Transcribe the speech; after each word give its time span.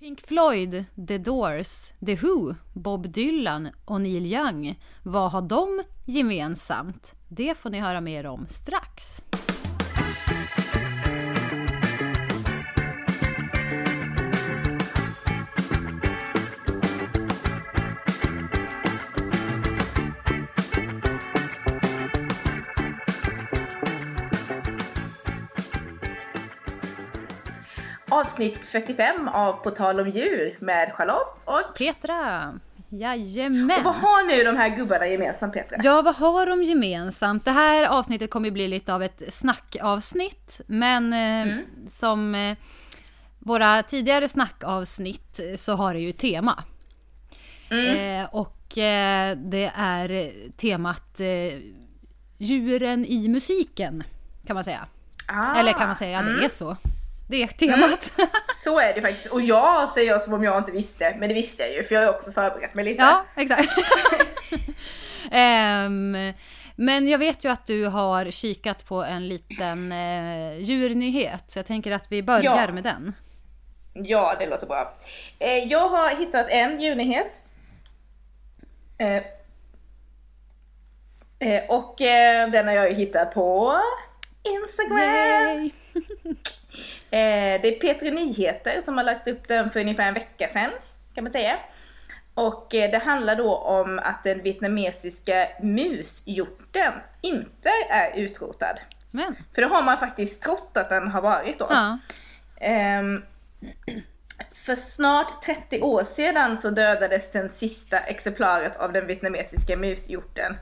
Pink 0.00 0.26
Floyd, 0.26 0.84
The 1.08 1.18
Doors, 1.18 1.92
The 2.06 2.14
Who, 2.14 2.54
Bob 2.72 3.08
Dylan 3.12 3.68
och 3.84 4.00
Neil 4.00 4.26
Young. 4.26 4.80
Vad 5.02 5.32
har 5.32 5.42
de 5.42 5.82
gemensamt? 6.06 7.14
Det 7.28 7.58
får 7.58 7.70
ni 7.70 7.80
höra 7.80 8.00
mer 8.00 8.26
om 8.26 8.46
strax. 8.46 9.22
Avsnitt 28.20 28.58
45 28.58 29.28
av 29.28 29.52
På 29.52 29.70
tal 29.70 30.00
om 30.00 30.08
djur 30.08 30.56
med 30.58 30.92
Charlotte 30.94 31.44
och... 31.44 31.78
Petra! 31.78 32.52
Jajamän! 32.88 33.78
Och 33.78 33.84
vad 33.84 33.94
har 33.94 34.26
nu 34.26 34.44
de 34.44 34.56
här 34.56 34.68
gubbarna 34.68 35.06
gemensamt 35.06 35.52
Petra? 35.54 35.76
Ja, 35.82 36.02
vad 36.02 36.14
har 36.14 36.46
de 36.46 36.62
gemensamt? 36.62 37.44
Det 37.44 37.50
här 37.50 37.86
avsnittet 37.86 38.30
kommer 38.30 38.46
ju 38.48 38.52
bli 38.52 38.68
lite 38.68 38.94
av 38.94 39.02
ett 39.02 39.22
snackavsnitt, 39.28 40.60
men 40.66 41.12
eh, 41.12 41.56
som 41.88 42.34
eh, 42.34 42.56
våra 43.38 43.82
tidigare 43.82 44.28
snackavsnitt 44.28 45.40
så 45.56 45.72
har 45.74 45.94
det 45.94 46.00
ju 46.00 46.12
tema. 46.12 46.64
Eh, 47.70 48.28
och 48.34 48.78
eh, 48.78 49.36
det 49.36 49.72
är 49.74 50.32
temat 50.56 51.20
eh, 51.20 51.58
djuren 52.38 53.04
i 53.04 53.28
musiken, 53.28 54.02
kan 54.46 54.54
man 54.54 54.64
säga. 54.64 54.86
Ah, 55.26 55.54
Eller 55.54 55.72
kan 55.72 55.86
man 55.86 55.96
säga, 55.96 56.22
det 56.22 56.44
är 56.44 56.48
så. 56.48 56.76
Det 57.30 57.42
är 57.42 57.46
temat. 57.46 58.12
Så 58.64 58.78
är 58.80 58.94
det 58.94 59.02
faktiskt. 59.02 59.26
Och 59.26 59.40
jag 59.40 59.90
säger 59.92 60.10
jag 60.10 60.22
som 60.22 60.34
om 60.34 60.44
jag 60.44 60.58
inte 60.58 60.72
visste, 60.72 61.16
men 61.18 61.28
det 61.28 61.34
visste 61.34 61.62
jag 61.62 61.72
ju 61.72 61.82
för 61.84 61.94
jag 61.94 62.02
har 62.02 62.14
också 62.14 62.32
förberett 62.32 62.74
mig 62.74 62.84
lite. 62.84 63.02
Ja, 63.02 63.24
exakt. 63.36 63.68
Ehm, 65.30 66.16
men 66.76 67.08
jag 67.08 67.18
vet 67.18 67.44
ju 67.44 67.48
att 67.52 67.66
du 67.66 67.84
har 67.86 68.30
kikat 68.30 68.84
på 68.86 69.02
en 69.04 69.28
liten 69.28 69.92
eh, 69.92 70.58
djurnyhet, 70.58 71.50
så 71.50 71.58
jag 71.58 71.66
tänker 71.66 71.92
att 71.92 72.12
vi 72.12 72.22
börjar 72.22 72.66
Ja. 72.66 72.72
med 72.72 72.84
den. 72.84 73.12
Ja, 73.92 74.36
det 74.38 74.46
låter 74.46 74.66
bra. 74.66 74.94
Eh, 75.38 75.58
jag 75.58 75.88
har 75.88 76.16
hittat 76.16 76.46
en 76.48 76.80
djurnyhet. 76.80 77.44
Eh, 78.98 79.22
eh, 81.48 81.64
och 81.68 82.00
eh, 82.00 82.50
den 82.50 82.66
har 82.66 82.74
jag 82.74 82.88
ju 82.90 82.94
hittat 82.94 83.34
på 83.34 83.80
Instagram. 84.42 85.70
Eh, 87.10 87.60
det 87.62 87.76
är 87.76 87.80
Petri 87.80 88.10
Nyheter 88.10 88.82
som 88.84 88.96
har 88.96 89.04
lagt 89.04 89.28
upp 89.28 89.48
den 89.48 89.70
för 89.70 89.80
ungefär 89.80 90.08
en 90.08 90.14
vecka 90.14 90.48
sedan, 90.48 90.70
kan 91.14 91.24
man 91.24 91.32
säga. 91.32 91.58
Och 92.34 92.74
eh, 92.74 92.90
det 92.90 92.98
handlar 92.98 93.36
då 93.36 93.56
om 93.56 93.98
att 93.98 94.24
den 94.24 94.42
vietnamesiska 94.42 95.48
mushjorten 95.62 96.92
inte 97.20 97.70
är 97.90 98.18
utrotad. 98.18 98.80
Men, 99.10 99.36
För 99.54 99.62
det 99.62 99.68
har 99.68 99.82
man 99.82 99.98
faktiskt 99.98 100.42
trott 100.42 100.70
att 100.74 100.88
den 100.88 101.08
har 101.08 101.22
varit 101.22 101.58
då. 101.58 101.66
ja. 101.70 101.98
Ehm, 102.60 103.22
för 104.52 104.74
snart 104.74 105.42
30 105.42 105.80
år 105.80 106.04
sedan 106.14 106.58
så 106.58 106.70
dödades 106.70 107.32
den 107.32 107.48
sista 107.48 107.98
exemplaret 107.98 108.76
av 108.76 108.92
den 108.92 109.06
vietnamesiska 109.06 109.76
mushjorten. 109.76 110.56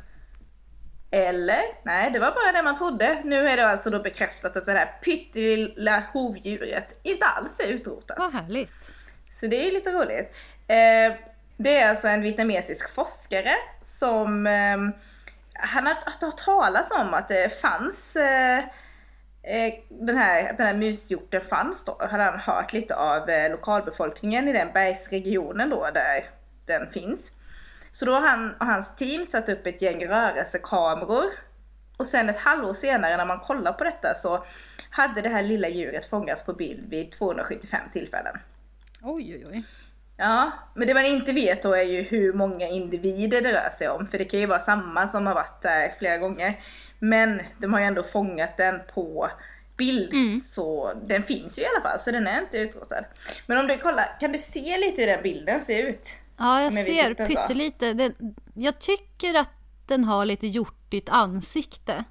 Eller? 1.10 1.62
Nej, 1.82 2.10
det 2.10 2.18
var 2.18 2.30
bara 2.30 2.52
det 2.52 2.62
man 2.62 2.78
trodde. 2.78 3.20
Nu 3.24 3.48
är 3.48 3.56
det 3.56 3.66
alltså 3.66 3.90
då 3.90 4.02
bekräftat 4.02 4.56
att 4.56 4.66
det 4.66 4.72
här 4.72 4.90
pyttelilla 5.04 6.02
hovdjuret 6.12 7.00
inte 7.02 7.26
alls 7.26 7.60
är 7.60 7.68
utrotat. 7.68 8.18
Vad 8.18 8.32
härligt. 8.32 8.92
Så 9.40 9.46
det 9.46 9.56
är 9.56 9.64
ju 9.64 9.70
lite 9.70 9.90
roligt. 9.90 10.32
Eh, 10.66 11.28
det 11.56 11.76
är 11.76 11.88
alltså 11.88 12.08
en 12.08 12.22
vietnamesisk 12.22 12.94
forskare 12.94 13.54
som 13.82 14.46
eh, 14.46 14.78
han 15.54 15.86
har 15.86 15.94
har 15.94 16.26
hört 16.26 16.36
talas 16.36 16.90
om 16.90 17.14
att 17.14 17.28
det 17.28 17.60
fanns 17.60 18.16
eh, 18.16 18.58
eh, 19.42 19.74
den 19.88 20.16
här, 20.16 20.52
den 20.52 20.66
här 20.66 20.74
mushjorten 20.74 21.40
fanns 21.40 21.84
då, 21.84 21.98
hade 22.10 22.22
han 22.22 22.40
hört 22.40 22.72
lite 22.72 22.96
av 22.96 23.28
lokalbefolkningen 23.50 24.48
i 24.48 24.52
den 24.52 24.72
bergsregionen 24.72 25.70
då 25.70 25.88
där 25.94 26.24
den 26.66 26.92
finns. 26.92 27.20
Så 27.98 28.04
då 28.04 28.12
har 28.12 28.20
han 28.20 28.54
och 28.54 28.66
hans 28.66 28.86
team 28.96 29.26
satt 29.26 29.48
upp 29.48 29.66
ett 29.66 29.82
gäng 29.82 30.06
rörelsekameror 30.06 31.24
och 31.96 32.06
sen 32.06 32.28
ett 32.28 32.38
halvår 32.38 32.74
senare 32.74 33.16
när 33.16 33.26
man 33.26 33.40
kollar 33.40 33.72
på 33.72 33.84
detta 33.84 34.14
så 34.14 34.44
hade 34.90 35.20
det 35.20 35.28
här 35.28 35.42
lilla 35.42 35.68
djuret 35.68 36.06
fångats 36.06 36.44
på 36.44 36.52
bild 36.52 36.90
vid 36.90 37.12
275 37.12 37.80
tillfällen. 37.92 38.38
Oj, 39.02 39.34
oj, 39.34 39.44
oj. 39.52 39.64
Ja, 40.16 40.52
men 40.74 40.88
det 40.88 40.94
man 40.94 41.04
inte 41.04 41.32
vet 41.32 41.62
då 41.62 41.72
är 41.72 41.82
ju 41.82 42.02
hur 42.02 42.32
många 42.32 42.68
individer 42.68 43.40
det 43.40 43.52
rör 43.52 43.70
sig 43.78 43.88
om. 43.88 44.06
För 44.06 44.18
det 44.18 44.24
kan 44.24 44.40
ju 44.40 44.46
vara 44.46 44.64
samma 44.64 45.08
som 45.08 45.26
har 45.26 45.34
varit 45.34 45.62
där 45.62 45.94
flera 45.98 46.18
gånger. 46.18 46.60
Men 46.98 47.40
de 47.58 47.72
har 47.72 47.80
ju 47.80 47.86
ändå 47.86 48.02
fångat 48.02 48.56
den 48.56 48.80
på 48.94 49.30
bild. 49.76 50.12
Mm. 50.12 50.40
Så 50.40 50.92
den 51.06 51.22
finns 51.22 51.58
ju 51.58 51.62
i 51.62 51.66
alla 51.66 51.80
fall, 51.80 52.00
så 52.00 52.10
den 52.10 52.26
är 52.26 52.40
inte 52.40 52.58
utrotad. 52.58 53.04
Men 53.46 53.58
om 53.58 53.66
du 53.66 53.78
kollar, 53.78 54.20
kan 54.20 54.32
du 54.32 54.38
se 54.38 54.78
lite 54.78 55.02
hur 55.02 55.08
den 55.08 55.22
bilden 55.22 55.60
ser 55.60 55.82
ut? 55.82 56.08
Ja, 56.38 56.62
jag 56.62 56.74
ser 56.74 57.14
pyttelite. 57.14 57.92
Den, 57.92 58.14
jag 58.54 58.78
tycker 58.78 59.34
att 59.34 59.50
den 59.86 60.04
har 60.04 60.24
lite 60.24 60.46
hjortigt 60.46 61.08
ansikte. 61.08 62.04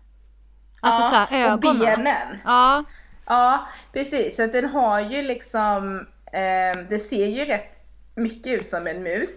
Alltså 0.81 1.01
ja, 1.01 1.09
så 1.09 1.35
här, 1.35 1.51
ögonen. 1.51 1.81
och 1.81 1.87
benen. 1.87 2.37
Ja, 2.45 2.83
Ja, 3.27 3.67
precis. 3.93 4.35
Så 4.35 4.45
den 4.45 4.65
har 4.65 4.99
ju 4.99 5.21
liksom, 5.21 6.07
eh, 6.25 6.81
det 6.89 6.99
ser 6.99 7.27
ju 7.27 7.45
rätt 7.45 7.79
mycket 8.15 8.61
ut 8.61 8.69
som 8.69 8.87
en 8.87 9.03
mus. 9.03 9.29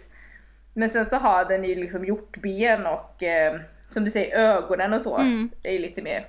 Men 0.75 0.91
sen 0.91 1.07
så 1.07 1.17
har 1.17 1.45
den 1.45 1.65
ju 1.65 1.75
liksom 1.75 2.05
hjortben 2.05 2.87
och 2.87 3.23
eh, 3.23 3.61
som 3.91 4.05
du 4.05 4.11
säger 4.11 4.37
ögonen 4.37 4.93
och 4.93 5.01
så. 5.01 5.19
Mm. 5.19 5.51
Det 5.63 5.69
är 5.69 5.73
ju 5.73 5.79
lite 5.79 6.03
mer 6.03 6.27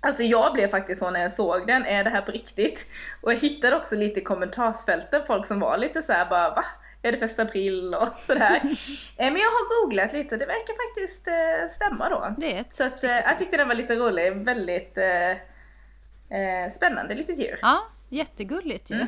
Alltså 0.00 0.22
jag 0.22 0.52
blev 0.52 0.68
faktiskt 0.68 1.00
så 1.00 1.10
när 1.10 1.20
jag 1.20 1.32
såg 1.32 1.66
den, 1.66 1.86
är 1.86 2.04
det 2.04 2.10
här 2.10 2.22
på 2.22 2.32
riktigt? 2.32 2.90
Och 3.20 3.32
jag 3.32 3.38
hittade 3.38 3.76
också 3.76 3.96
lite 3.96 4.20
i 4.20 4.24
kommentarsfälten 4.24 5.22
folk 5.26 5.46
som 5.46 5.60
var 5.60 5.78
lite 5.78 6.02
så 6.02 6.12
här 6.12 6.26
bara 6.30 6.50
va? 6.50 6.64
Är 7.02 7.12
det 7.12 7.18
första 7.18 7.42
april 7.42 7.94
och 7.94 8.08
sådär. 8.26 8.60
Eh, 9.16 9.32
Men 9.32 9.36
jag 9.36 9.50
har 9.50 9.82
googlat 9.84 10.12
lite 10.12 10.36
det 10.36 10.46
verkar 10.46 10.74
faktiskt 10.88 11.28
eh, 11.28 11.74
stämma 11.76 12.08
då. 12.08 12.34
det 12.38 12.52
ett 12.58 12.74
Så 12.74 12.84
att, 12.84 13.04
eh, 13.04 13.10
jag 13.10 13.38
tyckte 13.38 13.56
den 13.56 13.68
var 13.68 13.74
lite 13.74 13.94
rolig, 13.94 14.32
väldigt 14.36 14.98
eh, 14.98 16.72
spännande 16.76 17.14
litet 17.14 17.38
djur. 17.38 17.58
Ja, 17.62 17.80
jättegulligt 18.08 18.90
ju. 18.90 19.00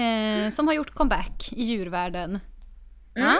Eh, 0.00 0.50
som 0.50 0.66
har 0.66 0.74
gjort 0.74 0.90
comeback 0.94 1.52
i 1.52 1.62
djurvärlden. 1.64 2.40
Mm. 3.16 3.28
Ja. 3.28 3.38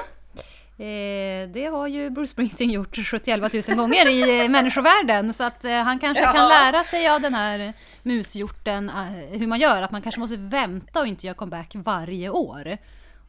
Eh, 0.84 1.48
det 1.48 1.66
har 1.66 1.86
ju 1.86 2.10
Bruce 2.10 2.30
Springsteen 2.32 2.70
gjort 2.70 2.96
71 2.96 3.68
000 3.68 3.76
gånger 3.78 4.08
i 4.08 4.48
människovärlden. 4.48 5.32
Så 5.32 5.44
att 5.44 5.62
han 5.84 5.98
kanske 5.98 6.24
Ja. 6.24 6.32
kan 6.32 6.48
lära 6.48 6.82
sig 6.82 7.08
av 7.14 7.20
den 7.20 7.34
här 7.34 7.72
mushjorten 8.02 8.90
hur 9.30 9.46
man 9.46 9.60
gör. 9.60 9.82
Att 9.82 9.90
man 9.90 10.02
kanske 10.02 10.20
måste 10.20 10.36
vänta 10.36 11.00
och 11.00 11.06
inte 11.06 11.26
göra 11.26 11.34
comeback 11.36 11.72
varje 11.74 12.28
år. 12.30 12.78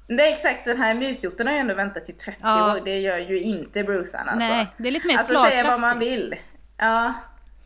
Är 0.08 0.20
exakt, 0.34 0.66
den 0.66 0.78
här 0.78 0.94
mushjorten 0.94 1.48
har 1.48 1.54
ju 1.54 1.60
ändå 1.60 1.74
väntat 1.74 2.10
i 2.10 2.14
30 2.14 2.40
Ja. 2.44 2.76
år, 2.76 2.82
det 2.86 3.00
gör 3.00 3.18
ju 3.18 3.42
inte 3.42 3.84
Brucean 3.84 4.30
alltså. 4.30 4.48
Nej, 4.50 4.68
det 4.78 4.88
är 4.88 4.92
lite 4.92 5.08
mer 5.08 5.14
Alltså 5.18 5.34
säga 5.34 5.40
slagkraftigt. 5.40 5.70
vad 5.72 5.80
man 5.80 6.00
vill. 6.00 6.36
Ja, 6.78 7.14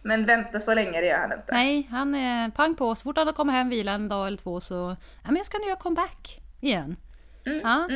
men 0.03 0.25
vänta 0.25 0.59
så 0.59 0.73
länge 0.73 1.01
det 1.01 1.07
gör 1.07 1.17
han 1.17 1.31
inte. 1.33 1.53
Nej, 1.53 1.87
han 1.91 2.15
är 2.15 2.49
pang 2.49 2.75
på. 2.75 2.95
Så 2.95 3.03
fort 3.03 3.17
han 3.17 3.33
kommit 3.33 3.55
hem, 3.55 3.69
vila 3.69 3.91
en 3.91 4.09
dag 4.09 4.27
eller 4.27 4.37
två 4.37 4.59
så... 4.59 4.95
Ja, 5.23 5.27
men 5.27 5.35
jag 5.35 5.45
ska 5.45 5.57
nu 5.57 5.65
göra 5.65 5.75
comeback 5.75 6.39
igen. 6.61 6.95
ja, 7.43 7.89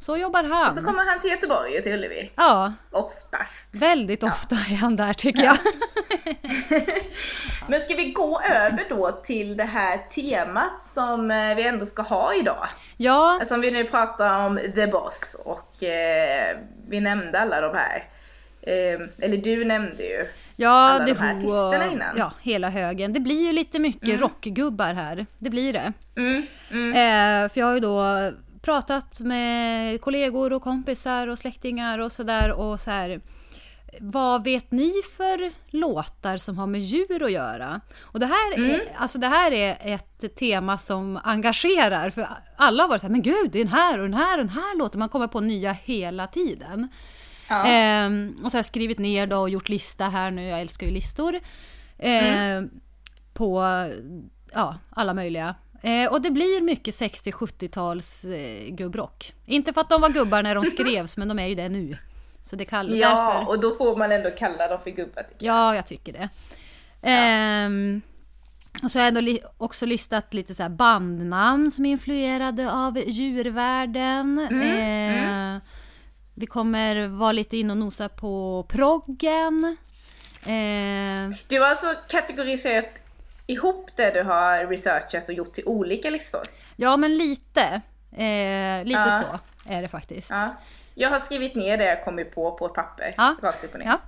Så 0.00 0.16
jobbar 0.16 0.42
han. 0.44 0.74
Så 0.74 0.84
kommer 0.84 1.04
han 1.04 1.20
till 1.20 1.30
Göteborg 1.30 1.76
och 1.78 1.82
till 1.82 1.92
Ullevi. 1.92 2.32
Ja, 2.36 2.72
Oftast. 2.90 3.74
väldigt 3.74 4.22
ofta 4.22 4.54
är 4.54 4.76
han 4.76 4.96
där 4.96 5.12
tycker 5.12 5.42
jag. 5.44 5.56
Men 7.66 7.80
ska 7.80 7.94
vi 7.94 8.10
gå 8.12 8.40
över 8.40 8.84
då 8.88 9.12
till 9.24 9.56
det 9.56 9.64
här 9.64 9.98
temat 9.98 10.86
som 10.94 11.30
eh, 11.30 11.54
vi 11.54 11.66
ändå 11.66 11.86
ska 11.86 12.02
ha 12.02 12.34
idag? 12.34 12.66
Ja, 12.96 13.38
Alltså 13.40 13.54
om 13.54 13.60
vi 13.60 13.70
nu 13.70 13.84
pratar 13.84 14.46
om 14.46 14.60
The 14.74 14.86
Boss 14.86 15.36
och 15.44 15.82
eh, 15.82 16.56
vi 16.88 17.00
nämnde 17.00 17.40
alla 17.40 17.60
de 17.60 17.74
här. 17.76 18.04
Eh, 18.62 19.00
eller 19.24 19.36
du 19.36 19.64
nämnde 19.64 20.02
ju. 20.02 20.24
ja 20.56 20.68
alla 20.70 21.04
det 21.04 21.12
de 21.12 21.18
här 21.18 21.36
artisterna 21.36 21.92
innan. 21.92 22.16
Ja, 22.18 22.32
hela 22.42 22.70
högen. 22.70 23.12
Det 23.12 23.20
blir 23.20 23.46
ju 23.46 23.52
lite 23.52 23.78
mycket 23.78 24.20
rockgubbar 24.20 24.94
här. 24.94 25.26
Det 25.38 25.50
blir 25.50 25.72
det. 25.72 25.92
Mm, 26.16 26.46
mm. 26.70 26.92
Eh, 26.92 27.48
för 27.52 27.60
jag 27.60 27.66
har 27.66 27.74
ju 27.74 27.80
då 27.80 28.02
pratat 28.68 29.20
med 29.20 30.00
kollegor 30.00 30.52
och 30.52 30.62
kompisar 30.62 31.26
och 31.26 31.38
släktingar 31.38 31.98
och 31.98 32.12
sådär 32.12 32.52
och 32.52 32.80
så 32.80 32.90
här. 32.90 33.20
Vad 34.00 34.44
vet 34.44 34.70
ni 34.70 34.92
för 35.16 35.52
låtar 35.76 36.36
som 36.36 36.58
har 36.58 36.66
med 36.66 36.80
djur 36.80 37.22
att 37.22 37.32
göra? 37.32 37.80
Och 38.00 38.20
det 38.20 38.26
här, 38.26 38.56
Mm. 38.58 38.70
är, 38.70 38.92
alltså 38.96 39.18
det 39.18 39.26
här 39.28 39.52
är 39.52 39.76
ett 39.80 40.36
tema 40.36 40.78
som 40.78 41.20
engagerar. 41.24 42.10
För 42.10 42.28
alla 42.56 42.82
har 42.82 42.88
varit 42.88 43.00
så 43.00 43.06
här, 43.06 43.12
men 43.12 43.22
gud, 43.22 43.50
det 43.52 43.60
är 43.60 43.64
den 43.64 43.72
här 43.72 43.98
och 43.98 44.04
den 44.04 44.14
här 44.14 44.38
och 44.38 44.44
den 44.44 44.54
här 44.54 44.78
låten. 44.78 44.98
Man 44.98 45.08
kommer 45.08 45.26
på 45.26 45.40
nya 45.40 45.72
hela 45.72 46.26
tiden. 46.26 46.88
Ja. 47.48 47.64
Ehm, 47.66 48.36
och 48.44 48.50
så 48.50 48.56
har 48.56 48.58
jag 48.58 48.66
skrivit 48.66 48.98
ner 48.98 49.26
då 49.26 49.38
och 49.38 49.50
gjort 49.50 49.68
lista 49.68 50.04
här 50.08 50.30
nu, 50.30 50.48
jag 50.48 50.60
älskar 50.60 50.86
ju 50.86 50.92
listor. 50.92 51.40
Ehm, 51.98 52.70
På 53.32 53.62
ja, 54.52 54.78
alla 54.90 55.14
möjliga 55.14 55.54
Eh, 55.82 56.12
och 56.12 56.20
det 56.22 56.30
blir 56.30 56.60
mycket 56.62 56.94
60-70-tals 56.94 58.24
eh, 58.24 58.68
gubbrock. 58.70 59.32
Inte 59.46 59.72
för 59.72 59.80
att 59.80 59.88
de 59.88 60.00
var 60.00 60.08
gubbar 60.08 60.42
när 60.42 60.54
de 60.54 60.64
skrevs, 60.74 61.16
men 61.16 61.28
de 61.28 61.38
är 61.38 61.46
ju 61.46 61.54
det 61.54 61.68
nu. 61.68 61.96
Så 62.42 62.56
det 62.56 62.64
kallar 62.64 62.96
Ja, 62.96 63.08
därför... 63.08 63.48
och 63.48 63.60
då 63.60 63.74
får 63.74 63.96
man 63.96 64.12
ändå 64.12 64.30
kalla 64.30 64.68
dem 64.68 64.78
för 64.84 64.90
gubbar 64.90 65.26
jag. 65.38 65.48
Ja, 65.54 65.74
jag 65.76 65.86
tycker 65.86 66.12
det. 66.12 66.28
Ehm, 67.02 68.00
och 68.82 68.90
så 68.90 68.98
har 68.98 69.02
jag 69.04 69.08
ändå 69.08 69.20
li- 69.20 69.42
också 69.58 69.86
listat 69.86 70.34
lite 70.34 70.54
så 70.54 70.68
bandnamn 70.68 71.70
som 71.70 71.86
är 71.86 71.90
influerade 71.90 72.72
av 72.72 72.98
djurvärlden. 73.06 74.38
Eh, 74.62 75.62
Vi 76.34 76.46
kommer 76.46 77.08
vara 77.08 77.32
lite 77.32 77.56
in 77.56 77.70
och 77.70 77.76
nosa 77.76 78.08
på 78.08 78.66
proggen. 78.68 79.76
Eh, 80.42 81.36
Du 81.48 81.60
har 81.60 81.68
alltså 81.68 81.94
kategoriserat 82.08 83.02
ihop 83.48 83.90
det 83.96 84.10
du 84.10 84.22
har 84.22 84.66
researchat 84.66 85.28
och 85.28 85.34
gjort 85.34 85.54
till 85.54 85.64
olika 85.66 86.10
listor. 86.10 86.40
ja, 86.76 86.96
men 86.96 87.14
lite. 87.18 87.62
Eh, 88.12 88.84
lite 88.84 89.00
Ja. 89.00 89.20
så 89.22 89.38
är 89.72 89.82
det 89.82 89.88
faktiskt. 89.88 90.30
Ja. 90.30 90.54
Jag 90.94 91.10
har 91.10 91.20
skrivit 91.20 91.54
ner 91.54 91.76
det 91.78 91.84
jag 91.84 92.04
kommit 92.04 92.34
på 92.34 92.52
på 92.52 92.66
ett 92.66 92.74
papper. 92.74 93.14
Ja. 93.16 93.36
Rakt 93.42 93.64
upp 93.64 93.72
och 93.74 93.78
ner. 93.78 93.86
Ja, 93.86 93.98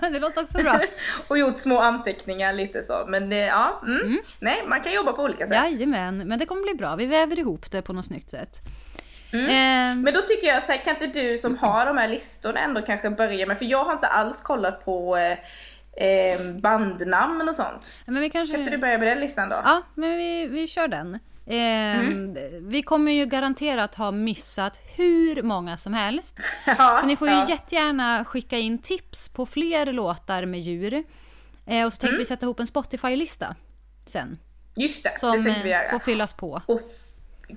det 0.08 0.18
låter 0.18 0.42
också 0.42 0.58
bra. 0.58 0.80
och 1.28 1.38
gjort 1.38 1.58
små 1.58 1.78
anteckningar 1.80 2.52
lite 2.52 2.82
så. 2.82 3.04
Men 3.08 3.28
det, 3.30 3.36
ja, 3.36 3.80
mm. 3.86 4.18
nej 4.40 4.62
man 4.68 4.80
kan 4.80 4.92
jobba 4.92 5.12
på 5.12 5.22
olika 5.22 5.46
sätt. 5.46 5.56
Jajamän, 5.56 6.18
men 6.28 6.38
det 6.38 6.46
kommer 6.46 6.62
bli 6.62 6.74
bra. 6.74 6.96
Vi 6.96 7.06
väver 7.06 7.38
ihop 7.38 7.70
det 7.70 7.82
på 7.82 7.92
något 7.92 8.06
snyggt 8.06 8.30
sätt. 8.30 8.60
Mm. 9.32 9.44
Eh, 9.46 10.04
Men 10.04 10.14
då 10.14 10.20
tycker 10.22 10.46
jag 10.46 10.62
så 10.62 10.72
här, 10.72 10.84
kan 10.84 10.94
inte 10.94 11.20
du 11.20 11.38
som 11.38 11.58
har 11.58 11.86
de 11.86 11.98
här 11.98 12.08
listorna 12.08 12.60
ändå 12.60 12.82
kanske 12.82 13.10
börja 13.10 13.46
med, 13.46 13.58
för 13.58 13.64
jag 13.64 13.84
har 13.84 13.92
inte 13.92 14.06
alls 14.06 14.42
kollat 14.42 14.84
på 14.84 15.16
eh, 16.00 16.06
eh, 16.06 16.40
bandnamn 16.60 17.48
och 17.48 17.54
sånt. 17.54 17.92
men 18.06 18.20
vi 18.20 18.30
kanske... 18.30 18.52
Kan 18.52 18.60
inte 18.60 18.70
du 18.70 18.78
börja 18.78 18.98
med 18.98 19.08
den 19.08 19.20
listan 19.20 19.48
då? 19.48 19.56
Ja, 19.64 19.82
men 19.94 20.16
vi, 20.16 20.46
vi 20.46 20.66
kör 20.66 20.88
den. 20.88 21.18
Ehm, 21.46 22.36
Vi 22.60 22.82
kommer 22.82 23.12
ju 23.12 23.26
garanterat 23.26 23.94
ha 23.94 24.10
missat 24.10 24.78
hur 24.96 25.42
många 25.42 25.76
som 25.76 25.94
helst. 25.94 26.38
Ja, 26.78 26.98
Så 27.00 27.06
ni 27.06 27.16
får 27.16 27.28
ju 27.28 27.34
ja. 27.34 27.48
jättegärna 27.48 28.24
skicka 28.24 28.58
in 28.58 28.78
tips 28.78 29.28
på 29.28 29.46
fler 29.46 29.92
låtar 29.92 30.44
med 30.44 30.60
djur. 30.60 31.04
Eh, 31.66 31.86
och 31.86 31.92
så 31.92 31.98
tänkte 32.00 32.18
vi 32.18 32.24
sätta 32.24 32.46
ihop 32.46 32.60
en 32.60 32.66
Spotify-lista 32.66 33.54
sen. 34.06 34.38
Just 34.76 35.02
det, 35.04 35.18
Som 35.18 35.36
det 35.36 35.44
tänkte 35.44 35.62
vi 35.64 35.70
eh, 35.72 35.78
göra. 35.78 35.90
får 35.90 35.98
fyllas 35.98 36.32
på. 36.32 36.62
Och 36.66 36.80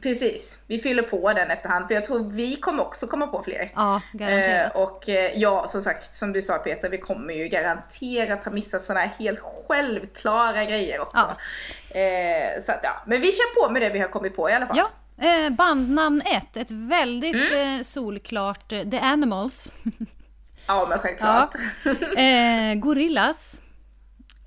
precis, 0.01 0.57
vi 0.67 0.79
fyller 0.79 1.03
på 1.03 1.33
den 1.33 1.51
efterhand 1.51 1.88
för 1.88 1.93
jag 1.93 2.05
tror 2.05 2.29
vi 2.29 2.55
kommer 2.55 2.83
också 2.83 3.07
komma 3.07 3.27
på 3.27 3.43
fler. 3.43 3.71
Ja, 3.75 4.01
garanterat. 4.13 4.75
Eh, 4.75 4.81
och 4.81 5.09
eh, 5.09 5.31
ja, 5.39 5.67
som 5.67 5.81
sagt, 5.81 6.15
som 6.15 6.33
du 6.33 6.41
sa 6.41 6.57
Peter, 6.57 6.89
vi 6.89 6.97
kommer 6.97 7.33
ju 7.33 7.47
garanterat 7.47 8.43
ha 8.45 8.51
missat 8.51 8.81
sådana 8.83 8.99
här 9.05 9.11
helt 9.19 9.39
självklara 9.67 10.65
grejer 10.65 10.99
också. 10.99 11.35
Eh, 11.89 12.63
så 12.65 12.71
att 12.71 12.79
ja, 12.83 13.03
men 13.05 13.21
vi 13.21 13.27
kör 13.31 13.55
på 13.67 13.73
med 13.73 13.81
det 13.81 13.89
vi 13.89 13.99
har 13.99 14.07
kommit 14.07 14.35
på 14.35 14.49
i 14.49 14.53
alla 14.53 14.67
fall. 14.67 14.77
Ja, 14.77 14.89
eh, 15.27 15.49
bandnamn 15.49 16.21
1. 16.25 16.57
Ett 16.57 16.71
väldigt 16.71 17.35
Mm. 17.51 17.77
eh, 17.79 17.83
solklart 17.83 18.69
The 18.69 18.99
Animals. 18.99 19.73
Ja, 20.67 20.85
men 20.89 20.99
självklart. 20.99 21.55
Eh, 22.17 22.73
Gorillas. 22.79 23.61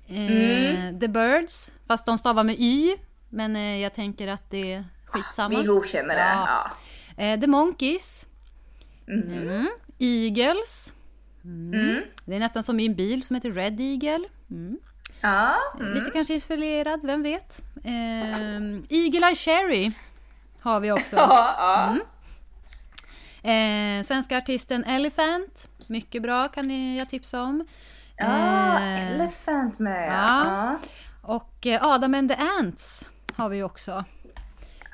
Mm. 0.09 0.99
The 0.99 1.07
Birds. 1.07 1.71
Fast 1.87 2.05
de 2.05 2.17
stavar 2.17 2.43
med 2.43 2.55
Y. 2.59 2.95
Men 3.29 3.79
jag 3.79 3.93
tänker 3.93 4.27
att 4.27 4.51
det 4.51 4.83
skitsamma. 5.15 5.57
Vi 5.59 5.63
godkänner 5.63 6.15
det. 6.15 6.21
Ja. 6.21 6.71
Eh, 7.23 7.39
The 7.39 7.47
Monkeys. 7.47 8.25
Mhm. 9.07 9.31
Mm. 9.49 9.67
Eagles. 9.99 10.93
Mm. 11.43 12.01
Det 12.25 12.35
är 12.35 12.39
nästan 12.39 12.63
som 12.63 12.75
min 12.75 12.95
bil 12.95 13.23
som 13.23 13.35
heter 13.35 13.51
Red 13.51 13.81
Eagle. 13.81 14.27
Mm. 14.51 14.77
Ja. 15.21 15.55
Mm. 15.79 15.93
Lite 15.93 16.11
kanske 16.11 16.33
inspirerad, 16.33 16.99
vem 17.03 17.23
vet? 17.23 17.63
Eh, 17.83 17.91
Eagle 18.89 19.27
Eye 19.27 19.35
Cherry 19.35 19.91
har 20.61 20.79
vi 20.79 20.91
också. 20.91 21.15
Ja. 21.19 21.87
Mm. 21.89 22.01
Eh, 23.43 24.03
svenska 24.03 24.37
artisten 24.37 24.83
Elephant. 24.83 25.67
Mycket 25.87 26.21
bra 26.21 26.47
kan 26.47 26.67
ni, 26.67 26.97
jag 26.97 27.09
tipsa 27.09 27.41
om. 27.41 27.67
Ja, 28.17 28.25
Eh, 28.79 29.11
Elephant 29.11 29.79
med. 29.79 30.07
ja. 30.07 30.45
Ja. 30.45 30.79
och 31.21 31.65
eh, 31.67 31.83
Adam 31.85 32.13
and 32.13 32.29
the 32.29 32.35
Ants 32.59 33.07
har 33.35 33.49
vi 33.49 33.63
också. 33.63 34.03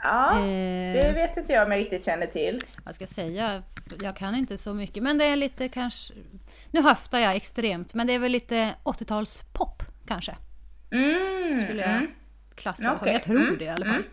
Ja. 0.04 0.32
Eh, 0.40 0.94
Det 0.94 1.12
vet 1.16 1.38
inte 1.38 1.54
jag 1.54 1.66
om 1.66 1.72
jag 1.72 1.80
riktigt 1.80 2.06
känner 2.06 2.28
till. 2.28 2.60
Jag 2.86 2.96
ska 2.96 3.08
säga, 3.08 3.64
jag 4.02 4.16
kan 4.16 4.36
inte 4.36 4.58
så 4.58 4.74
mycket, 4.74 5.04
men 5.04 5.18
det 5.18 5.26
är 5.26 5.36
lite 5.36 5.68
kanske... 5.70 6.14
Nu 6.72 6.82
höftar 6.82 7.20
jag 7.20 7.36
extremt, 7.36 7.94
men 7.94 8.08
det 8.08 8.14
är 8.14 8.20
väl 8.20 8.32
lite 8.32 8.76
80-tals 8.84 9.44
pop 9.54 9.84
kanske. 10.08 10.36
Mm. 10.92 11.62
Skulle 11.62 11.82
jag 11.82 11.92
mm. 11.92 12.08
klassa 12.56 12.84
som. 12.84 12.96
okej. 12.96 13.14
Jag 13.14 13.24
tror 13.24 13.42
Mm, 13.42 13.58
det 13.58 13.66
i 13.66 13.70
alla 13.70 13.86
fall. 13.86 14.04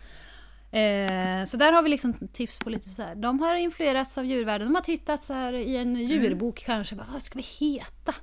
Eh, 0.71 1.45
så 1.45 1.57
där 1.57 1.71
har 1.71 1.81
vi 1.81 1.89
liksom 1.89 2.13
tips 2.33 2.59
på 2.59 2.69
lite 2.69 2.89
så 2.89 3.01
här. 3.01 3.15
De 3.15 3.39
har 3.39 3.55
influerats 3.55 4.17
av 4.17 4.25
djurvärlden. 4.25 4.67
De 4.67 4.75
har 4.75 4.81
tittat 4.81 5.23
så 5.23 5.33
här 5.33 5.53
i 5.53 5.77
en 5.77 5.95
djurbok 5.95 6.63
kanske. 6.65 6.95
Bara, 6.95 7.07
vad 7.11 7.21
ska 7.21 7.39
vi 7.39 7.45
heta? 7.59 8.13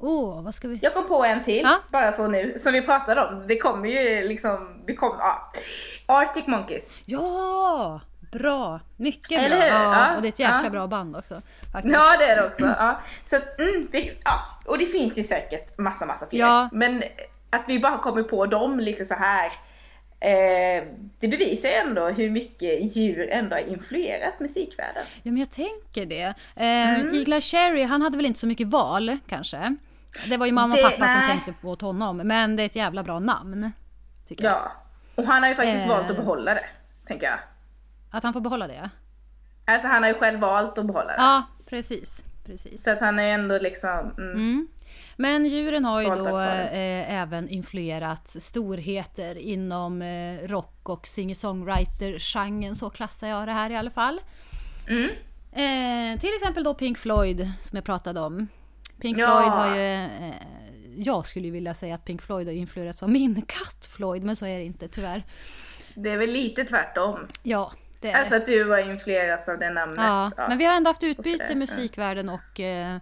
Åh, 0.00 0.42
vad 0.42 0.54
ska 0.54 0.68
vi... 0.68 0.78
Jag 0.82 0.94
kom 0.94 1.08
på 1.08 1.24
en 1.24 1.42
till, 1.42 1.60
Ja. 1.62 1.76
bara 1.90 2.12
så 2.12 2.26
nu, 2.28 2.58
som 2.58 2.72
vi 2.72 2.82
pratade 2.82 3.20
om. 3.26 3.46
Det 3.46 3.58
kommer 3.58 3.88
ju 3.88 4.28
liksom, 4.28 4.82
vi 4.86 4.96
kom, 4.96 5.16
ja. 5.18 5.52
Arctic 6.06 6.46
Monkeys. 6.46 6.84
Ja! 7.04 8.00
Bra! 8.32 8.80
Mycket 8.96 9.38
Eller 9.38 9.56
bra. 9.56 9.64
hur? 9.66 9.72
Ja, 9.72 10.16
och 10.16 10.22
det 10.22 10.28
är 10.28 10.32
ett 10.32 10.38
jäkla 10.38 10.60
ja. 10.64 10.70
bra 10.70 10.86
band 10.86 11.16
också. 11.16 11.42
Faktiskt. 11.72 11.94
Ja 11.94 12.16
det 12.18 12.24
är 12.24 12.36
det 12.36 12.46
också. 12.46 12.66
Ja. 12.66 13.00
Så, 13.30 13.36
mm, 13.62 13.86
det, 13.92 14.10
ja. 14.24 14.40
Och 14.66 14.78
det 14.78 14.84
finns 14.86 15.18
ju 15.18 15.22
säkert 15.22 15.78
massa, 15.78 16.06
massa 16.06 16.26
fler. 16.30 16.40
Ja. 16.40 16.68
Men 16.72 17.02
att 17.50 17.62
vi 17.66 17.78
bara 17.78 17.98
kommer 17.98 18.22
på 18.22 18.46
dem 18.46 18.80
lite 18.80 19.04
så 19.04 19.14
här. 19.14 19.52
Eh, 20.22 20.84
det 21.20 21.28
bevisar 21.28 21.68
ju 21.68 21.74
ändå 21.74 22.08
hur 22.08 22.30
mycket 22.30 22.96
djur 22.96 23.30
ändå 23.30 23.56
har 23.56 23.60
influerat 23.60 24.40
musikvärlden. 24.40 25.02
Ja, 25.22 25.32
men 25.32 25.36
jag 25.38 25.50
tänker 25.50 26.06
det. 26.06 26.34
Eh, 26.56 27.00
Mm. 27.00 27.14
Igla 27.14 27.40
Cherry, 27.40 27.82
han 27.82 28.02
hade 28.02 28.16
väl 28.16 28.26
inte 28.26 28.40
så 28.40 28.46
mycket 28.46 28.66
val 28.66 29.18
kanske. 29.28 29.76
Det 30.28 30.36
var 30.36 30.46
ju 30.46 30.52
mamma 30.52 30.74
och 30.74 30.78
Det- 30.78 30.82
pappa 30.90 31.08
som 31.08 31.18
nej. 31.18 31.28
tänkte 31.28 31.52
på 31.52 31.76
honom. 31.86 32.16
Men 32.16 32.56
det 32.56 32.62
är 32.62 32.66
ett 32.66 32.76
jävla 32.76 33.02
bra 33.02 33.18
namn. 33.18 33.72
Tycker 34.28 34.44
jag. 34.44 34.52
Ja. 34.52 34.72
Och 35.14 35.24
han 35.24 35.42
har 35.42 35.48
ju 35.50 35.54
faktiskt 35.56 35.82
Eh. 35.84 35.88
valt 35.88 36.10
att 36.10 36.16
behålla 36.16 36.54
det, 36.54 36.64
tänker 37.06 37.26
jag. 37.26 37.38
Att 38.10 38.22
han 38.22 38.32
får 38.32 38.40
behålla 38.40 38.66
det. 38.66 38.90
Alltså 39.64 39.88
han 39.88 40.02
har 40.02 40.10
ju 40.10 40.14
själv 40.14 40.40
valt 40.40 40.78
att 40.78 40.86
behålla 40.86 41.06
det. 41.08 41.14
Ja, 41.18 41.42
precis. 41.66 42.24
precis. 42.46 42.82
Så 42.84 42.90
att 42.90 43.00
han 43.00 43.18
är 43.18 43.22
ju 43.22 43.30
ändå 43.30 43.58
liksom, 43.58 44.14
mm. 44.18 44.30
Mm. 44.32 44.68
Men 45.16 45.46
djuren 45.46 45.84
har 45.84 46.00
ju 46.00 46.08
då 46.08 46.38
det. 46.38 46.68
eh, 46.68 47.14
även 47.20 47.48
influerat 47.48 48.28
storheter 48.28 49.34
inom 49.38 50.02
eh, 50.02 50.48
rock 50.48 50.88
och 50.88 51.06
singer-songwriter-genren. 51.06 52.74
Så 52.74 52.90
klassar 52.90 53.28
jag 53.28 53.48
det 53.48 53.52
här 53.52 53.70
i 53.70 53.76
alla 53.76 53.90
fall. 53.90 54.20
Mm. 54.88 55.10
Eh, 55.52 56.20
till 56.20 56.34
exempel 56.34 56.64
då 56.64 56.74
Pink 56.74 56.98
Floyd 56.98 57.50
som 57.60 57.76
jag 57.76 57.84
pratade 57.84 58.20
om. 58.20 58.48
Pink 59.00 59.18
Ja. 59.18 59.26
Floyd 59.26 59.52
har 59.52 59.76
ju... 59.76 59.94
Eh, 59.94 60.34
jag 60.96 61.26
skulle 61.26 61.46
ju 61.46 61.52
vilja 61.52 61.74
säga 61.74 61.94
att 61.94 62.04
Pink 62.04 62.22
Floyd 62.22 62.46
har 62.46 62.54
influerats 62.54 63.02
av 63.02 63.10
min 63.10 63.42
katt 63.42 63.88
Floyd, 63.96 64.24
men 64.24 64.36
så 64.36 64.46
är 64.46 64.58
det 64.58 64.64
inte 64.64 64.88
tyvärr. 64.88 65.24
Det 65.94 66.10
är 66.10 66.16
väl 66.16 66.30
lite 66.30 66.64
tvärtom. 66.64 67.18
Ja, 67.42 67.72
det 68.00 68.10
är 68.10 68.20
Alltså 68.20 68.34
att 68.34 68.46
du 68.46 68.70
har 68.70 68.90
influerats 68.90 69.48
av 69.48 69.58
det 69.58 69.70
namnet. 69.70 70.04
Ja, 70.04 70.30
men 70.36 70.58
vi 70.58 70.64
har 70.64 70.74
ändå 70.74 70.90
haft 70.90 71.02
utbyte 71.02 71.46
ja. 71.48 71.54
musikvärlden 71.54 72.28
och 72.28 72.60
eh, 72.60 72.96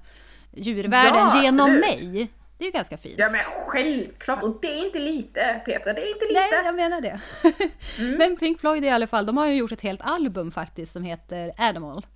djurvärlden 0.51 1.29
Ja, 1.35 1.43
genom 1.43 1.67
absolut. 1.67 1.81
mig. 1.81 2.31
Det 2.59 2.65
är 2.65 2.67
ju 2.67 2.73
ganska 2.73 2.97
fint. 2.97 3.15
Ja 3.19 3.29
men 3.33 3.41
självklart, 3.67 4.43
och 4.43 4.59
det 4.63 4.73
är 4.73 4.85
inte 4.85 4.99
lite 4.99 5.61
Petra, 5.65 5.93
det 5.93 6.03
är 6.03 6.13
inte 6.13 6.25
lite. 6.25 6.41
Nej, 6.41 6.65
jag 6.65 6.75
menar 6.75 7.01
det. 7.01 7.21
Men 8.19 8.37
Pink 8.37 8.61
Floyd 8.61 8.85
i 8.85 8.89
alla 8.89 9.07
fall, 9.07 9.27
de 9.27 9.37
har 9.37 9.47
ju 9.47 9.55
gjort 9.55 9.73
ett 9.73 9.81
helt 9.81 10.01
album 10.03 10.51
faktiskt 10.51 10.93
som 10.93 11.03
heter 11.03 11.53
Animal. 11.57 12.07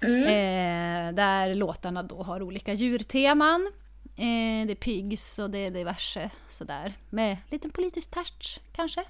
Mm. 0.00 0.22
Eh, 0.22 1.14
där 1.14 1.54
låtarna 1.54 2.02
då 2.02 2.22
har 2.22 2.42
olika 2.42 2.72
djurteman. 2.72 3.72
Eh, 4.16 4.66
det 4.66 4.72
är 4.72 4.74
pigs 4.74 5.38
och 5.38 5.50
det 5.50 5.58
är 5.58 5.70
diverse 5.70 6.30
sådär. 6.48 6.92
Med 7.10 7.36
liten 7.50 7.70
politisk 7.70 8.10
touch 8.10 8.60
kanske. 8.72 9.04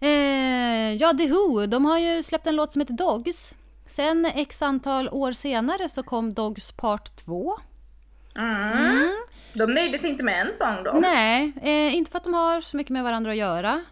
Eh, 0.00 0.92
ja, 0.94 1.14
The 1.18 1.26
Who, 1.26 1.66
de 1.66 1.84
har 1.84 1.98
ju 1.98 2.22
släppt 2.22 2.46
en 2.46 2.56
låt 2.56 2.72
som 2.72 2.80
heter 2.80 2.94
Dogs. 2.94 3.54
Sen 3.86 4.26
x 4.26 4.62
antal 4.62 5.08
år 5.08 5.32
senare 5.32 5.88
så 5.88 6.02
kom 6.02 6.34
Dogs 6.34 6.72
Part 6.72 7.16
2. 7.16 7.54
Mm. 8.36 9.16
De 9.52 9.74
nöjde 9.74 9.98
sig 9.98 10.10
inte 10.10 10.22
med 10.22 10.46
en 10.46 10.52
sång 10.56 10.82
då. 10.84 10.92
Nej, 10.92 11.52
eh, 11.62 11.94
inte 11.94 12.10
för 12.10 12.18
att 12.18 12.24
de 12.24 12.34
har 12.34 12.60
så 12.60 12.76
mycket 12.76 12.90
med 12.90 13.04
varandra 13.04 13.30
att 13.30 13.36
göra. 13.36 13.84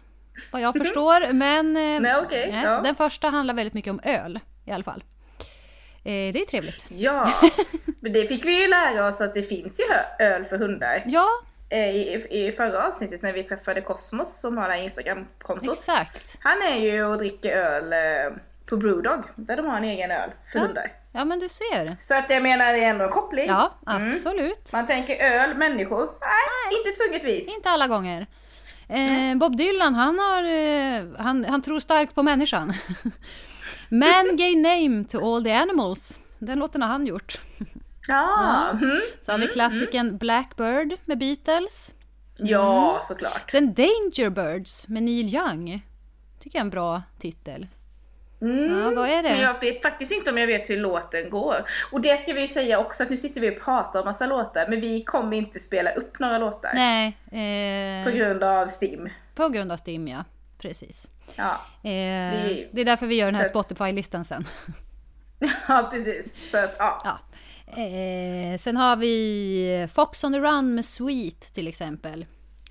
Vad 0.51 0.61
jag 0.61 0.75
förstår, 0.77 1.33
men... 1.33 1.77
Eh, 1.77 1.99
Nej, 2.01 2.15
okej, 2.15 2.51
nej, 2.51 2.63
ja. 2.63 2.81
Den 2.81 2.95
första 2.95 3.29
handlar 3.29 3.53
väldigt 3.53 3.73
mycket 3.73 3.91
om 3.91 3.99
öl 4.03 4.39
i 4.65 4.71
alla 4.71 4.83
fall. 4.83 5.03
Eh, 6.09 6.33
det 6.33 6.37
är 6.37 6.39
ju 6.39 6.45
trevligt. 6.45 6.85
Ja, 6.89 7.33
men 7.99 8.13
det 8.13 8.27
fick 8.27 8.45
vi 8.45 8.61
ju 8.61 8.67
lära 8.67 9.07
oss 9.07 9.21
att 9.21 9.33
det 9.33 9.43
finns 9.43 9.79
ju 9.79 9.83
öl 10.25 10.45
för 10.45 10.57
hundar. 10.57 11.03
Ja, 11.05 11.27
Eh, 11.71 11.89
I, 11.95 12.27
I 12.29 12.51
förra 12.51 12.87
avsnittet 12.87 13.21
när 13.21 13.33
vi 13.33 13.43
träffade 13.43 13.81
Cosmos 13.81 14.41
som 14.41 14.57
har 14.57 14.67
det 14.69 14.73
här 14.75 14.81
Instagram-kontot. 14.81 15.77
exakt. 15.77 16.37
Han 16.39 16.61
är 16.61 16.75
ju 16.79 17.05
och 17.05 17.17
dricker 17.17 17.49
öl 17.57 17.93
eh, 17.93 18.37
på 18.65 18.77
Brewdog, 18.77 19.23
där 19.35 19.57
de 19.57 19.65
har 19.65 19.77
en 19.77 19.83
egen 19.83 20.11
öl 20.11 20.29
för 20.51 20.59
Ja. 20.59 20.65
hundar. 20.65 20.91
Ja, 21.11 21.25
men 21.25 21.39
du 21.39 21.49
ser. 21.49 22.01
Så 22.01 22.15
att 22.15 22.29
jag 22.29 22.43
menar 22.43 22.73
det 22.73 22.79
är 22.83 22.89
ändå 22.89 23.03
en 23.05 23.09
koppling. 23.11 23.47
Ja, 23.47 23.73
Mm. 23.87 24.09
absolut. 24.11 24.73
Man 24.73 24.85
tänker 24.87 25.15
öl, 25.31 25.55
människor. 25.57 26.05
Nej, 26.21 26.77
inte 26.79 27.03
tvunget 27.03 27.23
vis. 27.23 27.55
Inte 27.55 27.69
alla 27.69 27.87
gånger. 27.87 28.27
Eh, 28.89 29.37
Bob 29.37 29.57
Dylan, 29.57 29.95
han, 29.95 30.19
har, 30.19 31.17
han, 31.23 31.45
han 31.45 31.61
tror 31.61 31.79
starkt 31.79 32.15
på 32.15 32.23
människan. 32.23 32.73
Man 33.89 34.35
gay 34.37 34.55
name 34.55 35.03
to 35.03 35.17
all 35.35 35.43
the 35.43 35.51
animals. 35.53 36.19
Den 36.39 36.59
låten 36.59 36.81
har 36.81 36.89
han 36.89 37.07
gjort. 37.07 37.39
Ja. 38.07 38.69
Mm. 38.71 38.99
Så 39.21 39.31
har 39.31 39.39
vi 39.39 39.47
klassikern 39.47 40.17
Blackbird 40.17 40.93
med 41.05 41.17
Beatles. 41.17 41.93
Ja, 42.37 43.01
såklart. 43.07 43.51
Sen 43.51 43.73
Danger 43.73 44.29
Birds 44.29 44.87
med 44.87 45.03
Neil 45.03 45.35
Young. 45.35 45.81
Tycker 46.39 46.57
jag 46.57 46.61
är 46.61 46.65
en 46.65 46.69
bra 46.69 47.01
titel. 47.19 47.67
Mm. 48.41 48.77
Ja, 48.79 48.91
vad 48.95 49.09
är 49.09 49.23
det? 49.23 49.29
Men 49.29 49.39
jag 49.39 49.59
vet 49.61 49.81
faktiskt 49.81 50.11
inte 50.11 50.31
om 50.31 50.37
jag 50.37 50.47
vet 50.47 50.69
hur 50.69 50.77
låten 50.77 51.29
går. 51.29 51.55
Och 51.91 52.01
det 52.01 52.21
ska 52.21 52.33
vi 52.33 52.41
ju 52.41 52.47
säga 52.47 52.79
också 52.79 53.03
att 53.03 53.09
nu 53.09 53.17
sitter 53.17 53.41
vi 53.41 53.57
och 53.57 53.61
pratar 53.61 53.99
om 53.99 54.05
massa 54.05 54.25
låtar 54.25 54.65
men 54.69 54.81
vi 54.81 55.03
kommer 55.03 55.37
inte 55.37 55.59
spela 55.59 55.91
upp 55.91 56.19
några 56.19 56.37
låtar. 56.37 56.71
Nej. 56.73 57.07
Eh, 57.31 58.05
På 58.05 58.17
grund 58.17 58.43
av 58.43 58.67
Stim. 58.67 59.09
på 59.35 59.49
grund 59.49 59.71
av 59.71 59.77
Stim, 59.77 60.07
ja. 60.07 60.23
Precis. 60.59 61.09
Ja. 61.35 61.51
Eh, 61.83 61.89
vi- 62.43 62.69
det 62.71 62.81
är 62.81 62.85
därför 62.85 63.07
vi 63.07 63.15
gör 63.15 63.25
den 63.25 63.35
här 63.35 63.45
Spotify-listan 63.45 64.25
sen. 64.25 64.43
ja, 65.67 65.87
precis. 65.91 66.33
Så 66.51 66.57
att, 66.57 66.75
ja. 66.79 66.97
Ja. 67.03 67.19
Eh, 67.83 68.57
sen 68.57 68.77
har 68.77 68.95
vi 68.95 69.87
Fox 69.93 70.23
on 70.23 70.33
the 70.33 70.39
Run 70.39 70.75
med 70.75 70.85
Sweet 70.85 71.39
till 71.53 71.67
exempel. 71.67 72.25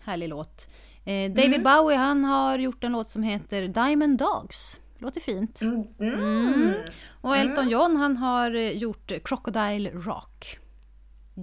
Härlig 0.05 0.29
låt. 0.29 0.69
Eh, 1.05 1.31
David 1.31 1.55
Mm. 1.55 1.63
Bowie 1.63 1.97
han 1.99 2.25
har 2.25 2.59
gjort 2.59 2.85
en 2.85 2.93
låt 2.93 3.09
som 3.09 3.23
heter 3.23 3.69
Diamond 3.69 4.19
Dogs. 4.19 4.81
Låter 4.99 5.21
fint. 5.21 5.61
Mm. 5.63 5.85
Mm. 6.01 6.73
Och 7.21 7.37
Elton 7.37 7.69
John 7.69 7.97
han 7.97 8.17
har 8.17 8.55
eh, 8.55 8.71
gjort 8.73 9.13
Crocodile 9.25 9.91
Rock. 9.91 10.59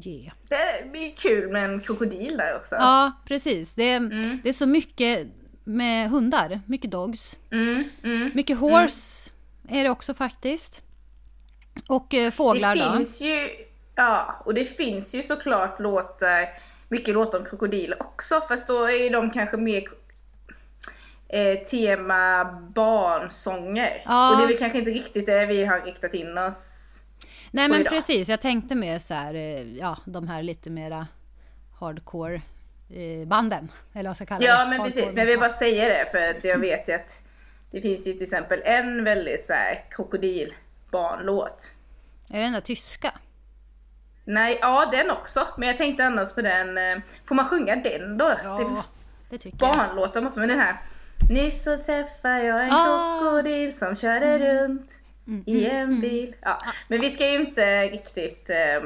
Yeah. 0.06 0.34
Det 0.50 0.92
blir 0.92 1.16
kul 1.16 1.52
med 1.52 1.66
en 1.70 1.80
krokodil 1.80 2.38
där 2.38 2.56
också. 2.58 2.76
Ja, 2.76 3.12
precis. 3.26 3.76
Det 3.76 4.00
det 4.44 4.50
är 4.50 4.54
så 4.54 4.66
mycket 4.66 5.28
med 5.66 6.10
hundar. 6.10 6.62
Mycket 6.66 6.92
dogs. 6.92 7.40
Mm. 7.52 7.84
Mm. 8.04 8.32
Mycket 8.36 8.58
horse 8.58 9.30
är 9.68 9.84
det 9.84 9.90
också 9.90 10.14
faktiskt. 10.14 10.84
Och 11.90 12.14
eh, 12.14 12.32
fåglar 12.32 12.76
Det 12.76 12.84
då. 12.86 12.94
finns 12.98 13.22
ju, 13.22 13.50
ja, 13.96 14.42
och 14.46 14.54
det 14.54 14.66
finns 14.66 15.14
ju 15.14 15.24
såklart 15.24 15.80
låtar, 15.80 16.50
mycket 16.90 17.14
låtar 17.14 17.40
om 17.40 17.46
krokodiler 17.46 18.02
också, 18.04 18.42
fast 18.48 18.68
då 18.68 18.90
är 18.90 19.10
de 19.10 19.32
kanske 19.32 19.58
mer 19.58 19.84
eh, 21.28 21.58
tema 21.60 22.46
barnsånger. 22.76 24.02
Ja. 24.06 24.32
Och 24.32 24.38
det 24.38 24.44
är 24.44 24.48
väl 24.48 24.58
kanske 24.58 24.80
inte 24.80 24.92
riktigt 24.92 25.26
det 25.26 25.46
vi 25.46 25.66
har 25.66 25.82
riktat 25.82 26.14
in 26.14 26.38
oss 26.38 26.72
Nej 27.52 27.70
men 27.70 27.84
då. 27.84 27.90
precis, 27.90 28.30
jag 28.30 28.42
tänkte 28.42 28.76
mer 28.76 29.00
så 29.00 29.14
här, 29.14 29.34
eh, 29.34 29.62
ja 29.78 29.98
de 30.06 30.28
här 30.28 30.44
lite 30.44 30.70
mera 30.70 31.08
hardcore 31.80 32.42
banden. 33.28 33.72
Eller 33.94 34.10
vad 34.10 34.16
ska 34.18 34.22
jag 34.22 34.28
kalla 34.30 34.46
Ja 34.46 34.64
det. 34.64 34.70
men 34.70 34.80
precis, 34.92 35.06
men 35.06 35.18
jag 35.18 35.26
vill 35.26 35.40
bara 35.40 35.54
säga 35.54 35.90
det 35.90 36.12
för 36.12 36.18
att 36.38 36.44
jag 36.44 36.58
vet 36.60 36.90
ju 36.90 36.94
att 36.94 37.22
det 37.72 37.82
finns 37.82 38.08
ju 38.08 38.14
till 38.14 38.24
exempel 38.24 38.62
en 38.66 39.04
väldigt 39.04 39.46
så 39.46 39.54
här 39.54 39.84
krokodilbarnlåt. 39.92 41.74
Är 42.30 42.38
det 42.38 42.44
den 42.44 42.54
där 42.54 42.62
tyska? 42.62 43.14
Nej, 44.26 44.58
ja 44.62 44.90
den 44.92 45.12
också. 45.12 45.48
Men 45.58 45.68
jag 45.68 45.78
tänkte 45.78 46.06
annars 46.06 46.34
på 46.34 46.42
den, 46.42 46.78
eh, 46.78 46.98
får 47.28 47.36
man 47.36 47.46
sjunga 47.50 47.76
den 47.76 48.18
då? 48.18 48.30
Det 48.30 48.40
Ja, 48.44 48.84
det 49.30 49.38
tycker 49.38 49.66
jag. 49.66 49.76
barnlåtar 49.76 50.22
måste 50.22 50.40
man 50.40 50.50
den 50.50 50.60
här. 50.60 50.76
Nyss 51.32 51.64
så 51.64 51.78
träffade 51.78 52.44
jag 52.44 52.64
en 52.64 52.72
Ah. 52.72 53.20
krokodil 53.22 53.78
som 53.78 53.96
körde 53.96 54.38
runt 54.40 54.92
Mm, 55.28 55.44
i 55.48 55.66
en 55.66 56.02
bil. 56.02 56.36
Ja, 56.42 56.58
men 56.88 57.02
vi 57.02 57.10
ska 57.12 57.30
ju 57.32 57.40
inte 57.40 57.82
riktigt... 57.82 58.46
ja, 58.48 58.82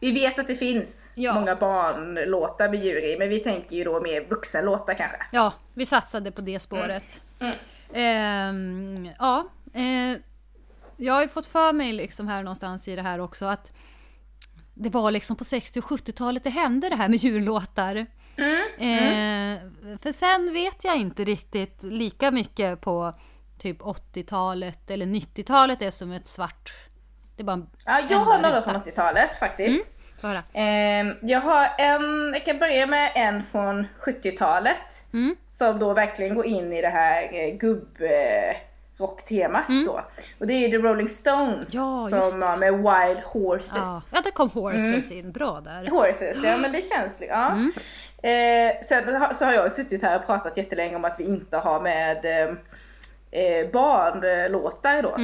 vi 0.00 0.12
vet 0.12 0.38
att 0.38 0.46
det 0.46 0.56
finns 0.56 1.08
Ja. 1.14 1.34
många 1.34 1.56
barnlåtar 1.56 2.68
med 2.68 2.84
djur 2.84 3.04
i, 3.04 3.18
men 3.18 3.28
vi 3.28 3.40
tänker 3.40 3.76
ju 3.76 3.84
då 3.84 4.00
mer 4.00 4.24
vuxenlåtar 4.28 4.94
kanske. 4.94 5.18
Ja, 5.32 5.52
vi 5.74 5.86
satsade 5.86 6.30
på 6.32 6.40
det 6.40 6.60
spåret. 6.60 7.22
Mm. 7.40 7.54
Ehm, 7.94 9.08
ja, 9.18 9.48
eh, 9.74 10.18
jag 10.96 11.14
har 11.14 11.22
ju 11.22 11.28
fått 11.28 11.46
för 11.46 11.72
mig 11.72 11.92
liksom 11.92 12.28
här 12.28 12.42
någonstans 12.42 12.88
i 12.88 12.96
det 12.96 13.02
här 13.02 13.18
också 13.18 13.44
att 13.44 13.72
det 14.74 14.90
var 14.90 15.10
liksom 15.10 15.36
på 15.36 15.44
60 15.44 15.78
och 15.78 15.84
70-talet 15.84 16.44
det 16.44 16.50
hände 16.50 16.88
det 16.88 16.96
här 16.96 17.08
med 17.08 17.18
djurlåtar. 17.18 18.06
Mm. 18.36 18.62
Eh, 18.78 19.98
för 19.98 20.12
sen 20.12 20.52
vet 20.52 20.84
jag 20.84 20.96
inte 20.96 21.24
riktigt 21.24 21.82
lika 21.82 22.30
mycket 22.30 22.80
på 22.80 23.14
typ 23.58 23.80
80-talet 23.80 24.90
eller 24.90 25.06
90-talet 25.06 25.78
det 25.78 25.86
är 25.86 25.90
som 25.90 26.12
ett 26.12 26.28
svart... 26.28 26.72
Det 27.42 27.44
är 27.44 27.46
bara 27.46 27.52
en 27.52 27.66
Ja, 27.84 28.00
jag 28.10 28.18
har 28.18 28.38
några 28.38 28.60
ruta. 28.60 28.70
från 28.72 28.82
80-talet 28.82 29.38
faktiskt. 29.38 29.86
Höra. 30.22 30.42
Ehm, 30.52 31.14
jag 31.22 31.40
har 31.40 31.68
en, 31.78 32.30
jag 32.34 32.44
kan 32.44 32.58
börja 32.58 32.86
med 32.86 33.10
en 33.14 33.42
från 33.52 33.86
70-talet. 34.00 35.06
Mm. 35.12 35.36
Som 35.58 35.78
då 35.78 35.94
verkligen 35.94 36.34
går 36.34 36.46
in 36.46 36.72
i 36.72 36.82
det 36.82 36.88
här 36.88 37.22
eh, 37.32 37.54
gubb-rocktemat 37.56 39.64
då. 39.86 40.00
Och 40.38 40.46
det 40.46 40.52
är 40.54 40.68
The 40.70 40.76
Rolling 40.76 41.08
Stones 41.08 41.74
Mm. 41.74 41.86
Ja, 42.12 42.22
som 42.30 42.42
har 42.42 42.56
med 42.56 42.72
Wild 42.74 43.20
Horses. 43.24 43.72
Ja, 43.76 44.02
ja, 44.12 44.20
där 44.24 44.30
kom 44.30 44.50
Horses 44.50 45.10
Mm. 45.10 45.18
in. 45.26 45.32
Bra 45.32 45.60
där. 45.64 45.86
Horses, 45.90 46.44
ja 46.44 46.56
men 46.56 46.72
det 46.72 46.82
känns 46.94 47.22
ja. 47.28 47.50
Mm. 47.50 47.72
Eh, 48.22 48.72
sen 48.84 49.34
så 49.34 49.44
har 49.44 49.52
jag 49.52 49.72
suttit 49.72 50.02
här 50.02 50.18
och 50.18 50.26
pratat 50.26 50.56
jättelänge 50.56 50.96
om 50.96 51.04
att 51.04 51.20
vi 51.20 51.24
inte 51.24 51.56
har 51.56 51.80
med 51.80 52.24
eh, 52.24 52.50
eh, 53.42 53.70
barnlåtar 53.72 55.02
då. 55.02 55.16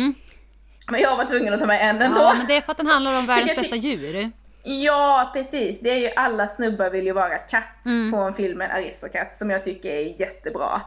Men 0.90 1.00
jag 1.00 1.16
var 1.16 1.24
tvungen 1.24 1.54
att 1.54 1.60
ta 1.60 1.66
med 1.66 1.90
en 1.90 2.02
ändå. 2.02 2.20
Ja, 2.20 2.34
men 2.38 2.46
det 2.46 2.56
är 2.56 2.60
för 2.60 2.72
att 2.72 2.76
den 2.78 2.86
handlar 2.86 3.18
om 3.18 3.26
världens 3.26 3.56
bästa 3.56 3.76
djur. 3.76 4.30
Ja, 4.62 5.30
precis. 5.34 5.80
Det 5.80 5.90
är 5.90 5.96
ju 5.98 6.10
Alla 6.16 6.48
snubbar 6.48 6.90
vill 6.90 7.04
ju 7.06 7.12
vara 7.12 7.38
katt 7.38 7.84
Mm. 7.86 8.10
från 8.12 8.34
filmen 8.34 8.70
Aristocat 8.70 9.38
som 9.38 9.50
jag 9.50 9.64
tycker 9.64 9.90
är 9.90 10.20
jättebra. 10.20 10.80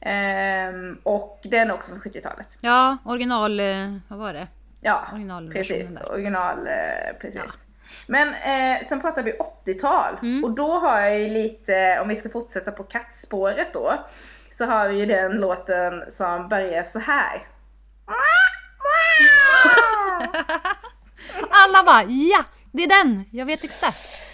Ehm, 0.00 0.98
och 1.02 1.40
den 1.44 1.70
är 1.70 1.74
också 1.74 1.90
från 1.90 2.00
70-talet. 2.00 2.48
Ja, 2.60 2.96
original... 3.04 3.60
eh, 3.60 3.96
Vad 4.08 4.18
var 4.18 4.32
det? 4.32 4.46
Ja, 4.80 5.04
Originalversionen 5.12 5.78
precis. 5.96 6.10
Original, 6.10 6.66
eh, 6.66 7.16
precis. 7.20 7.40
Ja. 7.46 7.52
Men 8.06 8.28
eh, 8.28 8.86
sen 8.86 9.00
pratar 9.00 9.22
vi 9.22 9.32
80-tal 9.32 10.16
Mm. 10.22 10.44
och 10.44 10.50
då 10.50 10.78
har 10.78 11.00
jag 11.00 11.20
ju 11.20 11.28
lite, 11.28 11.98
om 12.02 12.08
vi 12.08 12.16
ska 12.16 12.28
fortsätta 12.28 12.72
på 12.72 12.82
kattspåret 12.82 13.72
då, 13.72 13.94
så 14.58 14.64
har 14.64 14.88
vi 14.88 14.98
ju 14.98 15.06
den 15.06 15.32
låten 15.32 16.04
som 16.10 16.48
börjar 16.48 16.82
så 16.92 16.98
här. 16.98 17.42
Alla 21.50 21.82
bara 21.86 22.02
ja, 22.02 22.44
det 22.72 22.82
är 22.82 22.88
den! 22.88 23.24
Jag 23.30 23.46
vet 23.46 23.64
exakt. 23.64 24.26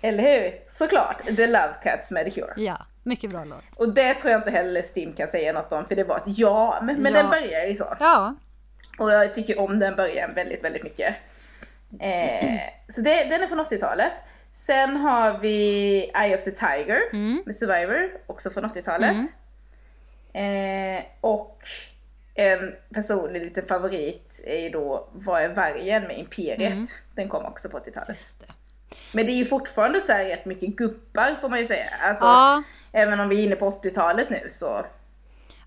Eller 0.00 0.22
hur? 0.22 0.52
Såklart, 0.70 1.16
The 1.36 1.46
Love 1.46 1.74
Cats 1.82 2.10
med 2.10 2.24
The 2.24 2.30
Cure. 2.30 2.52
Ja, 2.56 2.86
mycket 3.02 3.30
bra 3.30 3.44
låt. 3.44 3.64
Och 3.76 3.88
det 3.94 4.14
tror 4.14 4.32
jag 4.32 4.38
inte 4.40 4.50
heller 4.50 4.82
Stim 4.82 5.12
kan 5.12 5.28
säga 5.28 5.52
något 5.52 5.72
om 5.72 5.84
för 5.88 5.94
det 5.96 6.04
var 6.04 6.16
ett 6.16 6.22
ja, 6.26 6.80
men, 6.82 6.96
men 7.02 7.12
Ja. 7.14 7.18
den 7.22 7.30
börjar 7.30 7.66
ju 7.66 7.74
så. 7.76 7.96
Ja, 8.00 8.34
Och 8.98 9.12
jag 9.12 9.34
tycker 9.34 9.58
om 9.58 9.78
den 9.78 9.96
början 9.96 10.34
väldigt, 10.34 10.64
väldigt 10.64 10.82
mycket. 10.82 11.16
Eh, 12.00 12.60
så 12.94 13.00
det, 13.00 13.24
den 13.24 13.42
är 13.42 13.46
från 13.46 13.60
80-talet. 13.60 14.12
Sen 14.66 14.96
har 14.96 15.38
vi 15.38 15.96
Eye 16.14 16.34
of 16.36 16.44
the 16.44 16.50
Tiger 16.50 17.00
Mm. 17.12 17.42
med 17.46 17.56
Survivor, 17.56 18.10
också 18.26 18.50
från 18.50 18.64
80-talet. 18.64 19.16
Eh, 20.34 21.04
och 21.20 21.58
en 22.34 22.74
personlig 22.94 23.42
liten 23.42 23.66
favorit 23.66 24.40
är 24.44 24.58
ju 24.58 24.70
då 24.70 25.08
Vad 25.12 25.42
är 25.42 25.48
vargen 25.48 26.02
med 26.02 26.18
Imperiet. 26.18 26.72
Mm. 26.72 26.86
Den 27.14 27.28
kom 27.28 27.44
också 27.44 27.68
på 27.68 27.78
80-talet. 27.78 28.08
just 28.08 28.40
det. 28.40 28.52
Men 29.12 29.26
det 29.26 29.32
är 29.32 29.36
ju 29.36 29.44
fortfarande 29.44 30.00
så 30.00 30.12
här 30.12 30.24
rätt 30.24 30.44
mycket 30.44 30.76
gubbar 30.76 31.36
får 31.40 31.48
man 31.48 31.58
ju 31.60 31.66
säga. 31.66 31.86
Alltså, 32.00 32.24
Ja, 32.24 32.62
Även 32.92 33.20
om 33.20 33.28
vi 33.28 33.40
är 33.40 33.44
inne 33.44 33.56
på 33.56 33.70
80-talet 33.70 34.30
nu 34.30 34.48
så. 34.50 34.86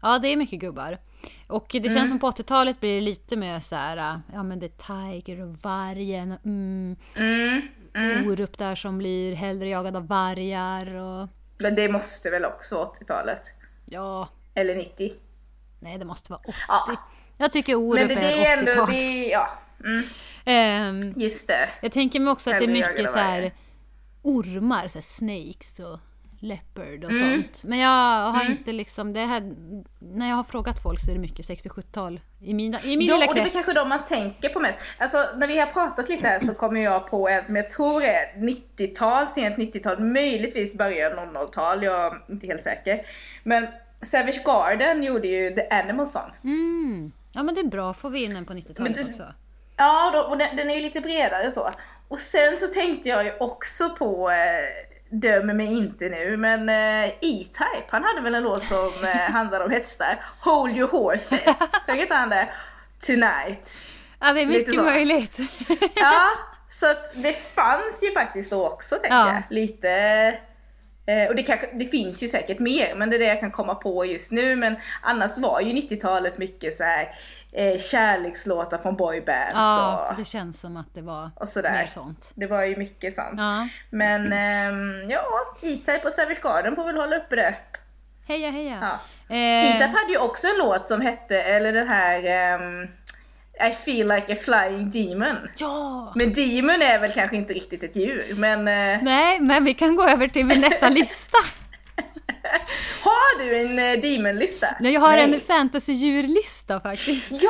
ja, 0.02 0.20
det 0.20 0.28
är 0.28 0.38
mycket 0.38 0.60
gubbar. 0.60 0.98
Och 1.48 1.66
det 1.72 1.78
Mm. 1.78 1.94
känns 1.94 2.10
som 2.10 2.20
på 2.20 2.28
80-talet 2.28 2.80
blir 2.80 2.96
det 2.96 3.02
lite 3.02 3.38
mer 3.38 3.60
så 3.60 3.76
här, 3.76 4.20
ja 4.34 4.44
men 4.44 4.60
det 4.60 4.66
är 4.66 5.12
Tiger 5.14 5.42
och 5.42 5.56
vargen 5.64 6.32
och 6.32 6.46
mm, 6.46 6.96
Mm, 7.18 7.62
mm. 7.94 8.28
Orup 8.28 8.58
där 8.58 8.76
som 8.76 8.98
blir 8.98 9.36
hellre 9.36 9.70
jagad 9.70 9.96
av 9.96 10.08
vargar 10.08 10.96
och 10.96 11.28
Men 11.58 11.76
det 11.76 11.90
måste 11.90 12.30
väl 12.30 12.46
också 12.46 12.76
vara 12.76 12.88
80-talet? 12.88 13.42
ja, 13.86 14.30
Eller 14.54 14.76
90? 14.76 15.14
Nej 15.80 15.98
det 15.98 16.06
måste 16.06 16.32
vara 16.32 16.42
80. 16.48 16.54
Ja. 16.68 16.96
Jag 17.38 17.52
tycker 17.52 17.76
Orup 17.76 18.00
Men 18.00 18.08
det, 18.08 18.16
det 18.16 18.46
är 18.46 18.54
är 18.54 18.58
ändå, 18.58 18.72
80-tal. 18.72 18.90
det 18.90 18.96
är, 18.96 19.32
ja. 19.32 19.48
Mm, 19.86 20.04
Ehm, 20.46 21.14
just 21.22 21.48
det. 21.48 21.70
jag 21.82 21.92
tänker 21.92 22.20
mig 22.20 22.32
också 22.32 22.50
att 22.50 22.60
det 22.60 22.66
är 22.66 22.70
mycket 22.70 23.10
så 23.10 23.18
här 23.18 23.52
ormar, 24.22 24.88
så 24.88 24.98
här 24.98 25.04
snakes 25.04 25.80
och 25.80 26.00
leopard 26.40 27.04
och 27.04 27.12
Mm. 27.12 27.42
sånt. 27.44 27.64
Men 27.66 27.80
jag 27.80 28.32
har 28.32 28.46
inte 28.52 28.72
liksom, 28.72 29.14
det 29.14 29.20
här, 29.20 29.54
när 30.00 30.30
jag 30.30 30.36
har 30.36 30.44
frågat 30.44 30.84
folk 30.84 31.00
så 31.00 31.12
är 31.12 31.16
det 31.16 31.22
mycket 31.22 31.46
60-70-tal 31.50 32.20
i, 32.42 32.54
mina, 32.54 32.84
i 32.84 32.98
min 32.98 33.08
Ja, 33.08 33.14
lilla 33.16 33.28
och 33.28 33.36
det 33.36 33.40
är 33.42 33.44
krets. 33.44 33.54
kanske 33.54 33.74
de 33.74 33.90
man 33.90 34.06
tänker 34.06 34.50
på 34.50 34.60
mest. 34.60 34.80
Alltså 34.98 35.26
när 35.38 35.48
vi 35.48 35.60
har 35.60 35.66
pratat 35.68 36.10
lite 36.10 36.28
här 36.28 36.40
så 36.40 36.54
kommer 36.54 36.80
jag 36.80 37.08
på 37.10 37.30
en 37.30 37.46
som 37.46 37.56
jag 37.56 37.70
tror 37.70 38.04
är 38.04 38.34
90-tal, 38.38 39.28
sent 39.36 39.56
90-tal, 39.58 40.00
möjligtvis 40.00 40.74
början 40.74 41.12
00-tal, 41.36 41.84
jag 41.84 42.06
är 42.06 42.22
inte 42.32 42.48
helt 42.48 42.64
säker. 42.64 43.06
Men 43.44 43.68
Savage 44.06 44.44
Garden 44.46 45.04
gjorde 45.04 45.28
ju 45.28 45.56
The 45.56 45.68
Animal 45.70 46.08
Song. 46.08 46.32
Mm. 46.44 47.12
Ja 47.34 47.44
men 47.44 47.56
det 47.56 47.62
är 47.62 47.66
bra, 47.66 47.94
får 47.94 48.10
vi 48.10 48.24
in 48.24 48.36
en 48.36 48.46
på 48.46 48.54
90-talet 48.54 48.80
Men 48.80 48.94
det- 48.94 49.12
också. 49.12 49.24
Ja, 49.78 50.12
då, 50.14 50.20
och 50.20 50.38
den, 50.38 50.56
den 50.56 50.70
är 50.70 50.76
ju 50.76 50.82
lite 50.82 51.02
bredare 51.02 51.52
så. 51.52 51.72
Och 52.08 52.20
sen 52.20 52.58
så 52.60 52.68
tänkte 52.68 53.10
jag 53.10 53.26
ju 53.26 53.34
också 53.40 53.90
på, 53.90 54.32
eh, 54.32 54.96
döm 55.10 55.58
mig 55.58 55.66
inte 55.78 56.10
nu, 56.10 56.38
men 56.38 56.70
uh, 56.70 57.06
E-Type, 57.06 57.86
han 57.90 58.04
hade 58.04 58.22
väl 58.22 58.36
en 58.36 58.44
låt 58.44 58.64
som 58.64 58.92
uh, 59.04 59.08
handlar 59.32 59.60
om 59.62 59.72
hästar. 59.72 60.20
Hold 60.40 60.78
your 60.78 60.90
horses. 60.92 61.58
Tänker 61.86 62.02
inte 62.02 62.16
han 62.16 62.30
det? 62.30 62.48
Tonight. 63.06 63.78
Ja, 64.20 64.34
det 64.34 64.42
är 64.42 64.46
mycket 64.46 64.76
möjligt. 64.76 65.38
ja, 65.96 66.22
så 66.80 66.92
att 66.92 67.12
det 67.14 67.34
fanns 67.34 68.04
ju 68.04 68.12
faktiskt 68.12 68.50
då 68.50 68.68
också, 68.68 68.96
tänker 68.96 69.18
ja. 69.18 69.34
jag. 69.34 69.44
Lite... 69.50 70.38
Eh, 71.06 71.28
och 71.28 71.36
det, 71.36 71.44
kanske, 71.44 71.70
det 71.74 71.86
finns 71.86 72.24
ju 72.24 72.28
säkert 72.28 72.60
mer, 72.60 72.96
men 72.96 73.10
det 73.10 73.16
är 73.16 73.20
det 73.20 73.26
jag 73.26 73.40
kan 73.40 73.52
komma 73.52 73.76
på 73.76 74.06
just 74.06 74.32
nu. 74.32 74.56
Men 74.56 74.76
annars 75.02 75.38
var 75.38 75.62
ju 75.62 75.74
90-talet 75.74 76.38
mycket 76.38 76.76
så 76.76 76.84
här 76.84 77.16
eh, 77.52 77.80
kärlekslåtar 77.80 78.78
från 78.78 78.96
boybands. 78.96 79.54
Ja, 79.54 80.08
och, 80.12 80.18
det 80.18 80.26
känns 80.26 80.60
som 80.60 80.78
att 80.78 80.94
det 80.94 81.02
var 81.02 81.32
och 81.36 81.50
sådär. 81.50 81.72
mer 81.72 81.88
sånt. 81.88 82.32
Det 82.36 82.48
var 82.48 82.64
ju 82.64 82.78
mycket 82.78 83.16
sånt. 83.16 83.36
Ja. 83.38 83.68
Men 83.90 84.34
eh, 84.34 85.10
ja, 85.10 85.26
E-Type 85.62 86.08
och 86.08 86.14
Savage 86.14 86.42
Garden 86.42 86.76
får 86.76 86.86
väl 86.86 86.98
hålla 86.98 87.18
uppe 87.18 87.36
det. 87.36 87.56
Heja 88.28 88.52
heja! 88.52 88.78
Ja. 88.82 89.00
Eh... 89.36 89.66
E-Type 89.66 89.98
hade 89.98 90.12
ju 90.12 90.18
också 90.18 90.48
en 90.48 90.58
låt 90.58 90.88
som 90.88 91.02
hette, 91.02 91.42
eller 91.42 91.74
den 91.74 91.88
här 91.88 92.54
um, 92.60 92.88
i 93.60 93.72
feel 93.86 94.08
like 94.08 94.34
a 94.34 94.38
flying 94.42 94.92
demon. 94.92 95.36
Ja! 95.58 96.14
Men 96.16 96.34
demon 96.34 96.82
är 96.82 97.00
väl 97.00 97.12
kanske 97.12 97.38
inte 97.38 97.54
riktigt 97.54 97.84
ett 97.84 97.96
djur, 97.96 98.36
men... 98.36 98.60
Uh... 98.60 99.04
Nej, 99.04 99.40
men 99.40 99.64
vi 99.64 99.74
kan 99.74 99.96
gå 99.96 100.08
över 100.08 100.28
till 100.28 100.46
min 100.46 100.62
nästa 100.62 100.90
lista. 101.00 101.38
har 103.04 103.44
du 103.44 103.60
en 103.60 103.80
uh, 103.80 104.02
demon-lista? 104.02 104.68
Nej, 104.80 104.94
jag 104.94 105.02
har 105.02 105.12
Nej. 105.12 105.34
en 105.34 105.42
fantasy-djurlista 105.42 106.80
faktiskt. 106.80 107.32
Ja, 107.32 107.50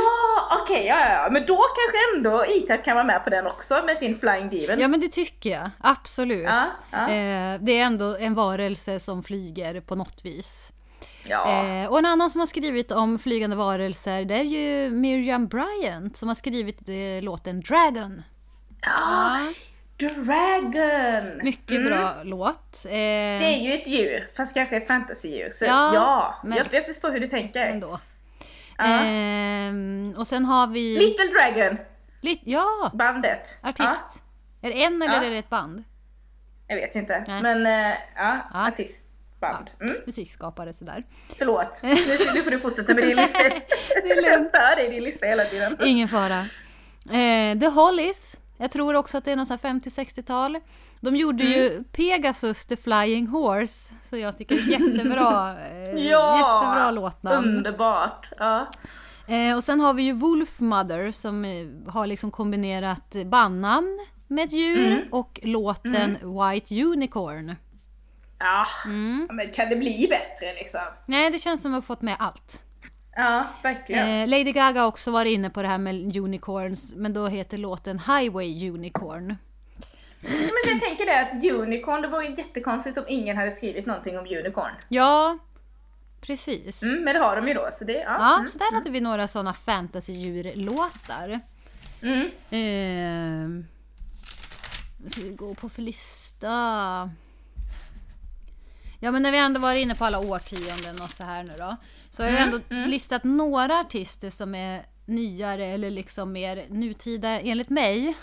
okej, 0.62 0.76
okay, 0.76 0.88
ja, 0.88 1.24
ja, 1.24 1.30
men 1.32 1.46
då 1.46 1.56
kanske 1.56 2.16
ändå 2.16 2.46
Itap 2.46 2.86
kan 2.86 2.96
vara 2.96 3.06
med 3.06 3.24
på 3.24 3.30
den 3.30 3.48
också 3.48 3.82
med 3.86 3.98
sin 3.98 4.20
flying 4.20 4.50
demon. 4.50 4.80
Ja, 4.80 4.88
men 4.88 5.00
det 5.00 5.10
tycker 5.10 5.50
jag. 5.50 5.70
Absolut. 5.82 6.44
Ja, 6.44 6.72
ja. 6.92 7.10
Eh, 7.10 7.60
det 7.62 7.80
är 7.80 7.86
ändå 7.86 8.16
en 8.20 8.34
varelse 8.34 9.00
som 9.00 9.24
flyger 9.24 9.82
på 9.82 9.96
något 9.96 10.26
vis. 10.26 10.72
Ja. 11.30 11.66
Eh, 11.66 11.88
och 11.88 12.00
en 12.00 12.06
annan 12.06 12.30
som 12.30 12.40
har 12.40 12.46
skrivit 12.46 12.92
om 12.92 13.20
flygande 13.20 13.56
varelser 13.56 14.26
det 14.26 14.36
är 14.36 14.44
ju 14.44 14.90
Miriam 14.90 15.48
Bryant 15.48 16.18
som 16.18 16.28
har 16.28 16.36
skrivit 16.36 16.90
eh, 16.90 17.24
låten 17.24 17.62
Dragon. 17.62 18.24
Ja, 18.82 19.54
Dragon! 19.98 21.38
Mycket 21.44 21.78
mm. 21.78 21.86
bra 21.86 22.24
låt. 22.24 22.86
Eh, 22.86 22.92
det 22.92 23.46
är 23.46 23.60
ju 23.60 23.74
ett 23.74 23.88
djur, 23.88 24.30
fast 24.38 24.54
kanske 24.54 24.78
ett 24.78 24.88
fantasydjur. 24.88 25.52
Så 25.52 25.66
ja, 25.66 25.94
ja 25.94 26.36
men, 26.44 26.58
jag, 26.58 26.68
jag 26.72 26.86
förstår 26.86 27.12
hur 27.12 27.20
du 27.20 27.28
tänker. 27.28 27.66
Ändå. 27.66 28.00
Ja. 28.78 28.86
Eh, 28.86 30.20
och 30.20 30.28
sen 30.28 30.46
har 30.46 30.68
vi... 30.68 30.98
Little 30.98 31.26
Dragon! 31.26 31.78
Lit 32.22 32.42
ja! 32.44 32.92
Bandet. 32.94 33.60
Artist. 33.62 34.24
Är 34.62 34.70
det 34.70 34.84
en 34.84 35.02
eller 35.02 35.22
är 35.22 35.32
det 35.32 35.38
ett 35.38 35.50
band? 35.50 35.84
Jag 36.68 36.76
vet 36.76 36.96
inte, 36.96 37.24
Nej. 37.28 37.42
men 37.42 37.66
uh, 37.66 37.98
ja, 38.16 38.42
artist 38.54 39.05
band. 39.40 39.72
Mm. 39.80 39.96
Musikskapare 40.06 40.74
sådär. 40.74 41.04
Förlåt, 41.38 41.80
nu, 41.84 41.90
nu 42.34 42.44
får 42.44 42.52
du 42.52 42.60
fortsätta 42.60 42.94
med 42.94 43.04
din 43.04 43.18
lista. 43.18 43.44
det 44.04 44.12
är 44.12 44.16
lugnt. 44.16 44.50
Jag 44.54 44.64
stör 44.64 44.76
dig 44.76 44.88
i 44.88 44.90
din 44.90 45.04
lista 45.04 45.26
hela 45.26 45.44
tiden. 45.44 45.78
Ingen 45.86 46.08
fara. 46.08 46.40
Eh, 47.20 47.60
The 47.60 47.68
Hollies. 47.68 48.38
Jag 48.58 48.72
tror 48.72 48.94
också 48.94 49.18
att 49.18 49.26
det 49.26 49.32
är 49.32 49.36
någon 49.36 49.46
50-60-tal. 49.46 50.60
De 51.00 51.16
gjorde 51.16 51.44
mm. 51.44 51.60
ju 51.60 51.84
Pegasus 51.84 52.66
the 52.66 52.78
Flying 52.78 53.28
Horse, 53.28 53.94
så 54.02 54.18
jag 54.18 54.38
tycker 54.38 54.56
det 54.56 54.62
är 54.62 54.80
jättebra, 54.80 55.56
eh, 55.72 55.90
ja, 55.90 56.38
jättebra 56.38 56.92
låtnamn. 56.92 57.48
Underbart! 57.48 58.30
Ja. 58.38 58.68
Eh, 59.28 59.56
och 59.56 59.64
sen 59.64 59.80
har 59.80 59.94
vi 59.94 60.04
ju 60.04 60.12
Wolf 60.12 60.60
Mother 60.60 61.12
som 61.12 61.46
eh, 61.46 61.68
har 61.88 62.08
liksom 62.08 62.32
kombinerat 62.32 63.16
bandnamn 63.26 64.00
med 64.28 64.52
djur 64.52 64.92
mm. 64.92 65.08
och 65.12 65.40
låten 65.44 65.96
mm. 65.96 66.52
White 66.52 66.84
Unicorn. 66.84 67.56
Ja, 68.40 68.68
mm. 68.86 69.28
men 69.32 69.52
kan 69.52 69.70
det 69.70 69.76
bli 69.76 70.08
bättre 70.10 70.54
liksom? 70.54 70.82
Nej, 71.06 71.32
det 71.32 71.40
känns 71.40 71.62
som 71.62 71.72
att 71.72 71.74
vi 71.74 71.76
har 71.76 71.82
fått 71.82 72.02
med 72.02 72.16
allt. 72.20 72.62
Ja, 73.16 73.46
verkligen. 73.64 74.08
Eh, 74.08 74.28
Lady 74.28 74.52
Gaga 74.52 74.82
har 74.82 74.88
också 74.88 75.12
varit 75.12 75.32
inne 75.32 75.50
på 75.50 75.62
det 75.62 75.68
här 75.68 75.78
med 75.78 76.18
unicorns, 76.18 76.94
men 76.96 77.14
då 77.14 77.28
heter 77.28 77.58
låten 77.58 78.00
Highway 78.00 78.70
Unicorn. 78.70 79.36
Men 80.22 80.64
jag 80.68 80.82
tänker 80.82 81.06
det 81.06 81.22
att 81.22 81.54
unicorn, 81.54 82.02
det 82.02 82.08
vore 82.08 82.26
jättekonstigt 82.26 82.98
om 82.98 83.06
ingen 83.08 83.38
hade 83.38 83.56
skrivit 83.56 83.86
någonting 83.86 84.20
om 84.20 84.26
unicorn. 84.26 84.72
Ja, 84.88 85.38
precis. 86.22 86.84
Mm, 86.84 87.04
men 87.04 87.14
det 87.14 87.20
har 87.20 87.36
de 87.36 87.48
ju 87.48 87.54
då, 87.54 87.70
så 87.72 87.86
det... 87.86 87.94
Ja, 87.94 88.18
ja 88.20 88.36
mm, 88.36 88.48
så 88.48 88.58
där 88.58 88.68
mm. 88.68 88.76
hade 88.76 88.90
vi 88.90 89.02
några 89.02 89.28
sådana 89.28 89.54
fantasy-djurlåtar. 89.54 91.40
Mm. 92.02 92.26
Eh, 92.50 93.66
ska 95.10 95.22
vi 95.22 95.30
gå 95.30 95.54
på 95.54 95.70
för 95.70 95.82
lista? 95.82 97.10
Ja 99.06 99.12
men 99.12 99.24
när 99.24 99.32
vi 99.32 99.38
ändå 99.38 99.60
varit 99.60 99.82
inne 99.82 99.96
på 99.96 100.06
alla 100.06 100.20
årtionden 100.20 101.02
och 101.02 101.10
så 101.10 101.24
här 101.24 101.44
nu 101.44 101.54
då. 101.58 101.76
Så 102.10 102.24
har 102.24 102.30
jag 102.30 102.42
mm, 102.42 102.54
ändå 102.54 102.76
mm. 102.76 102.90
listat 102.90 103.24
några 103.24 103.80
artister 103.80 104.30
som 104.30 104.56
är 104.56 104.86
nyare 105.06 105.66
eller 105.66 105.90
liksom 105.90 106.32
mer 106.32 106.66
nutida 106.70 107.40
enligt 107.40 107.70
mig. 107.70 108.18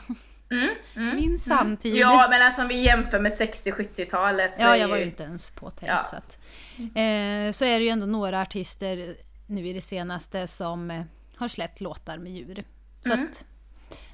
Mm, 0.50 0.68
mm, 0.96 1.16
Min 1.16 1.24
mm. 1.24 1.38
samtid. 1.38 1.96
Ja 1.96 2.26
men 2.30 2.42
alltså 2.42 2.62
om 2.62 2.68
vi 2.68 2.84
jämför 2.84 3.20
med 3.20 3.32
60-70-talet 3.32 4.52
Ja 4.58 4.76
jag 4.76 4.88
var 4.88 4.96
ju 4.96 5.04
inte 5.04 5.22
ens 5.22 5.50
påtänkt 5.50 5.92
ja. 5.92 6.04
så 6.10 6.16
att, 6.16 6.38
eh, 6.78 7.52
Så 7.52 7.64
är 7.64 7.78
det 7.78 7.84
ju 7.84 7.88
ändå 7.88 8.06
några 8.06 8.40
artister 8.40 9.16
nu 9.46 9.68
i 9.68 9.72
det 9.72 9.80
senaste 9.80 10.46
som 10.46 10.90
eh, 10.90 11.02
har 11.36 11.48
släppt 11.48 11.80
låtar 11.80 12.18
med 12.18 12.32
djur. 12.32 12.64
Så 13.04 13.12
mm. 13.12 13.24
att 13.24 13.46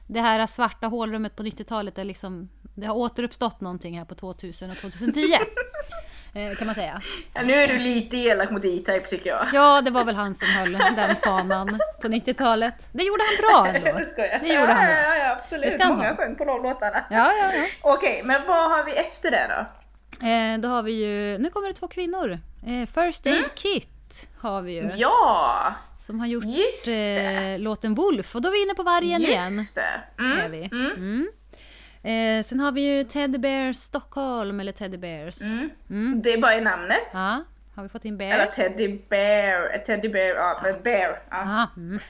det 0.07 0.21
här 0.21 0.47
svarta 0.47 0.87
hålrummet 0.87 1.37
på 1.37 1.43
90-talet 1.43 1.99
är 1.99 2.05
liksom 2.05 2.49
Det 2.75 2.87
har 2.87 2.95
återuppstått 2.95 3.61
någonting 3.61 3.99
här 3.99 4.05
på 4.05 4.15
2000 4.15 4.71
och 4.71 4.77
2010. 4.77 5.21
Eh, 6.39 6.57
kan 6.57 6.67
man 6.67 6.75
säga. 6.75 7.03
Ja, 7.35 7.43
nu 7.43 7.55
är 7.55 7.67
du 7.67 7.79
lite 7.79 8.17
elak 8.17 8.51
mot 8.51 8.65
E-Type 8.65 9.09
tycker 9.09 9.31
jag. 9.31 9.47
Ja, 9.53 9.81
det 9.81 9.91
var 9.91 10.05
väl 10.05 10.15
han 10.15 10.35
som 10.35 10.49
höll 10.49 10.73
den 10.73 11.17
fanan 11.17 11.81
på 12.03 12.09
90-talet. 12.09 12.89
Det 12.93 13.03
gjorde 13.03 13.23
han 13.25 13.37
bra 13.37 13.67
ändå. 13.75 13.99
Det, 14.17 14.41
det 14.43 14.55
gjorde 14.55 14.73
han 14.73 14.87
bra. 14.87 14.95
Ja, 14.95 15.17
ja, 15.17 15.37
absolut. 15.41 15.79
Det 15.79 15.89
Många 15.89 16.17
sjöng 16.17 16.37
på 16.37 16.45
de 16.45 16.63
låtarna. 16.63 17.05
Ja, 17.11 17.33
ja, 17.33 17.53
ja. 17.55 17.65
Okej, 17.83 18.23
men 18.25 18.41
vad 18.47 18.71
har 18.71 18.85
vi 18.85 18.93
efter 18.93 19.31
det 19.31 19.47
då? 19.49 19.67
Eh, 20.27 20.59
då 20.59 20.69
har 20.69 20.83
vi 20.83 20.93
ju, 20.93 21.39
nu 21.39 21.51
kommer 21.51 21.69
det 21.69 21.75
två 21.75 21.89
kvinnor. 21.89 22.39
Eh, 22.67 22.87
First 22.87 23.27
Aid 23.27 23.37
mm. 23.37 23.49
Kit 23.55 24.29
har 24.39 24.63
vi 24.63 24.73
ju. 24.73 24.91
Ja! 24.97 25.75
Som 26.01 26.21
har 26.21 26.27
gjort 26.27 26.45
eh, 26.89 27.59
låten 27.59 27.95
Wolf. 27.95 28.35
Och 28.35 28.43
då 28.43 28.49
är 28.49 28.53
vi 28.53 28.63
inne 28.63 28.75
på 28.75 28.83
vargen 28.83 29.21
Just 29.21 29.33
igen. 29.33 29.65
Det. 29.75 30.23
Mm. 30.23 30.39
Är 30.39 30.49
vi. 30.49 30.69
Mm. 30.73 31.29
Eh, 32.09 32.43
sen 32.43 32.61
har 32.61 32.73
vi 32.73 32.81
ju 32.81 33.05
Teddy 33.05 33.39
Bear 33.39 33.73
Stockholm, 33.73 34.61
eller 34.61 34.73
Teddy 34.73 34.97
Bears. 34.97 35.43
Mm. 35.43 35.71
Mm. 35.91 36.23
Det 36.23 36.33
är 36.33 36.39
bara 36.39 36.55
i 36.55 36.61
namnet. 36.61 37.09
Ja, 37.13 37.45
har 37.75 37.83
vi 37.83 37.89
fått 37.89 38.05
in 38.05 38.19
Bears? 38.19 38.35
Eller 38.35 38.47
Teddy 38.47 38.99
Bear, 39.09 39.79
Teddy 39.79 40.09
Bear, 40.09 40.37
ja, 40.37 40.61
ja. 40.65 40.75
Bear. 40.85 41.23
Ja. 41.31 41.71
Mm. 41.77 42.01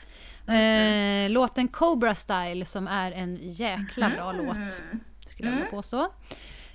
Eh, 0.48 1.30
låten 1.30 1.68
Cobra 1.68 2.14
Style 2.14 2.64
som 2.64 2.88
är 2.88 3.12
en 3.12 3.38
jäkla 3.40 4.10
bra 4.10 4.30
mm. 4.30 4.46
låt, 4.46 4.72
skulle 5.26 5.48
jag 5.48 5.50
vilja 5.50 5.66
mm. 5.66 5.70
påstå. 5.70 6.12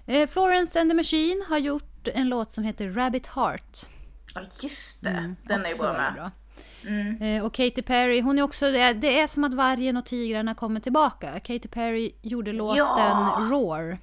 Eh, 0.05 0.27
Florence 0.27 0.81
and 0.81 0.89
the 0.89 0.95
Machine 0.95 1.45
har 1.49 1.57
gjort 1.57 2.07
en 2.07 2.29
låt 2.29 2.51
som 2.51 2.63
heter 2.63 2.89
Rabbit 2.89 3.27
Heart. 3.27 3.77
Ja, 4.35 4.41
just 4.61 5.01
det. 5.01 5.09
Mm, 5.09 5.35
Den 5.43 5.65
är 5.65 5.69
ju 5.69 5.75
bra 5.75 5.93
med. 5.93 6.13
Bra. 6.13 6.31
Mm. 6.85 7.21
Eh, 7.21 7.45
och 7.45 7.53
Katy 7.53 7.81
Perry, 7.81 8.21
hon 8.21 8.39
är 8.39 8.43
också, 8.43 8.71
det 8.71 9.19
är 9.19 9.27
som 9.27 9.43
att 9.43 9.53
vargen 9.53 9.97
och 9.97 10.05
tigrarna 10.05 10.55
kommer 10.55 10.79
tillbaka. 10.79 11.39
Katy 11.39 11.67
Perry 11.67 12.11
gjorde 12.21 12.53
låten 12.53 12.83
ja. 12.83 13.37
Roar. 13.51 13.97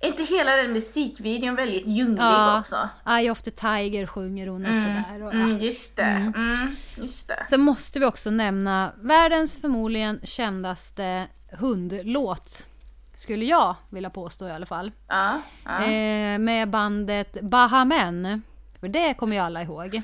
Är 0.00 0.08
inte 0.08 0.22
hela 0.22 0.56
den 0.56 0.72
musikvideon 0.72 1.54
väldigt 1.54 1.86
ljunglig 1.86 2.22
ja, 2.22 2.60
också? 2.60 2.88
Eye 3.06 3.30
of 3.30 3.42
the 3.42 3.50
Tiger 3.50 4.06
sjunger 4.06 4.46
hon 4.46 4.66
och 4.66 4.72
mm. 4.72 4.82
sådär. 4.82 5.22
Och, 5.22 5.34
mm, 5.34 5.58
just 5.58 5.96
det. 5.96 6.02
Mm. 6.02 6.34
Mm, 6.34 6.76
just 6.96 7.28
det. 7.28 7.46
Sen 7.50 7.60
måste 7.60 7.98
vi 7.98 8.04
också 8.04 8.30
nämna 8.30 8.92
världens 9.00 9.60
förmodligen 9.60 10.20
kändaste 10.22 11.26
hundlåt. 11.50 12.66
Skulle 13.14 13.44
jag 13.44 13.74
vilja 13.90 14.10
påstå 14.10 14.48
i 14.48 14.52
alla 14.52 14.66
fall. 14.66 14.92
Ja, 15.08 15.40
ja. 15.64 15.84
Eh, 15.84 16.38
med 16.38 16.70
bandet 16.70 17.40
Bahamen. 17.42 18.42
För 18.80 18.88
det 18.88 19.14
kommer 19.14 19.36
ju 19.36 19.42
alla 19.42 19.62
ihåg. 19.62 20.02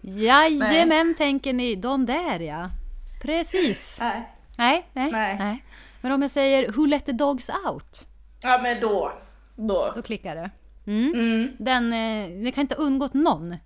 Jajamän, 0.00 1.14
tänker 1.14 1.52
ni. 1.52 1.74
De 1.74 2.06
där 2.06 2.40
ja. 2.40 2.70
Precis. 3.22 3.98
Nej. 4.00 4.30
Nej, 4.58 4.86
nej, 4.92 5.12
nej. 5.12 5.36
nej. 5.38 5.64
Men 6.00 6.12
om 6.12 6.22
jag 6.22 6.30
säger 6.30 6.72
Who 6.72 6.86
let 6.86 7.06
the 7.06 7.12
dogs 7.12 7.50
out? 7.50 8.06
Ja, 8.42 8.60
men 8.62 8.80
då. 8.80 9.12
Då, 9.56 9.92
då 9.96 10.02
klickar 10.02 10.34
det. 10.34 10.50
Mm. 10.86 11.14
Mm. 11.14 11.56
Den, 11.58 11.92
eh, 11.92 12.44
det 12.44 12.52
kan 12.52 12.60
inte 12.60 12.74
ha 12.74 12.82
undgått 12.82 13.14
någon. 13.14 13.56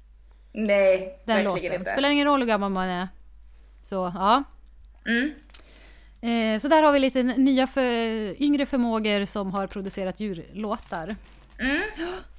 Nej, 0.53 1.21
Den 1.25 1.45
låten. 1.45 1.73
Inte. 1.73 1.91
Spelar 1.91 2.09
ingen 2.09 2.27
roll 2.27 2.41
hur 2.41 2.47
gammal 2.47 2.71
man 2.71 2.89
är. 2.89 3.09
Så, 3.83 4.13
ja. 4.15 4.45
Mm. 5.07 5.31
Eh, 6.21 6.61
så 6.61 6.69
där 6.69 6.83
har 6.83 6.93
vi 6.93 6.99
lite 6.99 7.23
nya 7.23 7.67
för, 7.67 7.83
yngre 8.43 8.67
förmågor 8.67 9.25
som 9.25 9.53
har 9.53 9.67
producerat 9.67 10.21
djurlåtar. 10.21 11.17
Mm. 11.59 11.83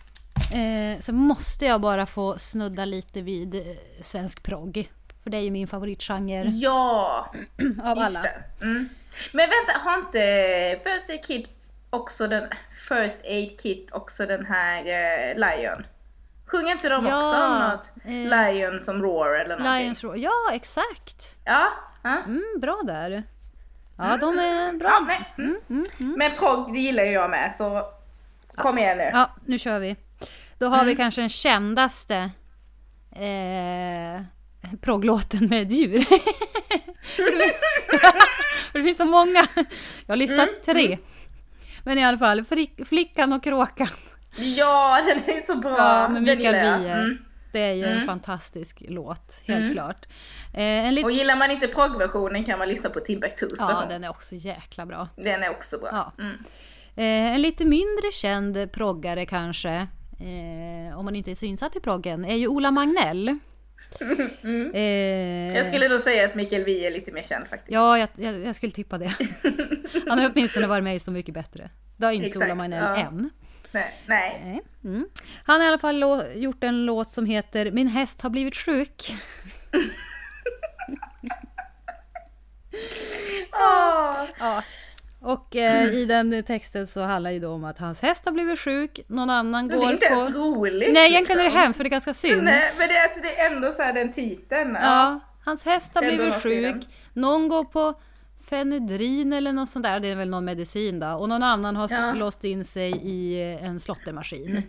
Eh, 0.54 1.00
så 1.00 1.14
måste 1.14 1.66
jag 1.66 1.82
bara 1.82 2.06
få 2.06 2.38
snudda 2.38 2.86
lite 2.86 3.22
vid 3.22 3.56
eh, 3.56 3.62
svensk 4.02 4.44
progg. 4.44 4.92
För 5.24 5.30
det 5.30 5.38
är 5.38 5.42
ju 5.42 5.52
min 5.52 5.68
favoritgenre. 5.68 6.50
Ja! 6.54 7.34
av 7.84 8.00
alla. 8.00 8.26
Mm. 8.62 8.90
Men 9.34 9.50
vänta, 9.50 9.80
har 9.80 9.98
inte 9.98 10.80
First 10.84 11.26
Kid 11.28 11.48
också 11.90 12.28
den 12.28 12.44
First 12.90 13.20
Aid 13.24 13.60
Kit, 13.62 13.92
också 13.92 14.26
den 14.26 14.46
här 14.46 14.78
eh, 14.80 15.36
Lion. 15.36 15.86
Sjunger 16.46 16.72
inte 16.72 16.90
de 16.90 17.06
Ja, 17.06 17.18
också 17.20 17.44
om 17.46 17.70
något? 17.70 17.92
eh, 18.06 18.54
Lion 18.54 18.80
som 18.80 19.02
roar 19.02 19.30
eller 19.40 19.58
någonting? 19.58 19.84
Lions 19.84 20.04
Roar. 20.04 20.16
Ja, 20.16 20.50
exakt. 20.54 21.38
Ja. 21.46 21.68
ja. 22.04 22.22
Mm, 22.26 22.44
bra 22.62 22.82
där. 22.86 23.24
Ja, 23.98 24.18
de 24.18 24.40
är 24.40 24.74
bra. 24.74 24.90
ja 24.90 25.06
nej. 25.08 25.34
Mm. 25.70 25.86
Men 26.18 26.36
progg 26.36 26.74
det 26.74 26.80
gillar 26.80 27.04
ju 27.04 27.12
jag 27.12 27.30
med 27.30 27.56
så 27.56 27.86
kom 28.56 28.78
igen 28.78 28.98
nu. 28.98 29.10
Ja, 29.14 29.30
nu 29.46 29.58
kör 29.58 29.80
vi. 29.80 29.96
Då 30.60 30.68
har 30.68 30.86
vi 30.86 30.96
kanske 30.96 31.22
den 31.22 31.30
kändaste 31.30 32.16
eh, 33.16 34.22
progglåten 34.82 35.48
med 35.48 35.62
ett 35.62 35.72
djur. 35.72 36.06
det 38.74 38.84
finns 38.84 38.98
så 38.98 39.06
många. 39.06 39.46
Jag 40.06 40.12
har 40.12 40.16
listat 40.16 40.50
tre. 40.66 40.98
Men 41.84 41.98
i 41.98 42.04
alla 42.06 42.18
fall, 42.18 42.42
Frick- 42.44 42.86
Flickan 42.86 43.34
och 43.34 43.44
Kråkan. 43.44 43.88
Ja, 44.38 45.02
den 45.08 45.18
är 45.36 45.46
så 45.48 45.56
bra. 45.56 45.78
Ja, 45.78 46.10
med 46.10 46.24
Mikael. 46.24 46.54
Wiehe. 46.82 46.94
Mm. 46.94 47.18
Det 47.52 47.60
är 47.60 47.74
ju 47.74 47.86
en 47.86 48.06
fantastisk 48.06 48.84
låt, 48.88 49.42
helt 49.48 49.74
klart. 49.74 50.06
Eh, 50.54 50.92
lit- 50.92 51.04
Och 51.06 51.12
gillar 51.12 51.36
man 51.36 51.52
inte 51.52 51.68
proggversionen 51.68 52.44
kan 52.44 52.60
man 52.60 52.68
lyssna 52.68 52.90
på 52.90 53.00
Timbuktus 53.00 53.54
ja, 53.58 53.84
den 53.90 54.04
är 54.04 54.10
också 54.10 54.36
jäkla 54.36 54.86
bra. 54.86 55.08
Den 55.16 55.44
är 55.44 55.50
också 55.50 55.80
bra. 55.80 55.90
Ja. 55.92 56.14
Mm. 56.24 56.36
Eh, 56.96 57.36
en 57.36 57.42
lite 57.42 57.66
mindre 57.66 58.12
känd 58.14 58.72
proggare 58.72 59.26
kanske, 59.26 59.88
eh, 60.20 61.00
om 61.00 61.06
man 61.06 61.16
inte 61.16 61.32
är 61.32 61.36
så 61.36 61.46
insatt 61.46 61.76
i 61.76 61.80
proggen, 61.80 62.26
är 62.26 62.36
ju 62.36 62.48
Ola 62.48 62.72
Magnell. 62.72 63.28
Eh, 64.74 64.82
Jag 65.58 65.68
skulle 65.68 65.90
nog 65.90 66.02
säga 66.02 66.26
att 66.26 66.36
Mikael 66.36 66.64
Wiehe 66.64 66.88
är 66.88 66.92
lite 66.92 67.12
mer 67.12 67.24
känd 67.24 67.48
faktiskt. 67.48 67.72
Ja, 67.72 67.98
jag, 67.98 68.10
jag, 68.16 68.40
jag 68.40 68.56
skulle 68.56 68.72
tippa 68.72 68.98
det. 68.98 69.10
Han 70.08 70.20
har 70.20 70.32
åtminstone 70.34 70.68
varit 70.68 70.84
med 70.84 70.96
i 70.96 71.00
Så 71.00 71.12
mycket 71.12 71.34
bättre. 71.34 71.70
Det 71.98 72.06
har 72.06 72.14
inte 72.14 72.28
Exakt, 72.28 72.46
Ola 72.46 72.56
Magnell 72.56 72.84
ja. 72.84 72.96
än. 72.98 73.30
Nej. 73.72 73.94
Nej. 74.06 74.62
Mm. 74.84 75.06
Han 75.44 75.60
har 75.60 75.66
i 75.66 75.70
alla 75.70 75.78
fall 75.78 76.04
gjort 76.36 76.64
en 76.64 76.86
låt 76.86 77.12
som 77.12 77.26
heter 77.26 77.72
Min 77.72 77.88
häst 77.88 78.22
har 78.22 78.30
blivit 78.30 78.56
sjuk. 78.56 79.16
Åh. 83.52 84.24
Ja. 84.40 84.62
Och 85.22 85.56
eh, 85.56 85.94
i 85.94 86.06
den 86.06 86.44
texten 86.44 86.88
så 86.88 87.02
handlar 87.02 87.40
då 87.40 87.50
om 87.50 87.64
att 87.64 87.78
hans 87.78 88.02
häst 88.02 88.26
har 88.26 88.32
blivit 88.32 88.60
sjuk, 88.60 89.00
någon 89.08 89.30
annan 89.30 89.70
går 89.70 89.78
det 89.78 89.86
är 89.86 89.94
inte 89.94 90.06
ens 90.06 90.34
på... 90.34 90.40
roligt. 90.40 90.94
Nej, 90.94 91.10
egentligen 91.10 91.40
är 91.40 91.44
det 91.44 91.50
liksom. 91.50 91.62
hemskt 91.62 91.78
för 91.78 91.84
det 91.84 91.88
är 91.88 91.92
ganska 91.92 92.14
synd. 92.14 92.44
Nej, 92.44 92.74
men 92.78 92.88
det 92.88 92.96
är, 92.98 93.04
alltså, 93.04 93.20
det 93.22 93.40
är 93.40 93.52
ändå 93.52 93.72
så 93.72 93.82
här 93.82 93.94
den 93.94 94.12
titeln. 94.12 94.78
Ja, 94.82 95.20
hans 95.46 95.66
häst 95.66 95.92
har 95.96 96.02
blivit 96.02 96.36
sjuk. 96.36 96.88
Någon 97.14 97.48
går 97.48 97.64
på 97.64 97.94
Fenudrin 98.50 99.34
eller 99.34 99.54
något 99.54 99.70
sånt 99.70 99.84
där, 99.84 100.00
det 100.00 100.08
är 100.08 100.16
väl 100.16 100.30
någon 100.30 100.46
medicin 100.46 101.00
då. 101.00 101.08
Och 101.08 101.30
någon 101.30 101.44
annan 101.44 101.76
har 101.76 101.88
Ja. 101.92 102.14
låst 102.14 102.44
in 102.44 102.66
sig 102.66 102.92
i 102.92 103.42
eh, 103.54 103.66
en 103.66 103.80
slottermaskin. 103.80 104.64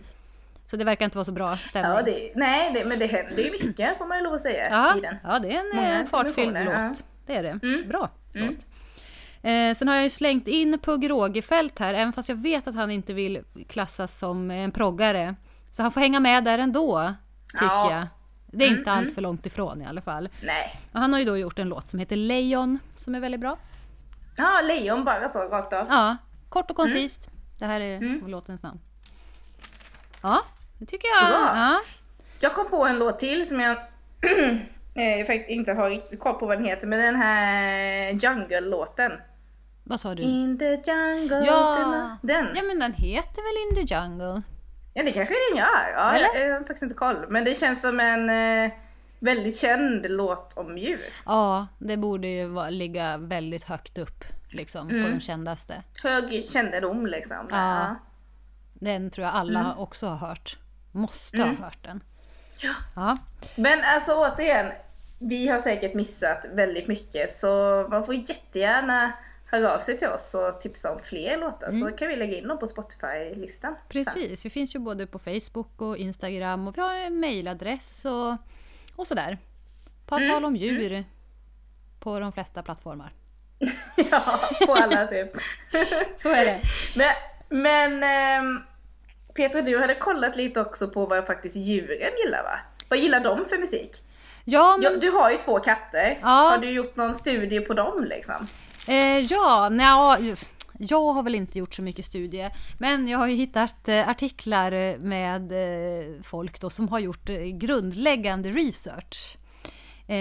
Så 0.67 0.77
det 0.77 0.83
verkar 0.85 1.05
inte 1.05 1.17
vara 1.17 1.25
så 1.25 1.31
bra 1.31 1.57
stämning. 1.57 1.91
Ja, 1.91 2.01
det, 2.01 2.31
nej, 2.35 2.71
det, 2.73 2.85
men 2.85 2.99
det 2.99 3.05
händer 3.05 3.43
ju 3.43 3.51
mycket 3.51 3.97
får 3.97 4.05
man 4.05 4.17
ju 4.17 4.23
lov 4.23 4.33
att 4.33 4.41
säga 4.41 4.67
ja, 4.69 4.97
i 4.97 5.01
den. 5.01 5.15
ja, 5.23 5.39
det 5.39 5.55
är 5.55 5.59
en 5.59 5.75
Många 5.75 5.99
eh, 5.99 6.05
fartfylld 6.05 6.57
låt. 6.65 7.05
Det 7.25 7.35
är 7.35 7.43
det. 7.43 7.59
Mm. 7.63 7.87
Bra 7.87 8.09
låt. 8.33 8.65
Eh, 9.43 9.73
sen 9.75 9.87
har 9.87 9.95
jag 9.95 10.03
ju 10.03 10.09
slängt 10.09 10.47
in 10.47 10.79
Pugh 10.79 11.07
Rogefeldt 11.07 11.79
här, 11.79 11.93
även 11.93 12.13
fast 12.13 12.29
jag 12.29 12.35
vet 12.35 12.67
att 12.67 12.75
han 12.75 12.91
inte 12.91 13.13
vill 13.13 13.43
klassas 13.69 14.17
som 14.19 14.51
en 14.51 14.71
proggare. 14.71 15.35
Så 15.71 15.81
han 15.81 15.91
får 15.91 16.01
hänga 16.01 16.19
med 16.19 16.43
där 16.43 16.57
ändå, 16.59 17.13
tycker 17.51 17.65
Ja. 17.65 17.85
Mm, 17.91 17.97
jag. 17.97 18.07
Det 18.53 18.65
är 18.65 18.69
inte 18.69 18.91
allt 18.91 19.13
för 19.13 19.21
långt 19.21 19.45
ifrån 19.45 19.81
i 19.81 19.85
alla 19.85 20.01
fall. 20.01 20.29
Nej. 20.43 20.79
Och 20.91 20.99
han 20.99 21.13
har 21.13 21.19
ju 21.19 21.25
då 21.25 21.37
gjort 21.37 21.59
en 21.59 21.69
låt 21.69 21.87
som 21.87 21.99
heter 21.99 22.15
Lejon, 22.15 22.79
som 22.95 23.15
är 23.15 23.19
väldigt 23.19 23.41
bra. 23.41 23.57
Ja, 24.37 24.61
lejon 24.61 25.03
bara 25.05 25.29
så 25.29 25.39
rakt 25.39 25.73
av. 25.73 25.87
Ja, 25.89 26.17
kort 26.49 26.69
och 26.71 26.77
koncist. 26.77 27.27
Mm. 27.27 27.39
Det 27.59 27.65
här 27.65 27.81
är 27.81 28.27
låtens 28.27 28.63
namn. 28.63 28.79
Ja, 30.21 30.41
det 30.79 30.85
tycker 30.85 31.07
jag. 31.07 31.31
Ja. 31.31 31.79
Jag 32.39 32.53
kom 32.53 32.69
på 32.69 32.85
en 32.85 32.99
låt 32.99 33.19
till 33.19 33.47
som 33.47 33.59
jag 33.59 33.71
eh, 34.95 35.25
faktiskt 35.27 35.49
inte 35.49 35.73
har 35.73 35.89
riktigt 35.89 36.19
koll 36.19 36.33
på 36.35 36.45
vad 36.45 36.57
den 36.57 36.65
heter, 36.65 36.87
men 36.87 36.99
den 36.99 37.15
här 37.15 38.11
Jungle-låten. 38.11 39.11
Vad 39.91 39.99
sa 39.99 40.15
du? 40.15 40.23
In 40.23 40.57
the 40.59 40.65
jungle 40.91 41.43
Ja. 41.45 42.17
Den. 42.21 42.47
Ja 42.55 42.63
men 42.63 42.79
den 42.79 42.93
heter 42.93 43.41
väl 43.41 43.79
In 43.79 43.87
the 43.87 43.95
Jungle? 43.95 44.41
Ja, 44.93 45.03
det 45.03 45.11
kanske 45.11 45.33
den 45.49 45.57
gör. 45.57 45.91
Ja, 45.95 46.11
Eller? 46.15 46.25
jag, 46.39 46.49
jag 46.49 46.53
har 46.53 46.59
faktiskt 46.59 46.83
inte 46.83 46.95
koll. 46.95 47.25
Men 47.29 47.43
det 47.45 47.55
känns 47.59 47.81
som 47.81 47.99
en 47.99 48.29
eh, 48.29 48.71
väldigt 49.19 49.59
känd 49.59 50.05
låt 50.11 50.57
om 50.57 50.77
djur. 50.77 51.01
Ja, 51.25 51.67
det 51.79 51.97
borde 51.97 52.27
ju 52.27 52.45
vara, 52.47 52.69
ligga 52.69 53.17
väldigt 53.17 53.63
högt 53.63 53.97
upp 53.97 54.23
liksom, 54.49 54.87
på 54.87 54.95
Mm. 54.95 55.11
de 55.11 55.19
kändaste. 55.19 55.83
Hög 56.03 56.49
kännedom 56.51 57.05
liksom. 57.07 57.47
Ja. 57.49 57.95
Den 58.73 59.09
tror 59.09 59.25
jag 59.25 59.35
alla 59.35 59.59
Mm. 59.59 59.77
också 59.77 60.07
har 60.07 60.27
hört. 60.27 60.57
Måste 60.91 61.41
ha 61.41 61.47
hört 61.47 61.83
den. 61.83 62.03
Ja. 62.59 62.73
Ja. 62.95 63.17
Men 63.55 63.79
alltså 63.83 64.13
återigen, 64.13 64.71
vi 65.19 65.47
har 65.47 65.59
säkert 65.59 65.93
missat 65.93 66.45
väldigt 66.53 66.87
mycket 66.87 67.39
så 67.39 67.47
man 67.91 68.05
får 68.05 68.13
Mm. 68.13 68.25
jättegärna 68.29 69.11
höra 69.51 69.75
av 69.75 69.79
sig 69.79 69.97
till 69.97 70.07
oss 70.07 70.35
och 70.35 70.61
tipsa 70.61 70.91
om 70.91 70.99
fler 71.03 71.37
låtar 71.37 71.71
så 71.71 71.91
kan 71.91 72.07
vi 72.07 72.15
lägga 72.15 72.37
in 72.37 72.47
dem 72.47 72.59
på 72.59 72.67
Spotify-listan. 72.67 73.75
Precis, 73.89 74.45
vi 74.45 74.49
finns 74.49 74.75
ju 74.75 74.79
både 74.79 75.07
på 75.07 75.19
Facebook 75.19 75.81
och 75.81 75.97
Instagram 75.97 76.67
och 76.67 76.77
vi 76.77 76.81
har 76.81 76.93
en 76.93 77.19
mailadress 77.19 78.05
och, 78.05 78.37
och 78.95 79.07
sådär. 79.07 79.37
På 80.05 80.15
Mm, 80.15 80.29
tal 80.29 80.45
om 80.45 80.55
djur 80.55 81.03
på 81.99 82.19
de 82.19 82.31
flesta 82.31 82.63
plattformar. 82.63 83.13
ja, 84.11 84.49
på 84.65 84.73
alla 84.73 85.07
typ. 85.07 85.31
Så 86.17 86.29
är 86.29 86.45
det. 86.45 86.61
Men, 86.95 87.13
men 87.49 88.03
ehm, 88.03 88.59
Petra, 89.33 89.61
du 89.61 89.79
hade 89.79 89.95
kollat 89.95 90.35
lite 90.35 90.61
också 90.61 90.87
på 90.87 91.05
vad 91.05 91.25
faktiskt 91.25 91.55
djuren 91.55 92.11
gillar 92.23 92.43
va? 92.43 92.59
Vad 92.89 92.99
gillar 92.99 93.19
de 93.19 93.45
för 93.49 93.57
musik? 93.57 94.03
Ja, 94.45 94.77
men, 94.77 94.93
Ja, 94.93 94.99
du 94.99 95.09
har 95.09 95.31
ju 95.31 95.37
två 95.37 95.59
katter. 95.59 96.17
Ja. 96.21 96.27
Har 96.27 96.57
du 96.57 96.69
gjort 96.69 96.95
någon 96.95 97.13
studie 97.13 97.59
på 97.59 97.73
dem 97.73 98.03
liksom? 98.03 98.47
Eh, 98.87 99.17
ja, 99.19 99.69
nja, 99.71 100.17
jag 100.79 101.13
har 101.13 101.23
väl 101.23 101.35
inte 101.35 101.59
gjort 101.59 101.73
så 101.73 101.81
mycket 101.81 102.05
studie. 102.05 102.49
Men 102.79 103.07
jag 103.07 103.17
har 103.19 103.27
ju 103.27 103.35
hittat 103.35 103.87
eh, 103.87 104.09
artiklar 104.09 104.71
eh, 104.71 104.97
med 104.97 105.51
eh, 105.51 106.21
folk 106.23 106.61
då 106.61 106.69
som 106.69 106.87
har 106.87 106.99
gjort 106.99 107.29
grundläggande 107.53 108.49
research. 108.51 109.37
Eh, 110.07 110.15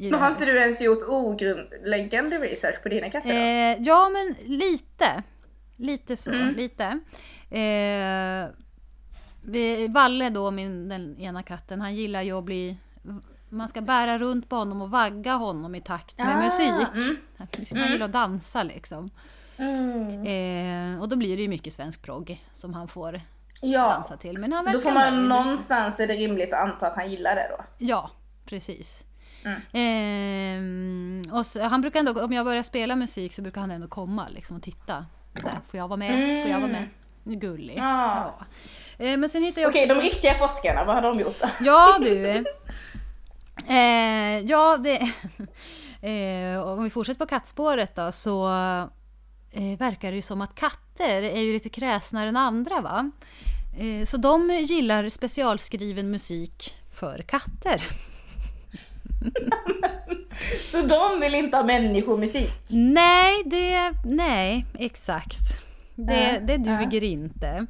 Men 0.00 0.14
har 0.20 0.30
inte 0.30 0.44
du 0.44 0.58
ens 0.58 0.80
gjort 0.80 1.02
ogrundläggande 1.08 2.38
research 2.38 2.82
på 2.82 2.88
dina 2.88 3.10
katter? 3.10 3.30
Eh, 3.30 3.76
ja, 3.80 4.08
men 4.08 4.34
lite. 4.58 5.22
Lite 5.76 6.16
så, 6.16 6.30
Mm. 6.32 6.54
lite. 6.54 6.84
Eh, 7.50 8.50
vi- 9.42 9.88
Valle 9.88 10.30
då, 10.30 10.50
min, 10.50 10.88
den 10.88 11.18
ena 11.20 11.42
katten, 11.42 11.80
han 11.80 11.94
gillar 11.94 12.22
ju 12.22 12.38
att 12.38 12.44
bli... 12.44 12.76
Man 13.48 13.68
ska 13.68 13.80
bära 13.80 14.18
runt 14.18 14.48
på 14.48 14.56
honom 14.56 14.82
och 14.82 14.90
vagga 14.90 15.32
honom 15.34 15.74
i 15.74 15.80
takt 15.80 16.18
med 16.18 16.36
Ah, 16.36 16.40
musik. 16.44 16.68
mm. 16.94 17.16
Han 17.82 17.92
gillar 17.92 18.06
att 18.06 18.12
dansa 18.12 18.62
liksom. 18.62 19.10
Mm. 19.56 20.94
Eh, 20.94 21.00
och 21.02 21.08
då 21.08 21.16
blir 21.16 21.36
det 21.36 21.42
ju 21.42 21.48
mycket 21.48 21.72
svensk 21.72 22.02
progg 22.02 22.44
som 22.52 22.74
han 22.74 22.88
får 22.88 23.20
Ja, 23.60 23.88
dansa 23.92 24.16
till. 24.16 24.38
Men 24.38 24.52
han 24.52 24.64
så 24.64 24.70
då 24.70 24.80
får 24.80 24.92
man 24.92 25.14
nöjd. 25.16 25.28
någonstans 25.28 26.00
är 26.00 26.06
det 26.06 26.14
rimligt 26.14 26.52
att 26.52 26.60
anta 26.60 26.86
att 26.86 26.96
han 26.96 27.10
gillar 27.10 27.34
det 27.34 27.46
då. 27.58 27.64
Ja, 27.78 28.10
precis. 28.44 29.04
Mm. 29.44 29.60
Ehm, 29.72 31.22
och 31.32 31.46
så, 31.46 31.62
han 31.62 31.80
brukar 31.80 32.00
ändå, 32.00 32.24
om 32.24 32.32
jag 32.32 32.44
börjar 32.46 32.62
spela 32.62 32.96
musik 32.96 33.32
så 33.34 33.42
brukar 33.42 33.60
han 33.60 33.70
ändå 33.70 33.88
komma 33.88 34.28
liksom, 34.28 34.56
och 34.56 34.62
titta. 34.62 35.06
Så 35.42 35.48
här, 35.48 35.58
får 35.66 35.78
jag 35.78 35.88
vara 35.88 35.96
med? 35.96 36.42
Får 36.42 36.50
jag 36.50 36.60
vara 36.60 36.72
med? 36.72 36.88
Gullig. 37.24 37.78
Mm. 37.78 37.88
Ja. 37.90 38.34
Ja. 38.98 39.04
Eh, 39.06 39.16
men 39.16 39.28
sen 39.28 39.42
hittar 39.42 39.62
jag 39.62 39.68
Okej, 39.68 39.84
också... 39.84 39.94
de 39.94 40.00
riktiga 40.00 40.34
forskarna, 40.38 40.84
vad 40.84 40.94
har 40.94 41.02
de 41.02 41.20
gjort 41.20 41.40
då? 41.40 41.48
Ja 41.60 41.98
du. 42.00 42.44
Eh, 43.68 44.40
ja, 44.46 44.76
det... 44.76 44.96
eh, 46.08 46.60
om 46.62 46.84
vi 46.84 46.90
fortsätter 46.90 47.18
på 47.18 47.26
kattspåret 47.26 47.96
då 47.96 48.12
så 48.12 48.48
eh, 49.50 49.78
verkar 49.78 50.10
det 50.10 50.16
ju 50.16 50.22
som 50.22 50.40
att 50.40 50.54
katter 50.54 51.22
är 51.22 51.40
ju 51.40 51.52
lite 51.52 51.68
kräsnare 51.68 52.28
än 52.28 52.36
andra 52.36 52.80
va? 52.80 53.10
Eh, 53.78 54.04
så 54.04 54.16
de 54.16 54.50
gillar 54.50 55.08
specialskriven 55.08 56.10
musik 56.10 56.74
för 56.92 57.22
katter. 57.22 57.82
Så 60.70 60.82
de 60.82 61.20
vill 61.20 61.34
inte 61.34 61.56
ha 61.56 61.64
människomusik? 61.64 62.52
Nej, 62.68 63.42
det... 63.46 63.92
Nej, 64.04 64.64
exakt. 64.78 65.62
Det, 65.94 66.32
Ja, 66.32 66.40
det 66.40 66.56
duger 66.56 67.04
inte. 67.04 67.66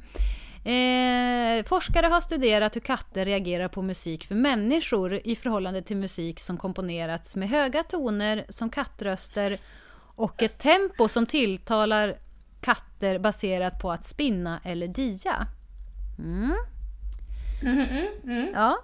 Eh, 0.63 1.63
forskare 1.65 2.07
har 2.07 2.21
studerat 2.21 2.75
hur 2.75 2.81
katter 2.81 3.25
reagerar 3.25 3.67
på 3.67 3.81
musik 3.81 4.25
för 4.25 4.35
människor 4.35 5.21
i 5.23 5.35
förhållande 5.35 5.81
till 5.81 5.97
musik 5.97 6.39
som 6.39 6.57
komponerats 6.57 7.35
med 7.35 7.49
höga 7.49 7.83
toner 7.83 8.45
som 8.49 8.69
kattröster 8.69 9.57
och 10.15 10.43
ett 10.43 10.57
tempo 10.57 11.07
som 11.07 11.25
tilltalar 11.25 12.17
katter 12.61 13.19
baserat 13.19 13.79
på 13.79 13.91
att 13.91 14.03
spinna 14.03 14.61
eller 14.63 14.87
dia. 14.87 15.47
Mm. 16.19 16.55
Mm, 17.61 17.79
mm, 17.79 18.07
mm. 18.23 18.49
Ja. 18.53 18.77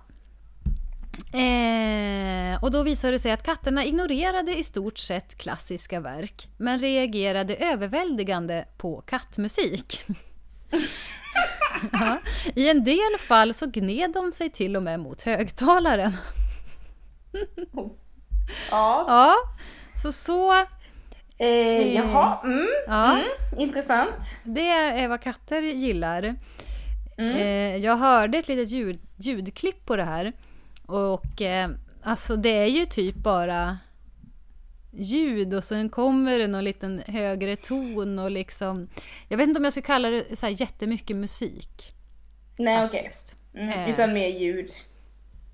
Eh, 1.39 2.63
och 2.63 2.71
då 2.71 2.83
visade 2.83 3.13
det 3.13 3.19
sig 3.19 3.31
att 3.31 3.43
katterna 3.43 3.85
ignorerade 3.85 4.57
i 4.57 4.63
stort 4.63 4.97
sett 4.97 5.37
klassiska 5.37 5.99
verk 5.99 6.49
men 6.57 6.79
reagerade 6.79 7.55
överväldigande 7.55 8.65
på 8.77 9.01
kattmusik 9.01 10.03
ja. 11.91 12.17
I 12.55 12.69
en 12.69 12.83
del 12.83 13.17
fall 13.19 13.53
så 13.53 13.65
gned 13.65 14.13
de 14.13 14.31
sig 14.31 14.49
till 14.49 14.75
och 14.75 14.83
med 14.83 14.99
mot 14.99 15.21
högtalaren. 15.21 16.11
Ja. 18.71 19.05
Ja, 19.07 19.35
så 19.95 20.11
så... 20.11 20.53
Eh, 21.37 21.93
jaha, 21.95 22.39
mm, 22.43 22.67
Ja. 22.87 23.11
mm, 23.13 23.27
intressant. 23.57 24.41
Det 24.43 24.67
är 24.69 25.07
vad 25.07 25.21
katter 25.21 25.61
gillar. 25.61 26.35
Mm. 27.17 27.35
Eh, 27.35 27.75
jag 27.85 27.97
hörde 27.97 28.37
ett 28.37 28.47
litet 28.47 28.69
ljud, 28.69 28.99
ljudklipp 29.15 29.85
på 29.85 29.95
det 29.95 30.03
här. 30.03 30.33
Och 30.85 31.41
eh, 31.41 31.69
alltså 32.03 32.35
det 32.35 32.49
är 32.57 32.65
ju 32.67 32.85
typ 32.85 33.15
bara 33.15 33.77
ljud 34.97 35.53
och 35.53 35.63
sen 35.63 35.89
kommer 35.89 36.39
det 36.39 36.47
någon 36.47 36.63
liten 36.63 37.01
högre 37.07 37.55
ton 37.55 38.19
och 38.19 38.31
liksom... 38.31 38.87
Jag 39.27 39.37
vet 39.37 39.47
inte 39.47 39.57
om 39.57 39.63
jag 39.63 39.73
skulle 39.73 39.85
kalla 39.85 40.09
det 40.09 40.35
så 40.39 40.45
här 40.45 40.61
jättemycket 40.61 41.15
musik. 41.17 41.91
Nej 42.57 42.85
okej. 42.85 43.03
faktiskt. 43.03 43.35
Mm, 43.53 43.69
Eh. 43.69 43.89
utan 43.89 44.13
mer 44.13 44.27
ljud. 44.27 44.71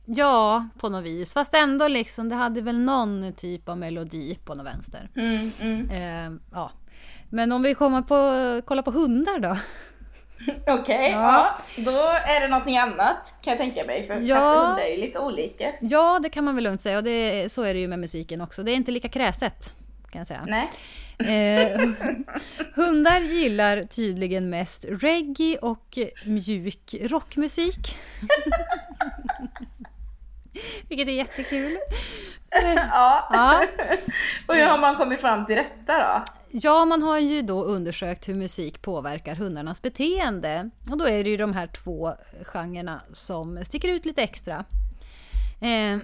Ja, 0.06 0.68
på 0.80 0.90
något 0.90 1.04
vis. 1.04 1.34
Fast 1.34 1.54
ändå 1.54 1.88
liksom, 1.88 2.30
det 2.30 2.36
hade 2.36 2.62
väl 2.62 2.80
någon 2.80 3.34
typ 3.34 3.70
av 3.70 3.78
melodi 3.78 4.40
på 4.46 4.56
något 4.56 4.66
vänster. 4.66 5.10
Mm, 5.16 5.52
mm. 5.62 5.90
Eh, 5.90 6.40
ja. 6.52 6.72
Men 7.30 7.52
om 7.52 7.62
vi 7.64 7.74
kommer 7.76 8.02
på, 8.02 8.62
kollar 8.68 8.84
på 8.84 8.92
hundar 8.92 9.40
då. 9.40 9.58
Okej, 10.68 11.12
Ja. 11.12 11.58
ja. 11.76 11.84
Då 11.84 11.92
är 12.26 12.42
det 12.42 12.48
någonting 12.48 12.78
annat 12.78 13.36
kan 13.42 13.52
jag 13.52 13.58
tänka 13.58 13.82
mig. 13.88 14.08
För 14.08 14.14
Ja. 14.14 14.36
katter 14.36 14.58
och 14.62 14.66
hundar 14.68 14.82
är 14.84 14.90
ju 14.96 14.98
lite 15.02 15.20
olika. 15.20 15.74
Ja, 15.82 16.20
det 16.24 16.30
kan 16.30 16.44
man 16.44 16.56
väl 16.56 16.64
lugnt 16.64 16.82
säga. 16.82 16.98
Och 16.98 17.04
det, 17.04 17.52
så 17.52 17.64
är 17.64 17.74
det 17.74 17.80
ju 17.80 17.88
med 17.88 18.00
musiken 18.00 18.42
också. 18.42 18.64
Det 18.64 18.72
är 18.72 18.76
inte 18.76 18.92
lika 18.92 19.10
kräset, 19.10 19.74
kan 20.12 20.20
jag 20.20 20.28
säga. 20.28 20.46
Nej. 20.48 20.70
Eh, 21.20 21.82
hundar 22.76 23.22
gillar 23.22 23.84
tydligen 23.84 24.50
mest 24.50 24.86
reggae 24.90 25.58
och 25.58 25.98
mjuk 26.26 26.96
rockmusik. 27.02 27.98
Vilket 30.90 31.08
är 31.08 31.12
jättekul. 31.12 31.78
Ja. 32.92 33.30
Ja. 33.34 33.64
och 34.48 34.56
hur 34.56 34.66
har 34.66 34.78
man 34.78 34.96
kommit 34.96 35.22
fram 35.22 35.46
till 35.46 35.56
detta 35.56 35.98
då? 35.98 36.24
Ja, 36.54 36.86
man 36.86 37.02
har 37.02 37.20
ju 37.20 37.42
då 37.42 37.64
undersökt 37.64 38.30
hur 38.30 38.36
musik 38.36 38.82
påverkar 38.82 39.36
hundarnas 39.36 39.82
beteende. 39.82 40.70
Och 40.90 40.98
då 40.98 41.08
är 41.08 41.24
det 41.24 41.30
ju 41.30 41.38
de 41.38 41.54
här 41.54 41.68
två 41.68 42.14
genrerna 42.44 43.02
som 43.14 43.66
sticker 43.66 43.88
ut 43.88 44.06
lite 44.06 44.24
extra. 44.24 44.66
Eh, 45.62 45.94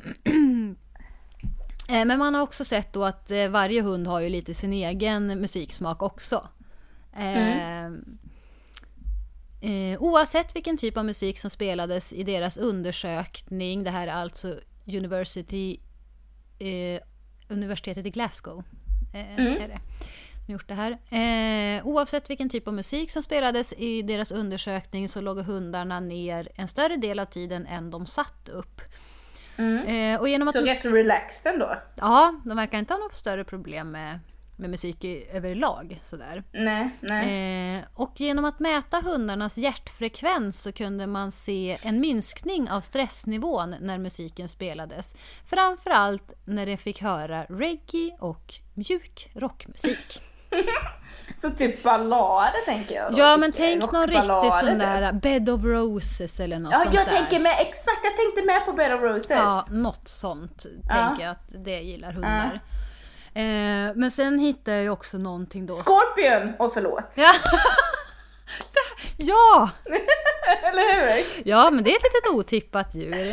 eh, 1.89 2.05
Men 2.05 2.19
man 2.19 2.35
har 2.35 2.41
också 2.41 2.65
sett 2.65 2.93
då 2.93 3.03
att 3.03 3.31
eh, 3.31 3.47
varje 3.47 3.81
hund 3.81 4.07
har 4.07 4.19
ju 4.19 4.29
lite 4.29 4.53
sin 4.53 4.73
egen 4.73 5.27
musiksmak 5.27 6.01
också. 6.01 6.47
Eh, 7.17 7.85
eh, 9.61 9.99
oavsett 9.99 10.55
vilken 10.55 10.77
typ 10.77 10.97
av 10.97 11.05
musik 11.05 11.39
som 11.39 11.49
spelades 11.49 12.13
i 12.13 12.23
deras 12.23 12.57
undersökning, 12.57 13.83
det 13.83 13.91
här 13.91 14.07
är 14.07 14.11
alltså 14.11 14.59
University, 14.85 15.79
eh, 16.59 17.01
universitetet 17.47 18.05
i 18.05 18.09
Glasgow. 18.09 18.63
Eh, 19.13 19.39
är 19.39 19.67
det 19.67 19.79
som 20.47 20.53
gjort 20.53 20.67
det 20.67 20.73
här. 20.73 20.97
Eh, 21.09 21.87
oavsett 21.87 22.29
vilken 22.29 22.49
typ 22.49 22.67
av 22.67 22.73
musik 22.73 23.11
som 23.11 23.23
spelades 23.23 23.73
i 23.73 24.01
deras 24.01 24.31
undersökning 24.31 25.09
så 25.09 25.21
låg 25.21 25.39
hundarna 25.39 25.99
ner 25.99 26.49
en 26.55 26.67
större 26.67 26.95
del 26.95 27.19
av 27.19 27.25
tiden 27.25 27.67
än 27.67 27.91
de 27.91 28.05
satt 28.05 28.49
upp. 28.49 28.81
Eh, 29.57 30.19
och 30.19 30.29
genom 30.29 30.47
att 30.47 30.55
Så 30.55 30.61
rätt 30.61 30.85
relaxed 30.85 31.53
ändå? 31.53 31.75
Ja, 31.95 32.41
de 32.45 32.57
verkar 32.57 32.79
inte 32.79 32.93
ha 32.93 32.99
något 32.99 33.15
större 33.15 33.43
problem 33.43 33.91
med, 33.91 34.19
med 34.55 34.69
musik 34.69 35.03
i, 35.03 35.27
överlag. 35.31 35.99
Sådär. 36.03 36.43
Nej, 36.51 36.89
nej. 36.99 37.77
Eh, 37.77 37.83
och 37.93 38.21
genom 38.21 38.45
att 38.45 38.59
mäta 38.59 39.01
hundarnas 39.01 39.57
hjärtfrekvens 39.57 40.61
så 40.61 40.71
kunde 40.71 41.07
man 41.07 41.31
se 41.31 41.77
en 41.81 41.99
minskning 41.99 42.69
av 42.69 42.81
stressnivån 42.81 43.75
när 43.81 43.97
musiken 43.97 44.49
spelades. 44.49 45.15
Framförallt 45.45 46.33
när 46.45 46.65
de 46.65 46.77
fick 46.77 47.01
höra 47.01 47.43
reggae 47.43 48.17
och 48.19 48.53
mjuk 48.73 49.31
rockmusik. 49.35 50.21
Så 51.41 51.49
typ 51.51 51.83
ballader 51.83 52.65
tänker 52.65 52.95
jag 52.95 53.11
då. 53.11 53.19
Ja 53.19 53.37
men 53.37 53.51
tänk 53.51 53.91
någon 53.91 54.07
riktig 54.07 54.23
sån 54.51 54.69
typ. 54.69 54.79
där 54.79 55.11
Bed 55.13 55.49
of 55.49 55.63
Roses 55.63 56.39
eller 56.39 56.59
något 56.59 56.71
Ja, 56.73 56.79
sånt 56.83 56.95
jag 56.95 57.05
där. 57.05 57.11
tänker 57.13 57.39
med, 57.39 57.55
exakt, 57.59 57.99
jag 58.03 58.15
tänkte 58.17 58.41
med 58.45 58.65
på 58.65 58.73
Bed 58.73 58.93
of 58.95 59.01
Roses. 59.01 59.29
Ja, 59.29 59.65
något 59.71 60.07
sånt 60.07 60.65
tänker 60.89 61.23
jag 61.23 61.31
att 61.31 61.53
det 61.65 61.79
gillar 61.79 62.11
hundar. 62.11 62.59
Eh, 63.33 63.95
men 63.95 64.11
sen 64.11 64.39
hittar 64.39 64.71
jag 64.71 64.81
ju 64.83 64.89
också 64.89 65.17
någonting 65.17 65.65
då. 65.65 65.73
Scorpion! 65.75 66.53
Och 66.59 66.73
förlåt. 66.73 67.13
Ja! 67.17 67.31
ja! 69.17 69.69
Eller 70.63 71.01
hur? 71.01 71.23
Ja, 71.49 71.69
men 71.71 71.83
det 71.83 71.89
är 71.91 71.95
ett 71.95 72.03
litet 72.03 72.31
otippat 72.39 72.95
djur. 72.95 73.27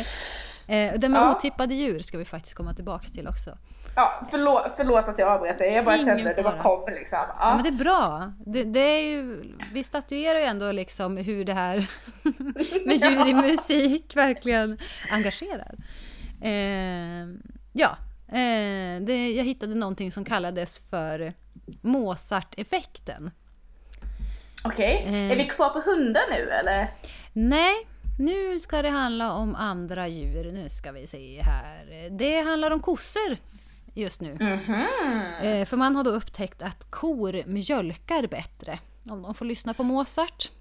Eh, 0.67 0.93
det 0.99 1.09
med 1.09 1.21
Ja. 1.21 1.35
otippade 1.35 1.73
djur 1.75 1.99
ska 1.99 2.17
vi 2.17 2.25
faktiskt 2.25 2.55
komma 2.55 2.73
tillbaks 2.73 3.11
till 3.11 3.27
också. 3.27 3.57
Ja, 3.95 4.27
förlåt, 4.31 4.63
förlåt 4.77 5.07
att 5.07 5.19
jag 5.19 5.29
avbröt 5.29 5.57
dig. 5.57 5.73
Jag 5.73 5.85
bara 5.85 5.95
Ingen 5.95 6.17
kände 6.17 6.33
det 6.33 6.43
bara 6.43 6.57
kom 6.61 6.83
liksom. 6.87 7.17
Ja. 7.17 7.35
Ja. 7.39 7.53
men 7.55 7.63
det 7.63 7.69
är 7.69 7.83
bra. 7.83 8.33
Det, 8.45 8.63
det 8.63 8.79
är 8.79 9.01
ju, 9.09 9.43
vi 9.73 9.83
statuerar 9.83 10.39
ju 10.39 10.45
ändå 10.45 10.71
liksom 10.71 11.17
hur 11.17 11.45
det 11.45 11.53
här 11.53 11.89
med 12.85 12.95
djur 12.97 13.27
i 13.27 13.33
musik 13.33 14.15
verkligen 14.15 14.77
engagerar. 15.11 15.75
Eh, 16.41 17.27
ja, 17.73 17.97
eh, 18.27 19.01
det, 19.01 19.31
jag 19.33 19.43
hittade 19.43 19.75
någonting 19.75 20.11
som 20.11 20.25
kallades 20.25 20.89
för 20.89 21.33
Mozart-effekten. 21.81 23.31
Okej, 24.63 25.03
Eh. 25.07 25.31
är 25.31 25.35
vi 25.35 25.45
kvar 25.45 25.69
på 25.69 25.79
hundar 25.79 26.21
nu 26.29 26.49
eller? 26.49 26.87
Nej, 27.33 27.73
nu 28.19 28.59
ska 28.59 28.81
det 28.81 28.89
handla 28.89 29.33
om 29.33 29.55
andra 29.55 30.07
djur. 30.07 30.51
Nu 30.51 30.69
ska 30.69 30.91
vi 30.91 31.07
se 31.07 31.41
här. 31.41 32.09
Det 32.09 32.41
handlar 32.41 32.71
om 32.71 32.79
kossor 32.79 33.37
just 33.95 34.21
nu. 34.21 34.37
Mhm. 34.39 34.85
Eh, 35.41 35.65
för 35.65 35.77
man 35.77 35.95
har 35.95 36.03
då 36.03 36.09
upptäckt 36.09 36.61
att 36.61 36.91
kor 36.91 37.43
mjölkar 37.45 38.27
bättre 38.27 38.79
om 39.09 39.21
de 39.21 39.35
får 39.35 39.45
lyssna 39.45 39.73
på 39.73 39.83
Mozart. 39.83 40.51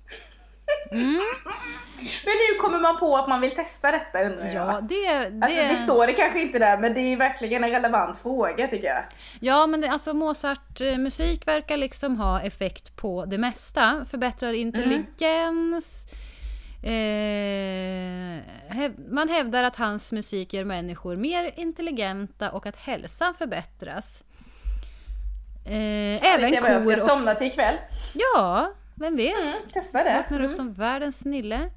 Men 2.25 2.35
nu 2.35 2.61
kommer 2.61 2.81
man 2.81 2.99
på 2.99 3.17
att 3.17 3.29
man 3.29 3.41
vill 3.41 3.51
testa 3.51 3.91
detta 3.91 4.25
undrar 4.25 4.47
jag. 4.47 4.55
Ja, 4.55 4.81
det... 4.81 5.29
det 5.29 5.47
Alltså 5.47 5.61
det 5.61 5.83
står 5.85 6.07
det 6.07 6.13
kanske 6.13 6.43
inte 6.43 6.59
där 6.59 6.79
men 6.79 6.95
det 6.95 7.01
är 7.01 7.17
verkligen 7.17 7.65
en 7.65 7.71
relevant 7.71 8.19
fråga 8.19 8.69
tycker 8.69 8.87
jag. 8.87 9.05
Ja, 9.41 9.67
men 9.67 9.81
det, 9.81 9.89
alltså 9.89 10.15
Mozart-musik 10.15 11.47
verkar 11.47 11.77
liksom 11.77 12.17
ha 12.17 12.41
effekt 12.41 12.97
på 12.97 13.25
det 13.25 13.39
mesta. 13.39 14.05
Förbättrar 14.11 14.53
intelligens. 14.53 16.07
Eh, 16.85 18.43
man 19.09 19.29
hävdar 19.29 19.65
att 19.65 19.77
hans 19.77 20.13
musik 20.13 20.53
gör 20.53 20.65
människor 20.65 21.17
mer 21.17 21.53
intelligenta 21.57 22.51
och 22.51 22.67
att 22.67 22.77
hälsan 22.77 23.35
förbättras. 23.35 24.25
Eh, 25.65 25.73
Vet 25.73 26.25
även 26.25 26.53
jag 26.53 26.63
vad 26.63 26.71
jag 26.71 26.85
kor 26.85 26.93
ska 26.93 27.03
och... 27.03 27.09
somna 27.09 27.35
till 27.35 27.47
ikväll? 27.47 27.75
Ja, 28.15 28.73
vem 28.95 29.17
vet? 29.17 29.39
Mm, 29.39 29.55
testa 29.73 30.05
det. 30.05 30.17
Vaknar 30.17 30.45
upp 30.45 30.53
som 30.53 30.73
världens 30.73 31.19
snille. 31.19 31.71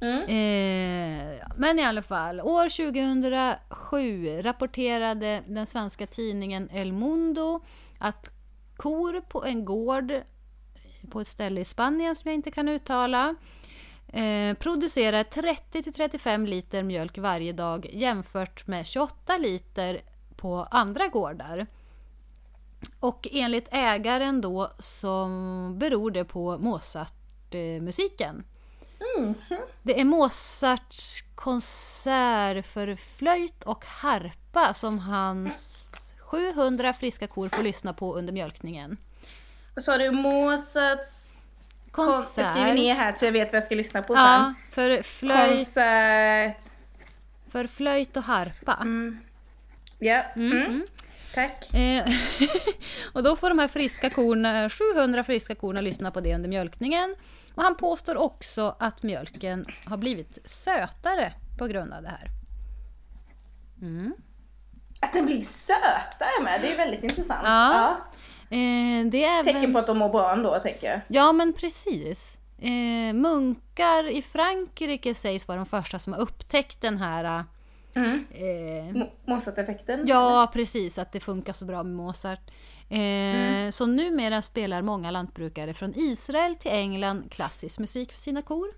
Mm. 0.00 0.22
Eh, 0.22 1.46
men 1.56 1.78
i 1.78 1.84
alla 1.84 2.02
fall, 2.02 2.40
år 2.40 2.92
2007 2.92 4.42
rapporterade 4.42 5.42
den 5.46 5.66
svenska 5.66 6.06
tidningen 6.06 6.70
El 6.72 6.92
Mundo 6.92 7.64
att 7.98 8.30
kor 8.76 9.20
på 9.20 9.44
en 9.44 9.64
gård 9.64 10.12
på 11.10 11.20
ett 11.20 11.28
ställe 11.28 11.60
i 11.60 11.64
Spanien 11.64 12.16
som 12.16 12.28
jag 12.28 12.34
inte 12.34 12.50
kan 12.50 12.68
uttala 12.68 13.34
eh, 14.12 14.54
producerar 14.54 15.22
30-35 15.22 16.46
liter 16.46 16.82
mjölk 16.82 17.18
varje 17.18 17.52
dag 17.52 17.90
jämfört 17.92 18.66
med 18.66 18.86
28 18.86 19.38
liter 19.38 20.00
på 20.36 20.66
andra 20.70 21.08
gårdar. 21.08 21.66
Och 23.00 23.28
enligt 23.32 23.68
ägaren 23.70 24.40
då 24.40 24.72
så 24.78 25.28
beror 25.76 26.10
det 26.10 26.24
på 26.24 26.58
Mozart-musiken. 26.58 28.44
Det 29.82 30.00
är 30.00 30.04
Mozarts 30.04 31.24
konsert 31.34 32.66
för 32.66 32.96
flöjt 32.96 33.64
och 33.64 33.84
harpa 33.84 34.74
som 34.74 34.98
hans 34.98 35.88
700 36.18 36.92
friska 36.92 37.26
kor 37.26 37.48
får 37.48 37.62
lyssna 37.62 37.92
på 37.92 38.14
under 38.14 38.32
mjölkningen. 38.32 38.96
Vad 39.74 39.84
sa 39.84 39.98
du? 39.98 40.10
Mozarts 40.10 41.32
Konsert. 41.90 42.44
Jag 42.44 42.48
skriver 42.48 42.74
ner 42.74 42.94
här 42.94 43.14
så 43.16 43.24
jag 43.24 43.32
vet 43.32 43.52
vad 43.52 43.56
jag 43.56 43.66
ska 43.66 43.74
lyssna 43.74 44.02
på 44.02 44.14
Ja, 44.14 44.54
för 44.70 44.94
sen. 44.94 45.02
flöjt, 45.02 45.56
Konsert... 45.56 46.62
för 47.52 47.66
flöjt 47.66 48.16
och 48.16 48.22
harpa. 48.22 48.86
Ja, 49.98 50.22
mm. 50.36 50.86
tack. 51.34 51.74
Eh, 51.74 52.04
och 53.12 53.22
då 53.22 53.36
får 53.36 53.48
de 53.48 53.58
här 53.58 53.68
friska 53.68 54.10
korna, 54.10 54.70
700 54.70 55.24
friska 55.24 55.54
korna 55.54 55.80
lyssna 55.80 56.10
på 56.10 56.20
det 56.20 56.34
under 56.34 56.48
mjölkningen. 56.48 57.14
Och 57.54 57.62
han 57.62 57.74
påstår 57.74 58.16
också 58.16 58.76
att 58.78 59.02
mjölken 59.02 59.64
har 59.84 59.96
blivit 59.96 60.38
sötare 60.44 61.32
på 61.58 61.66
grund 61.66 61.92
av 61.92 62.02
det 62.02 62.08
här. 62.08 62.28
Mm. 63.82 64.14
Att 65.00 65.12
den 65.12 65.26
blir 65.26 65.42
sötare 65.42 66.44
med, 66.44 66.60
det 66.60 66.72
är 66.72 66.76
väldigt 66.76 67.02
intressant. 67.02 67.40
Ja. 67.44 67.96
Eh, 68.50 69.06
det 69.10 69.24
är 69.24 69.44
Tecken 69.44 69.60
väl... 69.60 69.72
på 69.72 69.78
att 69.78 69.86
de 69.86 69.98
mår 69.98 70.08
bra 70.08 70.32
ändå 70.32 70.58
tänker 70.58 70.86
jag. 70.90 71.00
Ja, 71.08 71.32
men 71.32 71.52
precis. 71.52 72.38
Eh, 72.58 73.14
munkar 73.14 74.08
i 74.10 74.22
Frankrike 74.22 75.14
sägs 75.14 75.48
vara 75.48 75.56
de 75.56 75.66
första 75.66 75.98
som 75.98 76.12
har 76.12 76.20
upptäckt 76.20 76.80
den 76.80 76.98
här... 76.98 77.44
Mm. 77.94 78.24
Eh, 78.34 78.94
Mo- 78.96 79.10
Mozart-effekten? 79.24 80.04
ja, 80.06 80.50
precis. 80.52 80.98
Att 80.98 81.12
det 81.12 81.20
funkar 81.20 81.52
så 81.52 81.64
bra 81.64 81.82
med 81.82 81.92
Mozart. 81.96 82.50
Eh, 82.88 83.70
Så 83.70 83.86
numera 83.86 84.42
spelar 84.42 84.82
många 84.82 85.10
lantbrukare 85.10 85.74
från 85.74 85.92
Israel 85.96 86.56
till 86.56 86.70
England 86.70 87.32
klassisk 87.32 87.78
musik 87.78 88.12
för 88.12 88.20
sina 88.20 88.42
kor. 88.42 88.68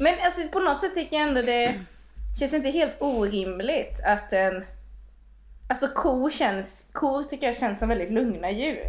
Men 0.00 0.14
alltså 0.24 0.48
på 0.52 0.58
något 0.60 0.80
sätt 0.80 0.94
tycker 0.94 1.16
jag 1.16 1.28
ändå 1.28 1.42
det 1.42 1.80
känns 2.40 2.52
inte 2.54 2.68
helt 2.70 2.96
orimligt 3.00 4.00
att 4.04 4.32
en... 4.32 4.64
Alltså 5.70 5.88
kor 5.88 6.30
känns, 6.30 6.88
kor 6.92 7.24
tycker 7.24 7.46
jag 7.46 7.56
känns 7.56 7.78
som 7.78 7.88
väldigt 7.88 8.10
lugna 8.10 8.50
djur. 8.50 8.80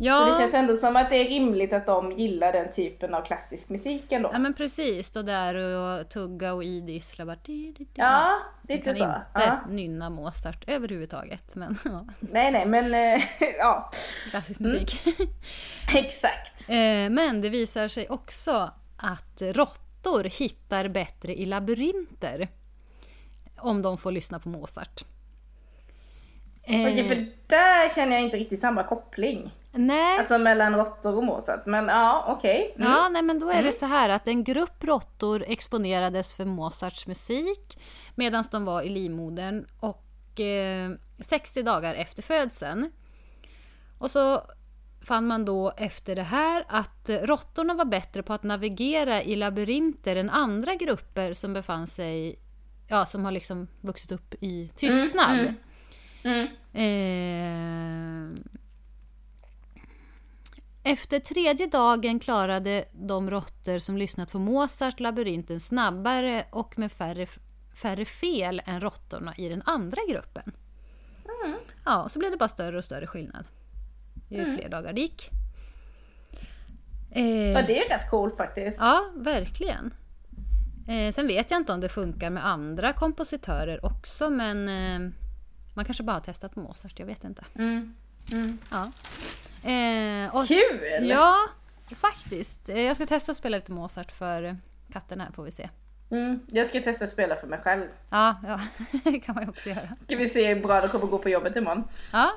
Ja, 0.00 0.14
Så 0.18 0.32
det 0.32 0.38
känns 0.38 0.54
ändå 0.54 0.76
som 0.76 0.96
att 0.96 1.10
det 1.10 1.16
är 1.16 1.24
rimligt 1.28 1.72
att 1.72 1.86
de 1.86 2.12
gillar 2.12 2.52
den 2.52 2.72
typen 2.72 3.14
av 3.14 3.22
klassisk 3.24 3.68
musik 3.68 4.12
ändå. 4.12 4.30
ja 4.32 4.38
men 4.38 4.54
precis. 4.54 5.06
Stå 5.06 5.22
där 5.22 5.54
och 5.54 6.08
tugga 6.08 6.52
och 6.52 6.64
idissla. 6.64 7.26
Bara, 7.26 7.36
di, 7.44 7.52
di, 7.72 7.84
di. 7.84 7.86
Ja, 7.94 8.38
lite 8.68 8.84
kan 8.84 8.94
så. 8.94 9.04
inte 9.04 9.20
Ja. 9.34 9.60
nynna 9.68 10.10
Mozart 10.10 10.64
överhuvudtaget. 10.66 11.54
Men 11.54 11.78
ja, 11.84 12.04
Nej, 12.20 12.52
nej, 12.52 12.66
men 12.66 12.94
eh, 12.94 13.22
ja, 13.58 13.90
klassisk 14.30 14.60
musik. 14.60 15.00
exakt. 15.94 16.68
Eh, 16.70 17.10
Men 17.10 17.40
det 17.40 17.48
visar 17.50 17.88
sig 17.88 18.08
också 18.08 18.70
att 18.96 19.42
råttor 19.42 20.24
hittar 20.24 20.88
bättre 20.88 21.34
i 21.40 21.46
labyrinter. 21.46 22.48
Om 23.58 23.82
de 23.82 23.98
får 23.98 24.12
lyssna 24.12 24.38
på 24.38 24.48
Mozart. 24.48 25.04
Eh, 26.68 26.80
Okej, 26.80 27.08
för 27.08 27.26
där 27.46 27.94
känner 27.94 28.12
jag 28.16 28.24
inte 28.24 28.36
riktigt 28.36 28.60
samma 28.60 28.82
koppling. 28.82 29.50
nej, 29.72 30.18
Alltså 30.18 30.38
mellan 30.38 30.74
råttor 30.76 31.16
och 31.16 31.24
Mozart. 31.24 31.66
Men 31.66 31.88
ja, 31.88 32.24
okej. 32.28 32.74
Mm. 32.76 32.92
ja, 32.92 33.08
nej, 33.08 33.22
men 33.22 33.38
då 33.38 33.50
är 33.50 33.62
det 33.62 33.72
så 33.72 33.86
här 33.86 34.08
att 34.08 34.28
en 34.28 34.44
grupp 34.44 34.84
råttor 34.84 35.44
exponerades 35.46 36.34
för 36.34 36.44
Mozarts 36.44 37.06
musik 37.06 37.78
medan 38.14 38.44
de 38.50 38.64
var 38.64 38.82
i 38.82 38.88
livmodern 38.88 39.66
och 39.80 40.40
eh, 40.40 40.90
60 41.20 41.62
dagar 41.62 41.94
efter 41.94 42.22
födseln. 42.22 42.90
Och 43.98 44.10
så 44.10 44.42
fann 45.00 45.26
man 45.26 45.44
då 45.44 45.72
efter 45.76 46.16
det 46.16 46.22
här 46.22 46.64
att 46.68 47.08
eh, 47.08 47.16
råttorna 47.16 47.74
var 47.74 47.84
bättre 47.84 48.22
på 48.22 48.32
att 48.32 48.42
navigera 48.42 49.22
i 49.22 49.36
labyrinter 49.36 50.16
än 50.16 50.30
andra 50.30 50.74
grupper 50.74 51.34
som 51.34 51.52
befann 51.52 51.86
sig, 51.86 52.38
ja 52.88 53.06
som 53.06 53.24
har 53.24 53.32
liksom 53.32 53.68
vuxit 53.80 54.12
upp 54.12 54.34
i 54.40 54.70
tystnad. 54.76 55.38
mm. 55.40 55.54
Mm. 56.28 56.48
Eh, 56.72 58.40
efter 60.92 61.18
tredje 61.18 61.66
dagen 61.66 62.20
klarade 62.20 62.84
de 62.92 63.30
råttor 63.30 63.78
som 63.78 63.98
lyssnat 63.98 64.32
på 64.32 64.38
Mozart 64.38 65.00
labyrinten 65.00 65.60
snabbare 65.60 66.44
och 66.50 66.78
med 66.78 66.92
färre, 66.92 67.26
färre 67.74 68.04
fel 68.04 68.62
än 68.64 68.80
råttorna 68.80 69.34
i 69.36 69.48
den 69.48 69.62
andra 69.64 70.00
gruppen. 70.08 70.52
Mm. 71.44 71.58
Ja, 71.84 72.08
så 72.08 72.18
blev 72.18 72.30
det 72.30 72.36
bara 72.36 72.48
större 72.48 72.78
och 72.78 72.84
större 72.84 73.06
skillnad 73.06 73.44
ju 74.28 74.56
fler 74.56 74.68
dagar 74.68 74.92
det 74.92 75.00
gick. 75.00 75.30
Eh, 77.10 77.24
Ja, 77.24 77.62
det 77.62 77.78
är 77.78 77.88
rätt 77.88 78.10
coolt 78.10 78.36
faktiskt. 78.36 78.76
Ja, 78.80 79.04
verkligen. 79.16 79.94
Eh, 80.88 81.12
sen 81.12 81.26
vet 81.26 81.50
jag 81.50 81.60
inte 81.60 81.72
om 81.72 81.80
det 81.80 81.88
funkar 81.88 82.30
med 82.30 82.46
andra 82.46 82.92
kompositörer 82.92 83.84
också, 83.84 84.30
men 84.30 84.68
eh, 84.68 85.10
man 85.78 85.84
kanske 85.84 86.02
bara 86.02 86.12
har 86.12 86.20
testat 86.20 86.54
på 86.54 86.60
Mozart, 86.60 86.98
jag 86.98 87.06
vet 87.06 87.24
inte. 87.24 87.44
Mm. 87.54 87.94
Mm. 88.32 88.58
Ja. 88.70 88.92
Eh, 89.70 90.36
och, 90.36 90.46
Kul! 90.46 91.08
Ja, 91.08 91.48
faktiskt. 91.96 92.68
Eh, 92.68 92.80
jag 92.80 92.96
ska 92.96 93.06
testa 93.06 93.32
att 93.32 93.38
spela 93.38 93.56
lite 93.56 93.72
Mozart 93.72 94.12
för 94.12 94.56
katterna 94.92 95.24
här, 95.24 95.32
får 95.32 95.42
vi 95.44 95.50
se. 95.50 95.68
Mm. 96.10 96.40
Jag 96.46 96.66
ska 96.66 96.80
testa 96.80 97.04
att 97.04 97.10
spela 97.10 97.36
för 97.36 97.46
mig 97.46 97.58
själv. 97.58 97.86
Ja, 98.10 98.36
ja 98.46 98.60
det 99.04 99.20
kan 99.20 99.34
man 99.34 99.44
ju 99.44 99.50
också 99.50 99.68
göra. 99.68 99.96
Ska 100.04 100.16
vi 100.16 100.28
se 100.28 100.54
hur 100.54 100.62
bra 100.62 100.80
det 100.80 100.88
kommer 100.88 101.06
gå 101.06 101.18
på 101.18 101.28
jobbet 101.28 101.56
imorgon. 101.56 101.84
Ja, 102.12 102.32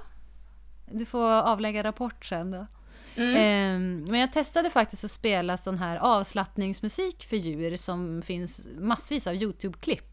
du 0.92 1.06
får 1.06 1.32
avlägga 1.32 1.84
rapport 1.84 2.26
sen 2.26 2.52
då. 2.52 2.68
Mm. 3.16 3.36
Eh, 3.36 4.10
men 4.12 4.20
jag 4.20 4.34
testade 4.34 4.70
faktiskt 4.70 5.04
att 5.04 5.12
spela 5.12 5.58
sån 5.58 5.78
här 5.78 5.98
avslappningsmusik 5.98 7.24
för 7.24 7.38
djur 7.38 7.76
som 7.76 8.22
finns 8.22 8.68
massvis 8.78 9.28
av 9.28 9.34
YouTube-klipp. 9.34 10.11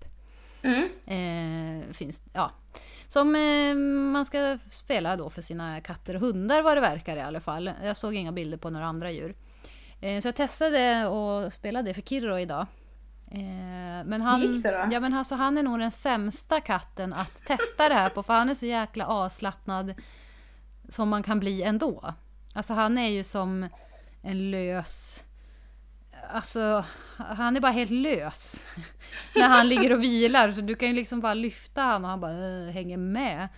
Mm. 0.63 0.89
Eh, 1.07 1.93
finns, 1.93 2.23
ja. 2.33 2.51
Som 3.09 3.37
eh, 3.37 3.75
man 4.13 4.25
ska 4.25 4.59
spela 4.71 5.17
då 5.17 5.31
för 5.31 5.43
sina 5.43 5.81
katter 5.81 6.15
och 6.15 6.21
hundar 6.21 6.63
vad 6.63 6.77
det 6.77 6.81
verkar 6.81 7.17
i 7.17 7.21
alla 7.21 7.41
fall. 7.41 7.71
Jag 7.83 7.97
såg 7.97 8.15
inga 8.15 8.33
bilder 8.33 8.59
på 8.59 8.71
några 8.71 8.87
andra 8.87 9.11
djur. 9.11 9.35
Eh, 10.01 10.21
så 10.21 10.29
jag 10.29 10.35
testade 10.35 11.07
och 11.07 11.53
spelade 11.53 11.91
det 11.91 11.95
för 11.95 12.03
Kirro 12.03 12.39
idag. 12.39 12.67
Eh, 13.31 14.05
men 14.05 14.23
han, 14.23 14.41
Gick 14.41 14.63
det 14.63 14.71
då? 14.71 14.89
Ja, 14.93 15.01
men 15.01 15.15
alltså, 15.15 15.35
han 15.35 15.59
är 15.59 15.63
nog 15.63 15.79
den 15.79 15.91
sämsta 15.91 16.61
katten 16.61 17.13
att 17.13 17.47
testa 17.47 17.89
det 17.89 17.95
här 17.95 18.11
på 18.11 18.23
för 18.23 18.33
han 18.33 18.49
är 18.49 18.55
så 18.55 18.67
jäkla 18.67 19.07
avslappnad 19.07 19.95
som 20.89 21.09
man 21.09 21.23
kan 21.23 21.41
bli 21.41 21.63
ändå. 21.63 22.15
Alltså 22.55 22.75
han 22.75 22.99
är 22.99 23.09
ju 23.09 23.25
som 23.25 23.69
en 24.23 24.51
lös... 24.51 25.23
Alltså, 26.31 26.85
han 27.17 27.57
är 27.57 27.61
bara 27.61 27.73
helt 27.73 27.91
lös. 27.91 28.65
När 29.35 29.49
han 29.49 29.69
ligger 29.69 29.93
och 29.93 30.03
vilar. 30.03 30.51
Så 30.51 30.61
du 30.61 30.75
kan 30.75 30.89
ju 30.89 30.95
liksom 30.95 31.21
bara 31.21 31.35
lyfta 31.35 31.83
han 31.83 32.05
och 32.05 32.11
han 32.11 32.21
bara 32.21 32.67
äh, 32.67 32.73
hänger 32.73 32.97
med. 32.97 33.49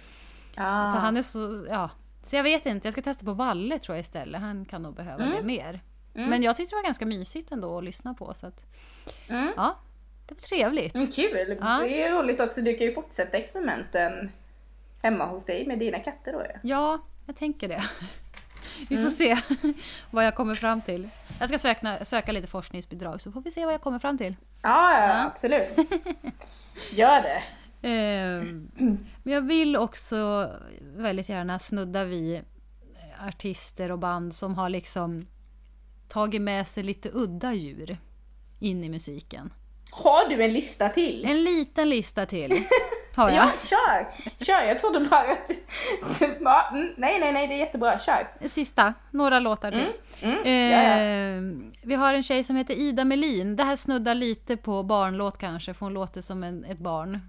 Ah. 0.56 0.92
Så 0.92 0.98
han 0.98 1.16
är 1.16 1.22
så, 1.22 1.66
ja. 1.70 1.90
Så 2.22 2.36
jag 2.36 2.42
vet 2.42 2.66
inte, 2.66 2.86
jag 2.86 2.92
ska 2.92 3.02
testa 3.02 3.24
på 3.24 3.32
Valle 3.32 3.78
tror 3.78 3.96
jag 3.96 4.00
istället. 4.00 4.40
Han 4.40 4.64
kan 4.64 4.82
nog 4.82 4.94
behöva 4.94 5.24
det 5.24 5.42
mer. 5.42 5.80
Men 6.12 6.42
jag 6.42 6.56
tyckte 6.56 6.72
det 6.72 6.76
var 6.76 6.84
ganska 6.84 7.06
mysigt 7.06 7.52
ändå 7.52 7.78
att 7.78 7.84
lyssna 7.84 8.14
på. 8.14 8.34
Så 8.34 8.46
att, 8.46 8.64
Mm. 9.28 9.52
ja, 9.56 9.76
det 10.26 10.34
var 10.34 10.40
trevligt. 10.40 10.94
Mm, 10.94 11.06
kul! 11.12 11.58
Ja. 11.60 11.78
Det 11.78 12.02
är 12.02 12.10
roligt 12.12 12.40
också, 12.40 12.60
du 12.60 12.76
kan 12.76 12.86
ju 12.86 12.94
fortsätta 12.94 13.36
experimenten 13.36 14.30
hemma 15.02 15.26
hos 15.26 15.44
dig 15.46 15.66
med 15.66 15.78
dina 15.78 15.98
katter 15.98 16.32
då. 16.32 16.42
Ja, 16.62 16.98
jag 17.26 17.36
tänker 17.36 17.68
det. 17.68 17.82
Vi 18.88 19.02
får 19.02 19.10
se 19.10 19.36
vad 20.10 20.26
jag 20.26 20.34
kommer 20.34 20.54
fram 20.54 20.80
till. 20.80 21.08
Jag 21.38 21.48
ska 21.48 21.58
söka, 21.58 22.04
söka 22.04 22.32
lite 22.32 22.48
forskningsbidrag 22.48 23.20
så 23.20 23.32
får 23.32 23.40
vi 23.40 23.50
se 23.50 23.64
vad 23.64 23.74
jag 23.74 23.80
kommer 23.80 23.98
fram 23.98 24.18
till. 24.18 24.36
Ja, 24.62 25.00
ja, 25.00 25.24
absolut. 25.24 25.76
Gör 26.92 27.22
det. 27.22 27.42
Ehm, 27.88 28.70
Men 29.22 29.34
jag 29.34 29.42
vill 29.42 29.76
också 29.76 30.50
väldigt 30.80 31.28
gärna 31.28 31.58
snudda 31.58 32.04
vid 32.04 32.40
artister 33.28 33.90
och 33.92 33.98
band 33.98 34.34
som 34.34 34.54
har 34.54 34.68
liksom 34.68 35.26
tagit 36.08 36.42
med 36.42 36.66
sig 36.66 36.82
lite 36.82 37.10
udda 37.12 37.52
djur 37.52 37.98
in 38.58 38.84
i 38.84 38.88
musiken. 38.88 39.52
Har 39.90 40.28
du 40.28 40.44
en 40.44 40.52
lista 40.52 40.88
till? 40.88 41.24
En 41.24 41.44
liten 41.44 41.88
lista 41.88 42.26
till 42.26 42.52
har 43.20 43.30
jag. 43.30 43.46
Ja, 43.46 43.52
kör! 43.68 44.06
Kör, 44.44 44.62
jag 44.62 44.78
trodde 44.78 45.00
bara 45.00 45.20
att... 45.20 45.50
Ja, 46.40 46.68
mm, 46.72 46.94
nej, 46.96 47.20
nej, 47.20 47.32
nej, 47.32 47.46
det 47.46 47.54
är 47.54 47.58
jättebra. 47.58 47.98
Kör! 47.98 48.48
Sista, 48.48 48.94
några 49.10 49.40
låtar 49.40 49.70
till. 49.70 49.92
Mm, 50.22 50.36
ja, 50.44 50.52
ja. 50.52 50.78
Ehm, 50.78 51.72
vi 51.82 51.94
har 51.94 52.14
en 52.14 52.22
tjej 52.22 52.44
som 52.44 52.56
heter 52.56 52.74
Ida 52.74 53.04
Melin. 53.04 53.56
Det 53.56 53.64
här 53.64 53.76
snuddar 53.76 54.14
lite 54.14 54.56
på 54.56 54.82
barnlåt 54.82 55.38
kanske, 55.38 55.74
för 55.74 55.86
hon 55.86 55.92
låter 55.92 56.20
som 56.20 56.42
en, 56.44 56.64
ett 56.64 56.78
barn. 56.78 57.20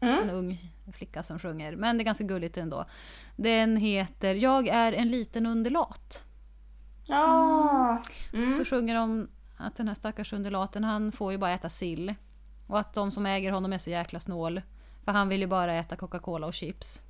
Mm. 0.00 0.22
En 0.22 0.30
ung 0.30 0.72
flicka 0.92 1.22
som 1.22 1.38
sjunger, 1.38 1.76
men 1.76 1.98
det 1.98 2.02
är 2.02 2.04
ganska 2.04 2.24
gulligt 2.24 2.56
ändå. 2.56 2.84
Den 3.36 3.76
heter 3.76 4.34
Jag 4.34 4.68
är 4.68 4.92
en 4.92 5.10
liten 5.10 5.46
undulat. 5.46 6.24
Ja. 7.06 8.02
Mm. 8.32 8.58
Så 8.58 8.64
sjunger 8.64 8.94
de 8.94 9.28
att 9.56 9.76
den 9.76 9.88
här 9.88 9.94
stackars 9.94 10.32
undulaten, 10.32 10.84
han 10.84 11.12
får 11.12 11.32
ju 11.32 11.38
bara 11.38 11.50
äta 11.50 11.68
sill. 11.68 12.14
Och 12.66 12.78
att 12.78 12.94
de 12.94 13.10
som 13.10 13.26
äger 13.26 13.52
honom 13.52 13.72
är 13.72 13.78
så 13.78 13.90
jäkla 13.90 14.20
snål. 14.20 14.60
För 15.06 15.12
han 15.12 15.28
vill 15.28 15.40
ju 15.40 15.46
bara 15.46 15.74
äta 15.74 15.96
Coca-Cola 15.96 16.46
och 16.46 16.54
chips. 16.54 17.00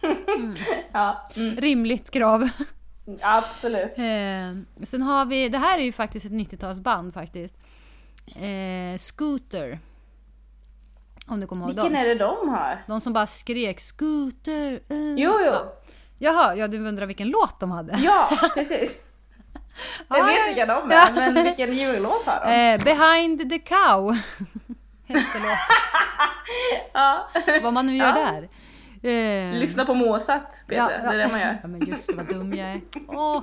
Ja, 0.92 1.28
mm, 1.36 1.56
Rimligt 1.56 2.10
krav. 2.10 2.48
absolut. 3.20 3.98
Eh, 3.98 4.84
sen 4.86 5.02
har 5.02 5.24
vi, 5.24 5.48
det 5.48 5.58
här 5.58 5.78
är 5.78 5.82
ju 5.82 5.92
faktiskt 5.92 6.26
ett 6.26 6.32
90-talsband 6.32 7.12
faktiskt. 7.14 7.54
Eh, 8.26 8.98
Scooter. 8.98 9.78
Om 11.26 11.40
du 11.40 11.46
kommer 11.46 11.62
ihåg 11.62 11.74
Vilken 11.74 11.92
dem. 11.92 12.00
är 12.02 12.04
det 12.08 12.14
de 12.14 12.48
har? 12.48 12.78
De 12.86 13.00
som 13.00 13.12
bara 13.12 13.26
skrek 13.26 13.80
Scooter. 13.80 14.72
eh." 14.88 14.96
Jo, 15.16 15.38
jo. 15.40 15.44
Ja. 15.44 15.72
Jaha, 16.18 16.56
ja 16.56 16.68
du 16.68 16.88
undrar 16.88 17.06
vilken 17.06 17.28
låt 17.28 17.60
de 17.60 17.70
hade? 17.70 17.98
Ja, 18.02 18.30
precis. 18.54 19.00
Jag 20.08 20.18
Ja, 20.18 20.24
vet 20.24 20.48
vilka 20.48 20.66
de 20.66 20.90
är, 20.90 21.12
men 21.32 21.44
vilken 21.44 21.72
djurlåt 21.72 22.26
har 22.26 22.40
de? 22.46 22.52
Eh, 22.52 22.84
Behind 22.84 23.50
the 23.50 23.58
cow. 23.58 24.16
Hette 25.14 25.38
låten. 25.38 25.56
Ja. 26.94 27.28
Vad 27.62 27.72
man 27.72 27.86
nu 27.86 27.96
gör 27.96 28.06
Ja. 28.06 28.14
där. 28.14 28.48
Eh, 29.10 29.54
Lyssna 29.58 29.84
på 29.84 29.94
Mozart, 29.94 30.66
Peter. 30.66 30.88
Det 30.88 31.08
är 31.08 31.16
det 31.16 31.28
man 31.30 31.40
gör. 31.40 31.58
Ja 31.62 31.68
men 31.68 31.84
just 31.84 32.08
det, 32.08 32.14
vad 32.16 32.28
dum 32.28 32.54
jag 32.54 32.68
är. 32.70 32.80
Åh. 33.08 33.42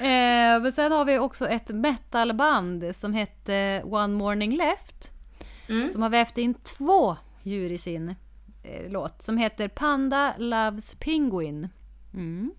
eh, 0.00 0.62
men 0.62 0.72
sen 0.72 0.92
har 0.92 1.04
vi 1.04 1.18
också 1.18 1.48
ett 1.48 1.68
metalband 1.68 2.84
som 2.96 3.12
hette 3.14 3.82
One 3.84 4.14
Morning 4.16 4.56
Left. 4.56 5.12
Mm. 5.68 5.88
som 5.88 6.02
har 6.02 6.08
vävt 6.10 6.38
in 6.38 6.54
två 6.54 7.16
djur 7.42 7.72
i 7.72 7.78
sin 7.78 8.08
eh, 8.62 8.90
låt 8.90 9.22
som 9.22 9.36
heter 9.38 9.68
Panda 9.68 10.34
Loves 10.38 10.94
Penguin. 10.94 11.68
Mm. 12.14 12.52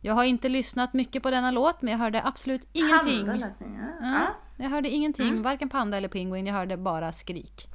Jag 0.00 0.14
har 0.14 0.24
inte 0.24 0.48
lyssnat 0.48 0.92
mycket 0.92 1.22
på 1.22 1.30
denna 1.30 1.50
låt 1.50 1.82
men 1.82 1.92
jag 1.92 1.98
hörde 1.98 2.22
absolut 2.24 2.68
ingenting. 2.72 3.26
Panda, 3.26 3.50
ja. 4.00 4.26
Ja, 4.56 4.62
Ja. 4.64 4.64
jag 4.64 4.70
hörde 4.70 4.88
ingenting, 4.88 5.28
Mm. 5.28 5.42
varken 5.42 5.68
panda 5.68 5.96
eller 5.96 6.08
penguin, 6.08 6.46
jag 6.46 6.54
hörde 6.54 6.76
bara 6.76 7.12
skrik. 7.12 7.68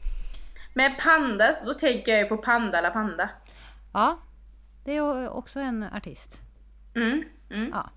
Med 0.74 0.98
panda, 1.00 1.54
så 1.54 1.66
då 1.66 1.74
tänker 1.74 2.12
jag 2.12 2.20
ju 2.22 2.26
på 2.26 2.38
Panda 2.38 2.78
eller 2.78 2.90
Panda. 2.90 3.30
Ja, 3.94 4.18
det 4.86 4.96
är 4.96 5.30
också 5.30 5.60
en 5.60 5.84
artist. 5.84 6.42
Mm. 6.96 7.24
Mm. 7.50 7.70
Ja. 7.74 7.90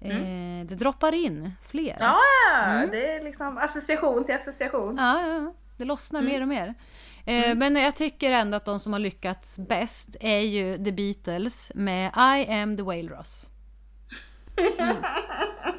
Eh, 0.00 0.66
det 0.66 0.74
droppar 0.74 1.14
in 1.14 1.52
fler. 1.62 1.96
Ja, 2.00 2.18
Mm. 2.64 2.90
det 2.90 3.06
är 3.12 3.24
liksom 3.24 3.58
association 3.58 4.24
till 4.24 4.34
association. 4.34 4.96
Ja, 4.98 5.20
ja, 5.20 5.26
ja. 5.34 5.54
det 5.76 5.84
lossnar 5.84 6.20
Mm. 6.20 6.32
mer 6.32 6.40
och 6.42 6.48
mer. 6.48 6.74
Eh, 7.26 7.54
Men 7.56 7.76
jag 7.76 7.96
tycker 7.96 8.32
ändå 8.32 8.56
att 8.56 8.64
de 8.64 8.80
som 8.80 8.92
har 8.92 9.00
lyckats 9.00 9.58
bäst 9.58 10.16
är 10.20 10.38
ju 10.40 10.76
The 10.84 10.92
Beatles 10.92 11.72
med 11.74 12.12
I 12.16 12.52
am 12.52 12.76
the 12.76 12.82
Whale 12.82 13.08
Ross. 13.08 13.48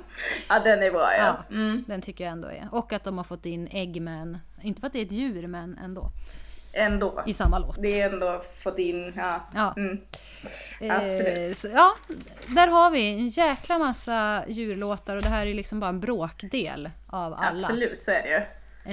Ja, 0.50 0.60
den 0.60 0.84
är 0.84 0.92
bra 0.92 1.14
ja. 1.18 1.38
Ja. 1.50 1.56
Mm. 1.56 1.84
Den 1.88 2.02
tycker 2.02 2.24
jag 2.24 2.32
ändå 2.32 2.48
är. 2.48 2.68
Och 2.72 2.94
att 2.94 3.04
de 3.04 3.18
har 3.18 3.24
fått 3.24 3.46
in 3.46 3.68
Eggman, 3.72 4.38
inte 4.62 4.80
för 4.82 4.88
att 4.88 4.94
det 4.94 5.00
är 5.00 5.06
ett 5.06 5.12
djur 5.12 5.48
men 5.48 5.78
ändå, 5.84 6.12
Ändå. 6.74 7.24
i 7.26 7.34
samma 7.34 7.60
låt. 7.60 7.82
Det 7.82 8.02
är 8.02 8.10
ändå 8.14 8.40
fått 8.64 8.80
in, 8.80 9.14
ja. 9.18 9.42
Ja. 9.54 9.74
Mm. 9.78 10.02
Eh, 10.82 10.96
Absolut. 10.96 11.58
så, 11.58 11.68
ja, 11.68 11.96
där 12.48 12.68
har 12.68 12.92
vi 12.92 13.10
en 13.14 13.28
jäkla 13.28 13.78
massa 13.80 14.44
djurlåtar 14.48 15.16
och 15.16 15.22
det 15.22 15.30
här 15.30 15.46
är 15.46 15.54
liksom 15.54 15.80
bara 15.80 15.90
en 15.90 16.00
bråkdel 16.00 16.90
av 17.08 17.34
alla. 17.34 17.50
Absolut, 17.50 18.02
så 18.02 18.12
är 18.12 18.24
det 18.24 18.30
ju. 18.30 18.42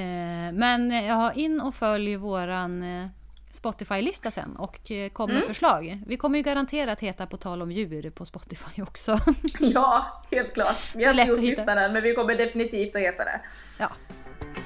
Eh, 0.01 0.53
men 0.53 0.91
eh, 0.93 1.07
ja, 1.07 1.33
in 1.33 1.61
och 1.61 1.75
följ 1.75 2.17
våran 2.17 2.83
eh, 2.83 3.07
Spotify-lista 3.55 4.31
sen 4.31 4.57
och 4.57 4.91
eh, 4.91 5.09
kom 5.11 5.31
Mm. 5.31 5.41
med 5.41 5.47
förslag. 5.49 6.03
Vi 6.07 6.17
kommer 6.17 6.39
ju 6.39 6.43
garanterat 6.43 7.01
heta 7.01 7.27
På 7.27 7.37
tal 7.37 7.63
om 7.63 7.73
djur 7.73 8.11
på 8.11 8.25
Spotify 8.25 8.83
också. 8.83 9.19
Ja, 9.61 10.23
helt 10.31 10.55
klart. 10.55 10.95
Vi 10.95 11.05
har 11.05 11.11
inte 11.13 11.25
gjort 11.33 11.41
listan 11.41 11.79
än, 11.79 11.93
men 11.93 12.03
vi 12.03 12.15
kommer 12.15 12.35
definitivt 12.35 12.97
att 12.97 13.03
heta 13.03 13.25
det. 13.25 13.41
ja. 13.79 13.91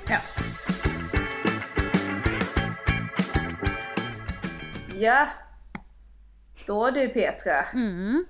Ja. 0.09 0.19
Ja. 4.99 5.29
Då 6.67 6.91
du 6.91 7.09
Petra. 7.09 7.63
Mm. 7.75 8.25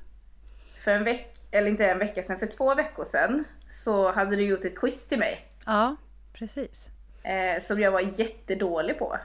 För 0.85 0.91
en 0.91 1.05
vecka, 1.05 1.29
eller 1.51 1.69
inte 1.71 1.87
en 1.87 1.99
vecka 1.99 2.23
sedan, 2.23 2.39
för 2.39 2.47
två 2.47 2.75
veckor 2.75 3.05
sedan 3.05 3.45
så 3.69 4.13
hade 4.13 4.37
du 4.37 4.43
gjort 4.43 4.65
ett 4.65 4.79
quiz 4.79 5.07
till 5.09 5.19
mig. 5.19 5.47
ja, 5.67 5.97
precis. 6.33 6.89
Eh, 7.23 7.63
som 7.63 7.81
jag 7.81 7.91
var 7.91 8.21
jättedålig 8.21 8.99
på. 8.99 9.17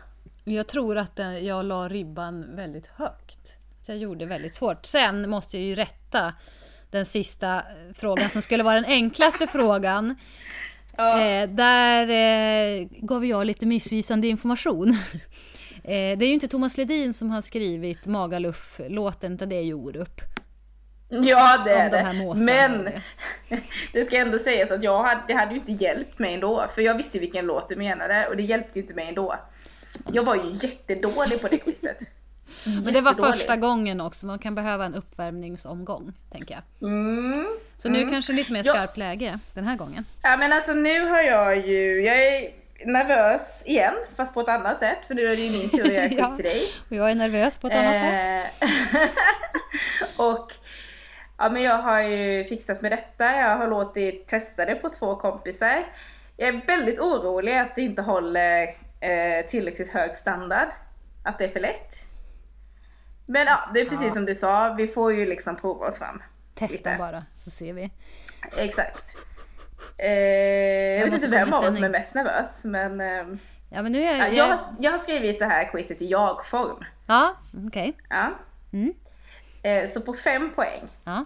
Jag 0.43 0.67
tror 0.67 0.97
att 0.97 1.19
jag 1.41 1.65
la 1.65 1.89
ribban 1.89 2.55
väldigt 2.55 2.87
högt. 2.87 3.57
Så 3.81 3.91
jag 3.91 3.97
gjorde 3.97 4.25
väldigt 4.25 4.55
svårt. 4.55 4.85
Sen 4.85 5.29
måste 5.29 5.57
jag 5.57 5.65
ju 5.65 5.75
rätta 5.75 6.33
den 6.91 7.05
sista 7.05 7.55
eh, 7.55 7.93
frågan 7.93 8.29
som 8.29 8.41
skulle 8.41 8.63
vara 8.63 8.75
den 8.75 8.85
enklaste 8.85 9.47
frågan. 9.47 10.15
Ja. 10.97 11.21
Eh, 11.21 11.49
där 11.49 12.09
eh, 12.09 12.87
gav 12.91 13.25
jag 13.25 13.45
lite 13.45 13.65
missvisande 13.65 14.27
information. 14.27 14.89
eh, 15.83 16.17
det 16.17 16.25
är 16.25 16.27
ju 16.27 16.33
inte 16.33 16.47
Thomas 16.47 16.77
Ledin 16.77 17.13
som 17.13 17.31
har 17.31 17.41
skrivit 17.41 18.05
Magaluf-låten, 18.05 19.33
utan 19.33 19.49
det 19.49 19.55
är 19.55 19.63
ju 19.63 19.73
Orup. 19.73 20.21
Ja 21.09 21.61
det 21.65 21.71
är 21.71 21.89
de 21.89 22.19
det. 22.19 22.45
Men 22.45 22.83
det. 22.83 23.01
det 23.93 24.05
ska 24.05 24.17
ändå 24.17 24.39
sägas 24.39 24.71
att 24.71 24.83
jag 24.83 25.03
hade, 25.03 25.21
det 25.27 25.33
hade 25.33 25.53
ju 25.53 25.59
inte 25.59 25.71
hjälpt 25.71 26.19
mig 26.19 26.33
ändå. 26.33 26.67
För 26.75 26.81
jag 26.81 26.97
visste 26.97 27.19
vilken 27.19 27.45
låt 27.45 27.69
du 27.69 27.75
menade 27.75 28.27
och 28.27 28.37
det 28.37 28.43
hjälpte 28.43 28.79
ju 28.79 28.81
inte 28.81 28.93
mig 28.93 29.07
ändå. 29.07 29.35
Jag 30.13 30.23
var 30.23 30.35
ju 30.35 30.51
jättedålig 30.67 31.41
på 31.41 31.47
det 31.47 31.57
quizet. 31.57 31.97
Men 32.85 32.93
det 32.93 33.01
var 33.01 33.13
första 33.13 33.55
gången 33.55 34.01
också, 34.01 34.25
man 34.25 34.39
kan 34.39 34.55
behöva 34.55 34.85
en 34.85 34.95
uppvärmningsomgång, 34.95 36.13
tänker 36.31 36.53
jag. 36.79 36.89
Mm. 36.89 37.47
Så 37.77 37.89
nu 37.89 38.09
kanske 38.09 38.33
lite 38.33 38.53
mer 38.53 38.63
skarpt 38.63 38.97
läge 38.97 39.39
den 39.53 39.67
här 39.67 39.75
gången. 39.77 40.05
Ja 40.23 40.37
men 40.37 40.53
alltså 40.53 40.73
nu 40.73 41.05
har 41.05 41.21
jag 41.21 41.67
ju, 41.67 42.01
jag 42.01 42.25
är 42.27 42.51
nervös 42.85 43.63
igen 43.65 43.93
fast 44.15 44.33
på 44.33 44.41
ett 44.41 44.47
annat 44.49 44.79
sätt 44.79 44.97
för 45.07 45.13
nu 45.13 45.25
är 45.25 45.29
det 45.29 45.41
ju 45.41 45.51
min 45.51 45.69
tur 45.69 45.81
att 45.85 45.93
göra 45.93 46.07
quiz 46.09 46.19
Ja. 46.19 46.35
till 46.35 46.45
dig. 46.45 46.67
Och 46.89 46.95
jag 46.95 47.11
är 47.11 47.15
nervös 47.15 47.57
på 47.57 47.67
ett 47.67 47.73
annat 47.75 47.93
sätt. 47.95 48.53
Eh, 48.61 48.99
och 50.25 50.51
ja 51.37 51.49
men 51.49 51.61
jag 51.63 51.77
har 51.77 52.01
ju 52.01 52.43
fixat 52.43 52.81
med 52.81 52.91
detta, 52.91 53.25
jag 53.25 53.57
har 53.57 53.67
låtit 53.67 54.27
testa 54.27 54.65
det 54.65 54.75
på 54.75 54.89
två 54.89 55.15
kompisar. 55.15 55.83
Jag 56.37 56.47
är 56.49 56.61
väldigt 56.67 56.99
orolig 56.99 57.57
att 57.57 57.75
det 57.75 57.81
inte 57.81 58.01
håller 58.01 58.75
eh, 59.03 59.45
tillräckligt 59.45 59.89
hög 59.89 60.17
standard. 60.17 60.67
Att 61.23 61.37
det 61.37 61.45
är 61.45 61.49
för 61.49 61.59
lätt. 61.59 61.95
Men 63.25 63.47
ja, 63.47 63.69
det 63.73 63.81
är 63.81 63.85
precis 63.85 64.07
Ja. 64.07 64.13
som 64.13 64.25
du 64.25 64.35
sa, 64.35 64.73
vi 64.77 64.87
får 64.87 65.13
ju 65.13 65.25
liksom 65.25 65.55
prova 65.55 65.87
oss 65.87 65.97
fram. 65.97 66.23
Testa 66.55 66.89
lite. 66.89 66.95
bara, 66.99 67.25
så 67.35 67.49
ser 67.49 67.73
vi. 67.73 67.91
Exakt. 68.57 69.05
Eh, 69.97 70.09
jag, 70.11 71.05
vet 71.05 71.13
inte 71.13 71.27
vem 71.27 71.53
av 71.53 71.63
oss 71.63 71.75
som 71.75 71.83
är 71.83 71.89
mest 71.89 72.13
nervös 72.13 72.63
men 72.63 73.01
ehm, 73.01 73.39
Ja, 73.69 73.81
men 73.81 73.91
nu 73.91 74.03
är 74.03 74.17
ja, 74.17 74.27
jag... 74.27 74.35
jag, 74.35 74.45
har, 74.45 74.65
jag 74.79 74.91
har 74.91 74.99
skrivit 74.99 75.39
det 75.39 75.45
här 75.45 75.71
quizet 75.71 76.01
i 76.01 76.07
jag-form. 76.07 76.85
Ja, 77.07 77.35
okej. 77.67 77.93
Ja. 78.09 78.31
Mm. 78.73 78.93
Eh, 79.63 79.89
så 79.91 80.01
på 80.01 80.13
fem 80.13 80.49
poäng. 80.55 80.81
Ja. 81.03 81.25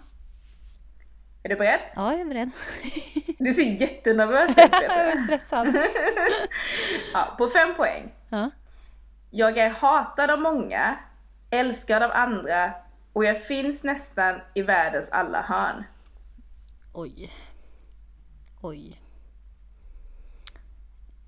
Är 1.48 1.50
du 1.50 1.56
beredd? 1.56 1.80
ja, 1.94 2.12
jag 2.12 2.20
är 2.20 2.24
beredd. 2.24 2.50
Du 3.38 3.54
ser 3.54 3.62
jättenervös 3.62 4.50
ut 4.50 4.56
jag 4.58 4.84
är 4.84 5.24
stressad. 5.24 5.66
ja, 7.14 7.34
På 7.38 7.48
fem 7.48 7.74
poäng. 7.74 8.12
Ja. 8.28 8.50
Jag 9.30 9.58
är 9.58 9.70
hatad 9.70 10.30
av 10.30 10.40
många, 10.40 10.98
älskad 11.50 12.02
av 12.02 12.10
andra 12.14 12.72
och 13.12 13.24
jag 13.24 13.42
finns 13.42 13.84
nästan 13.84 14.40
i 14.54 14.62
världens 14.62 15.10
alla 15.10 15.42
hörn. 15.42 15.84
Oj. 16.92 17.32
Oj. 18.62 19.00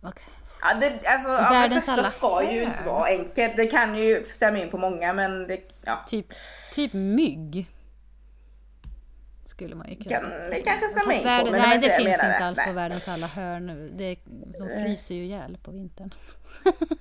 Okej. 0.02 0.24
Ja, 0.60 0.74
det, 0.74 0.86
alltså, 1.06 1.28
ja, 1.28 1.50
världens 1.50 1.86
första 1.86 2.00
alla 2.00 2.10
ska 2.10 2.52
ju 2.52 2.62
inte 2.62 2.82
vara 2.82 3.06
enkelt. 3.06 3.56
Det 3.56 3.66
kan 3.66 3.94
ju 3.94 4.24
stämma 4.24 4.58
in 4.58 4.70
på 4.70 4.78
många 4.78 5.12
men 5.12 5.46
det, 5.46 5.60
ja. 5.82 6.04
Typ, 6.06 6.26
typ 6.74 6.92
mygg. 6.92 7.66
Skulle 9.60 9.74
man 9.74 9.88
ju 9.88 9.96
kunna 9.96 10.20
Kan, 10.20 10.30
säga. 10.30 10.50
det 10.50 10.60
kanske 10.62 10.88
stämmer 10.88 11.12
in 11.14 11.20
på 11.20 11.24
världen, 11.24 11.52
nej, 11.52 11.78
det 11.78 11.86
jag 11.86 11.96
finns 11.96 12.24
inte 12.24 12.36
alls 12.44 12.58
på 12.66 12.72
världens 12.72 13.08
alla 13.08 13.26
hörn. 13.26 13.90
Det, 13.96 14.16
de 14.58 14.68
fryser 14.82 15.14
ju 15.14 15.24
ihjäl 15.24 15.58
på 15.62 15.70
vintern. 15.70 16.14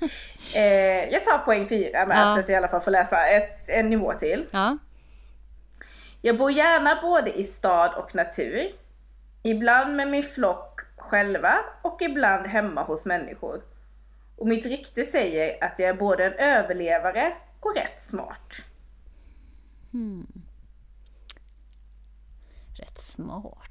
Eh, 0.55 1.09
jag 1.11 1.25
tar 1.25 1.37
poäng 1.37 1.67
fyra 1.69 2.05
med 2.05 2.17
Ja. 2.17 2.33
så 2.33 2.39
att 2.39 2.49
jag 2.49 2.55
i 2.55 2.55
alla 2.55 2.67
fall 2.67 2.81
får 2.81 2.91
läsa 2.91 3.27
ett, 3.27 3.69
en 3.69 3.89
nivå 3.89 4.13
till. 4.13 4.45
Ja. 4.51 4.77
Jag 6.21 6.37
bor 6.37 6.51
gärna 6.51 6.99
både 7.01 7.39
i 7.39 7.43
stad 7.43 7.93
och 7.93 8.15
natur. 8.15 8.67
Ibland 9.43 9.95
med 9.95 10.07
min 10.07 10.23
flock 10.23 10.79
själva 10.97 11.53
och 11.81 12.01
ibland 12.01 12.47
hemma 12.47 12.83
hos 12.83 13.05
människor. 13.05 13.61
Och 14.37 14.47
mitt 14.47 14.65
rykte 14.65 15.03
säger 15.05 15.63
att 15.63 15.79
jag 15.79 15.89
är 15.89 15.93
både 15.93 16.25
en 16.25 16.33
överlevare 16.33 17.33
och 17.59 17.75
rätt 17.75 18.01
smart. 18.01 18.53
Rätt 19.91 20.38
smart. 23.01 23.65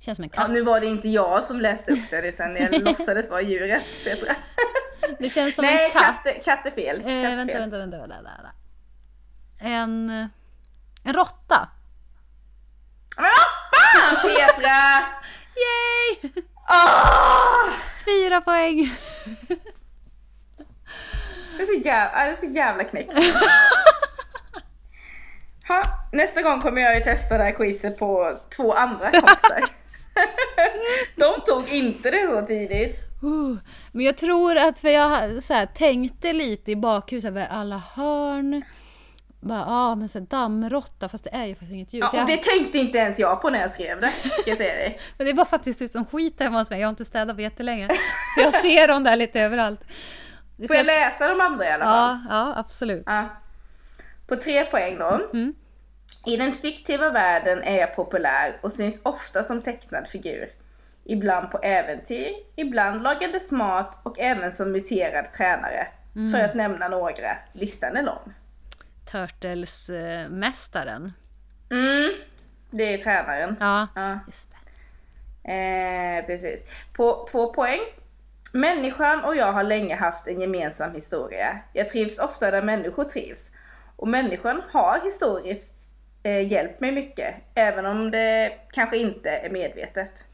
Känns 0.00 0.16
som 0.16 0.22
en 0.24 0.30
Ja, 0.34 0.40
katt. 0.42 0.50
nu 0.50 0.62
var 0.62 0.80
det 0.80 0.86
inte 0.86 1.08
jag 1.08 1.44
som 1.44 1.60
läste 1.60 1.92
upp 1.92 2.10
det 2.10 2.28
utan 2.28 2.56
jag 2.56 2.82
låtsades 2.84 3.30
vara 3.30 3.42
djuret 3.42 3.82
Petra. 4.04 4.34
Det 5.18 5.28
känns 5.28 5.54
som 5.54 5.64
Nej, 5.64 5.84
en 5.84 5.90
katt. 5.90 6.04
katt, 6.04 6.26
är- 6.26 6.40
katt 6.44 6.66
är 6.66 6.70
fel. 6.70 6.96
Katt 7.00 7.10
Eh, 7.10 7.36
vänta, 7.36 7.52
fel. 7.52 7.60
vänta, 7.60 7.78
vänta, 7.78 7.98
vänta, 7.98 8.14
vänta. 8.22 8.50
En... 9.58 10.10
En 11.06 11.12
råtta. 11.14 11.68
Men 13.16 13.24
vad 13.24 13.80
fan 13.80 14.30
Petra! 14.30 15.04
Yay! 15.64 16.32
Åh! 16.68 17.70
Fyra 18.04 18.40
poäng. 18.40 18.96
Det 21.56 21.62
är 21.62 21.66
så 21.66 21.74
jävla, 21.88 22.24
det 22.24 22.30
är 22.30 22.36
så 22.36 22.46
jävla 22.46 22.84
knäckt. 22.84 23.12
Nästa 26.14 26.42
gång 26.42 26.60
kommer 26.60 26.82
jag 26.82 26.94
ju 26.94 27.04
testa 27.04 27.38
det 27.38 27.44
här 27.44 27.52
quizet 27.52 27.98
på 27.98 28.36
två 28.56 28.72
andra 28.72 29.10
kompisar. 29.10 29.64
De 31.16 31.40
tog 31.46 31.68
inte 31.68 32.10
det 32.10 32.28
så 32.28 32.46
tidigt. 32.46 32.98
Uh, 33.24 33.56
Men 33.92 34.04
jag 34.04 34.16
tror 34.16 34.56
att 34.56 34.78
för 34.78 34.88
jag 34.88 35.42
så 35.42 35.54
här, 35.54 35.66
tänkte 35.66 36.32
lite 36.32 36.70
i 36.70 36.76
bakhuvudet 36.76 37.28
över 37.28 37.46
alla 37.46 37.82
hörn. 37.96 38.62
Bara, 39.40 39.64
ah, 39.66 39.94
men 39.94 40.08
så 40.08 40.18
här, 40.18 40.26
dammråtta 40.26 41.08
fast 41.08 41.24
det 41.24 41.30
är 41.30 41.44
ju 41.46 41.54
faktiskt 41.54 41.72
inget 41.72 41.92
djur. 41.92 42.00
Ja, 42.00 42.10
jag, 42.12 42.26
det 42.26 42.36
tänkte 42.36 42.78
inte 42.78 42.98
ens 42.98 43.18
jag 43.18 43.42
på 43.42 43.50
när 43.50 43.60
jag 43.60 43.70
skrev 43.70 44.00
det, 44.00 44.10
ska 44.40 44.50
jag 44.50 44.58
säga 44.58 44.74
dig. 44.74 44.98
Men 45.18 45.24
det 45.24 45.30
är 45.30 45.34
bara 45.34 45.46
faktiskt 45.46 45.82
ut 45.82 45.92
som 45.92 46.06
skit 46.06 46.40
hemma 46.40 46.58
hos 46.58 46.70
mig. 46.70 46.80
Jag 46.80 46.86
har 46.86 46.90
inte 46.90 47.04
städat 47.04 47.36
på 47.36 47.42
jättelänge. 47.42 47.88
Så 48.34 48.40
jag 48.40 48.54
ser 48.54 48.88
dem 48.88 49.04
där 49.04 49.16
lite 49.16 49.40
överallt. 49.40 49.80
Får 50.56 50.66
så 50.66 50.74
jag 50.74 50.86
läsa 50.86 51.28
de 51.28 51.40
andra 51.40 51.64
i 51.64 51.70
alla 51.70 51.84
fall? 51.84 52.18
Ja, 52.28 52.36
ja 52.36 52.52
absolut. 52.56 53.02
Ja. 53.06 53.28
På 54.26 54.36
tre 54.36 54.64
poäng 54.64 54.98
då. 54.98 55.20
Mm. 55.32 55.54
I 56.26 56.36
den 56.36 56.52
fiktiva 56.54 57.10
världen 57.10 57.62
är 57.62 57.78
jag 57.80 57.96
populär 57.96 58.56
och 58.60 58.72
syns 58.72 59.00
ofta 59.04 59.44
som 59.44 59.62
tecknad 59.62 60.08
figur. 60.08 60.50
ibland 61.06 61.50
på 61.50 61.58
äventyr, 61.58 62.30
ibland 62.56 63.02
lagades 63.02 63.50
mat 63.50 63.98
och 64.02 64.18
även 64.18 64.52
som 64.52 64.72
muterad 64.72 65.32
tränare. 65.36 65.86
För 66.32 66.44
att 66.44 66.54
nämna 66.54 66.88
några. 66.88 67.36
Listan 67.52 67.96
är 67.96 68.02
lång. 68.02 68.34
Turtles-mästaren. 69.10 71.12
Mm, 71.70 72.12
det 72.70 72.94
är 72.94 72.98
tränaren. 72.98 73.56
Ja, 73.60 73.88
Ja. 73.94 74.18
just 74.26 74.50
det. 74.50 74.56
Eh, 75.52 76.26
precis. 76.26 76.60
På 76.96 77.26
två 77.32 77.52
poäng. 77.52 77.80
Människan 78.52 79.24
och 79.24 79.36
jag 79.36 79.52
har 79.52 79.62
länge 79.64 79.96
haft 79.96 80.26
en 80.26 80.40
gemensam 80.40 80.94
historia. 80.94 81.58
Jag 81.72 81.90
trivs 81.90 82.18
ofta 82.18 82.50
där 82.50 82.62
människor 82.62 83.04
trivs. 83.04 83.50
Och 83.96 84.08
människan 84.08 84.62
har 84.72 85.00
historiskt 85.04 85.73
eh, 86.24 86.52
hjälpt 86.52 86.80
mig 86.80 86.92
mycket, 86.92 87.34
även 87.54 87.86
om 87.86 88.10
det 88.10 88.52
kanske 88.72 88.96
inte 88.96 89.30
är 89.30 89.50
medvetet. 89.50 90.24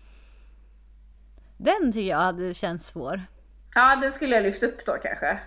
Den 1.57 1.93
tycker 1.93 2.11
jag 2.11 2.17
hade 2.17 2.55
känts 2.55 2.87
svår. 2.87 3.21
Ja, 3.75 3.97
den 3.97 4.13
skulle 4.13 4.35
jag 4.35 4.43
lyfta 4.43 4.67
upp 4.67 4.87
då 4.87 4.93
kanske. 5.03 5.39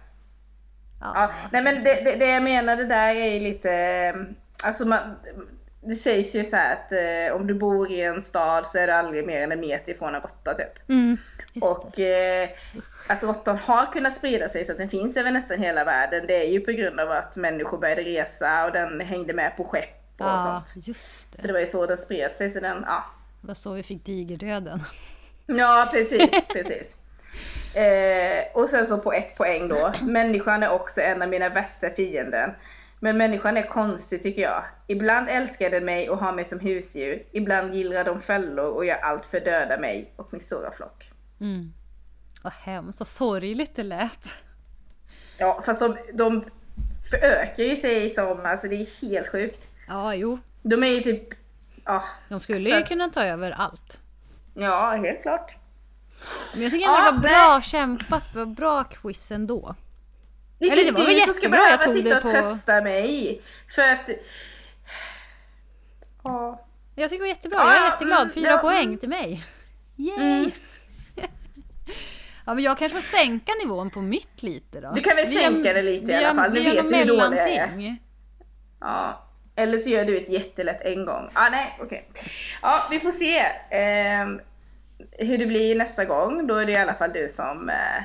Ja. 1.02 1.12
Ja, 1.16 1.32
nej 1.52 1.64
men 1.64 1.84
det, 1.84 2.04
det, 2.04 2.16
det 2.16 2.26
jag 2.26 2.44
menade 2.44 2.86
där 2.86 3.16
är 3.16 3.34
ju 3.34 3.40
lite, 3.40 3.72
eh, 3.72 4.16
alltså 4.64 4.86
man, 4.86 5.16
det 5.82 5.96
sägs 5.96 6.36
ju 6.36 6.44
så 6.44 6.56
här 6.56 6.74
att 6.74 6.92
eh, 6.92 7.36
om 7.36 7.48
du 7.48 7.54
bor 7.54 7.92
i 7.92 8.02
en 8.02 8.22
stad 8.22 8.68
så 8.68 8.78
är 8.78 8.88
du 8.88 8.94
aldrig 8.94 9.28
mer 9.28 9.42
än 9.42 9.52
en 9.52 9.60
meter 9.60 9.92
ifrån 9.92 10.16
en 10.16 10.22
råtta 10.22 10.54
typ. 10.54 10.90
Mm, 10.90 11.18
det. 11.54 11.62
Och 11.62 12.00
eh, 12.00 12.50
att 13.08 13.24
råttan 13.24 13.58
har 13.58 13.92
kunnat 13.92 14.18
sprida 14.18 14.50
sig 14.50 14.66
så 14.66 14.72
att 14.72 14.78
den 14.78 14.90
finns 14.90 15.18
över 15.18 15.32
nästan 15.32 15.60
hela 15.60 15.84
världen 15.84 16.28
det 16.28 16.46
är 16.46 16.50
ju 16.52 16.60
på 16.60 16.72
grund 16.72 17.00
av 17.00 17.12
att 17.12 17.36
människor 17.36 17.78
började 17.78 18.04
resa 18.04 18.66
och 18.66 18.72
den 18.72 19.02
hängde 19.02 19.34
med 19.34 19.58
på 19.58 19.64
skepp 19.64 20.03
och 20.18 20.26
Ja, 20.26 20.64
sånt. 20.74 20.88
just 20.88 21.32
det. 21.32 21.42
Så 21.42 21.48
det 21.48 21.54
var 21.54 21.60
ju 21.60 21.68
så 21.68 21.86
den 21.86 21.98
spred 21.98 22.32
sig. 22.32 22.50
Så 22.50 22.60
den, 22.60 22.84
ja. 22.88 23.06
Det 23.42 23.48
var 23.48 23.56
så 23.56 23.74
vi 23.74 23.84
fick 23.84 24.06
digerdöden. 24.06 24.80
ja, 25.46 25.90
precis, 25.92 26.48
precis. 26.48 26.96
Eh, 27.76 28.44
och 28.54 28.70
sen 28.70 28.88
så 28.88 28.98
på 28.98 29.14
ett 29.14 29.36
poäng 29.36 29.68
då. 29.68 29.94
Människan 30.02 30.64
är 30.64 30.70
också 30.70 31.02
en 31.02 31.22
av 31.22 31.30
mina 31.30 31.50
värsta 31.50 31.90
fienden. 31.90 32.52
Men 33.00 33.18
människan 33.18 33.58
är 33.58 33.68
konstig 33.68 34.24
tycker 34.24 34.42
jag. 34.42 34.64
Ibland 34.88 35.30
älskar 35.30 35.70
den 35.70 35.86
mig 35.86 36.10
och 36.10 36.18
har 36.18 36.34
mig 36.34 36.46
som 36.46 36.60
husdjur. 36.60 37.26
Ibland 37.32 37.74
gillrar 37.74 38.04
de 38.04 38.22
fällor 38.22 38.66
och 38.66 38.86
gör 38.86 38.96
allt 38.98 39.26
för 39.26 39.38
att 39.38 39.46
döda 39.46 39.78
mig 39.80 40.14
och 40.16 40.28
min 40.32 40.42
stora 40.42 40.72
flock. 40.72 41.12
Mm. 41.42 41.74
Vad 42.44 42.54
hemskt, 42.54 42.98
så 42.98 43.06
sorgligt 43.06 43.76
det 43.76 43.84
lät. 43.84 44.28
Ja, 45.38 45.62
fast 45.66 45.80
de, 45.80 45.98
de 46.14 46.46
förökar 47.10 47.64
ju 47.64 47.76
sig 47.76 48.10
som, 48.10 48.46
alltså 48.46 48.68
det 48.68 48.76
är 48.76 49.02
helt 49.02 49.28
sjukt. 49.28 49.68
Ja, 49.88 50.16
jo. 50.16 50.40
De 50.62 50.84
är 50.84 50.88
ju 50.88 51.02
typ, 51.02 51.28
ja, 51.86 52.04
De 52.30 52.40
skulle 52.40 52.70
ju 52.70 52.76
att- 52.76 52.88
kunna 52.88 53.10
ta 53.10 53.24
över 53.24 53.52
allt. 53.52 54.00
ja 54.54 54.92
helt 55.04 55.22
klart. 55.22 55.56
Men 56.54 56.64
jag 56.64 56.72
tycker 56.72 56.86
ändå 56.88 57.00
Ja, 57.00 57.12
det 57.12 57.18
var 57.18 57.22
bra 57.24 57.62
kämpat, 57.62 58.24
det 58.34 58.40
var 58.40 58.46
bra 58.46 58.84
quiz 58.84 59.32
ändå. 59.32 59.76
Det 60.60 60.70
Eller 60.70 60.86
det 60.86 60.92
var 60.92 61.06
väl 61.06 61.14
du 61.14 61.20
ska 61.22 61.30
jättebra, 61.34 61.60
jag 61.70 61.82
tog 61.82 61.94
sitta 61.94 62.10
det 62.10 62.16
och 62.16 62.22
på- 62.22 62.30
trösta 62.32 62.82
mig. 62.82 63.42
För 63.76 63.82
att... 63.82 64.10
Ja. 66.24 66.66
Jag 66.96 67.10
tycker 67.10 67.20
det 67.24 67.30
var 67.30 67.36
jättebra, 67.36 67.60
Ja, 67.60 67.74
jag 67.76 67.86
är 67.86 67.92
jätteglad. 67.92 68.22
mm, 68.22 68.34
Fyra 68.34 68.50
ja, 68.50 68.58
poäng 68.58 68.86
mm. 68.86 68.98
till 68.98 69.10
mig. 69.10 69.46
Yay! 69.96 70.18
Mm. 70.18 70.52
ja 72.46 72.54
men 72.54 72.64
jag 72.64 72.78
kanske 72.78 72.96
får 73.02 73.18
sänka 73.18 73.52
nivån 73.64 73.90
på 73.90 74.02
mitt 74.02 74.44
lite 74.44 74.82
då. 74.82 74.92
Du 74.92 75.02
kan 75.02 75.16
väl 75.16 75.28
Vi 75.28 75.36
sänka 75.36 75.74
det 75.74 75.82
lite 75.82 76.12
i 76.12 76.26
alla 76.26 76.44
fall, 76.44 76.58
gör 76.58 76.74
vet 76.74 76.90
du 76.90 76.96
hur 76.96 77.06
dålig 77.06 77.38
jag 77.38 77.50
är. 77.50 77.98
ja. 78.80 79.23
Eller 79.56 79.78
så 79.78 79.90
gör 79.90 80.06
du 80.06 80.18
ett 80.18 80.30
jättelätt 80.30 80.82
en 80.82 81.06
gång. 81.06 81.30
Ah, 81.34 81.50
nej, 81.50 81.78
okej. 81.82 82.10
Ja, 82.62 82.84
vi 82.92 83.00
får 83.00 83.12
se 83.12 83.40
ehm, 83.70 84.42
hur 85.12 85.38
det 85.38 85.46
blir 85.46 85.76
nästa 85.76 86.06
gång. 86.06 86.48
Då 86.48 86.56
är 86.56 86.66
det 86.66 86.72
i 86.72 86.78
alla 86.78 86.94
fall 86.94 87.14
du 87.14 87.30
som... 87.30 87.70
Eh, 87.70 88.04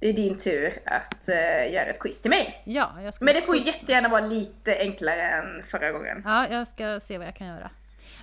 det 0.00 0.08
är 0.08 0.12
din 0.12 0.38
tur 0.38 0.72
att 0.86 1.28
eh, 1.28 1.72
göra 1.72 1.84
ett 1.84 1.98
quiz 1.98 2.22
till 2.22 2.30
mig. 2.30 2.62
Ja, 2.64 2.90
jag 3.04 3.14
ska 3.14 3.24
Men 3.24 3.34
det 3.34 3.42
får 3.42 3.52
quiz. 3.54 3.66
jättegärna 3.66 4.08
vara 4.08 4.20
lite 4.20 4.78
enklare 4.78 5.22
än 5.22 5.62
förra 5.70 5.90
gången. 5.92 6.22
Ja, 6.24 6.46
jag 6.50 6.66
ska 6.68 7.00
se 7.00 7.18
vad 7.18 7.26
jag 7.26 7.36
kan 7.36 7.46
göra. 7.46 7.70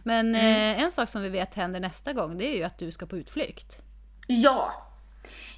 Men 0.03 0.36
Mm. 0.36 0.76
eh, 0.78 0.84
en 0.84 0.91
sak 0.91 1.09
som 1.09 1.22
vi 1.22 1.30
vet 1.30 1.55
händer 1.55 1.80
nästa 1.80 2.13
gång, 2.13 2.38
det 2.38 2.45
är 2.45 2.55
ju 2.57 2.63
att 2.63 2.78
du 2.78 2.91
ska 2.91 3.05
på 3.05 3.17
utflykt. 3.17 3.82
Ja. 4.28 4.74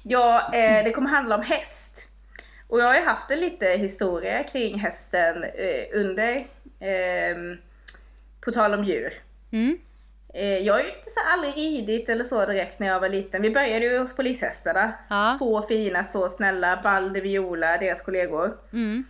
Ja, 0.02 0.50
eh, 0.54 0.84
det 0.84 0.90
kommer 0.90 1.10
handla 1.10 1.34
om 1.34 1.42
häst. 1.42 2.11
Och 2.72 2.80
jag 2.80 2.86
har 2.86 2.94
ju 2.94 3.02
haft 3.02 3.30
en 3.30 3.40
lite 3.40 3.66
historia 3.66 4.42
kring 4.42 4.78
hästen 4.78 5.44
eh, 5.44 5.84
under, 5.92 6.46
ehm, 6.80 7.58
på 8.40 8.52
tal 8.52 8.74
om 8.74 8.84
djur. 8.84 9.14
Mm. 9.50 9.78
Eh, 10.34 10.58
jag 10.58 10.74
har 10.74 10.80
ju 10.80 10.88
inte 10.88 11.10
så 11.10 11.20
aldrig 11.32 11.56
ridit 11.56 12.08
eller 12.08 12.24
så 12.24 12.46
direkt 12.46 12.78
när 12.78 12.86
jag 12.86 13.00
var 13.00 13.08
liten. 13.08 13.42
Vi 13.42 13.50
började 13.50 13.86
ju 13.86 13.98
hos 13.98 14.16
polishästarna. 14.16 14.92
Ja. 15.10 15.36
Så 15.38 15.62
fina, 15.62 16.04
så 16.04 16.28
snälla. 16.30 16.80
Balder, 16.82 17.20
Viola, 17.20 17.78
deras 17.78 18.02
kollegor. 18.02 18.56
Mm. 18.72 19.04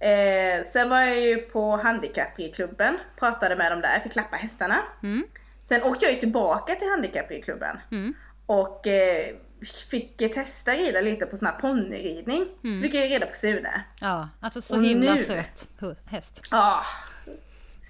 Eh, 0.00 0.66
sen 0.66 0.90
var 0.90 1.00
jag 1.00 1.20
ju 1.20 1.36
på 1.36 1.76
handikappridklubben, 1.76 2.98
pratade 3.18 3.56
med 3.56 3.72
dem 3.72 3.80
där, 3.80 4.00
fick 4.00 4.12
klappa 4.12 4.36
hästarna. 4.36 4.82
Mm. 5.02 5.26
Sen 5.64 5.82
åkte 5.82 6.04
jag 6.04 6.14
ju 6.14 6.20
tillbaka 6.20 6.74
till 6.74 6.88
handikappridklubben. 6.88 7.76
Mm. 7.90 8.14
Och 8.46 8.86
eh, 8.86 9.34
fick 9.64 10.16
testa 10.34 10.72
rida 10.72 11.00
lite 11.00 11.26
på 11.26 11.36
sån 11.36 11.46
här 11.46 11.54
ponnyridning. 11.60 12.46
Så 12.76 12.82
fick 12.82 12.94
jag 12.94 13.10
reda 13.10 13.26
på 13.26 13.34
Sune. 13.34 13.84
Ja, 14.00 14.28
alltså 14.40 14.60
så 14.60 14.76
Och 14.76 14.84
himla 14.84 15.12
nu- 15.12 15.18
söt 15.18 15.68
häst. 16.06 16.42
Ah, 16.50 16.82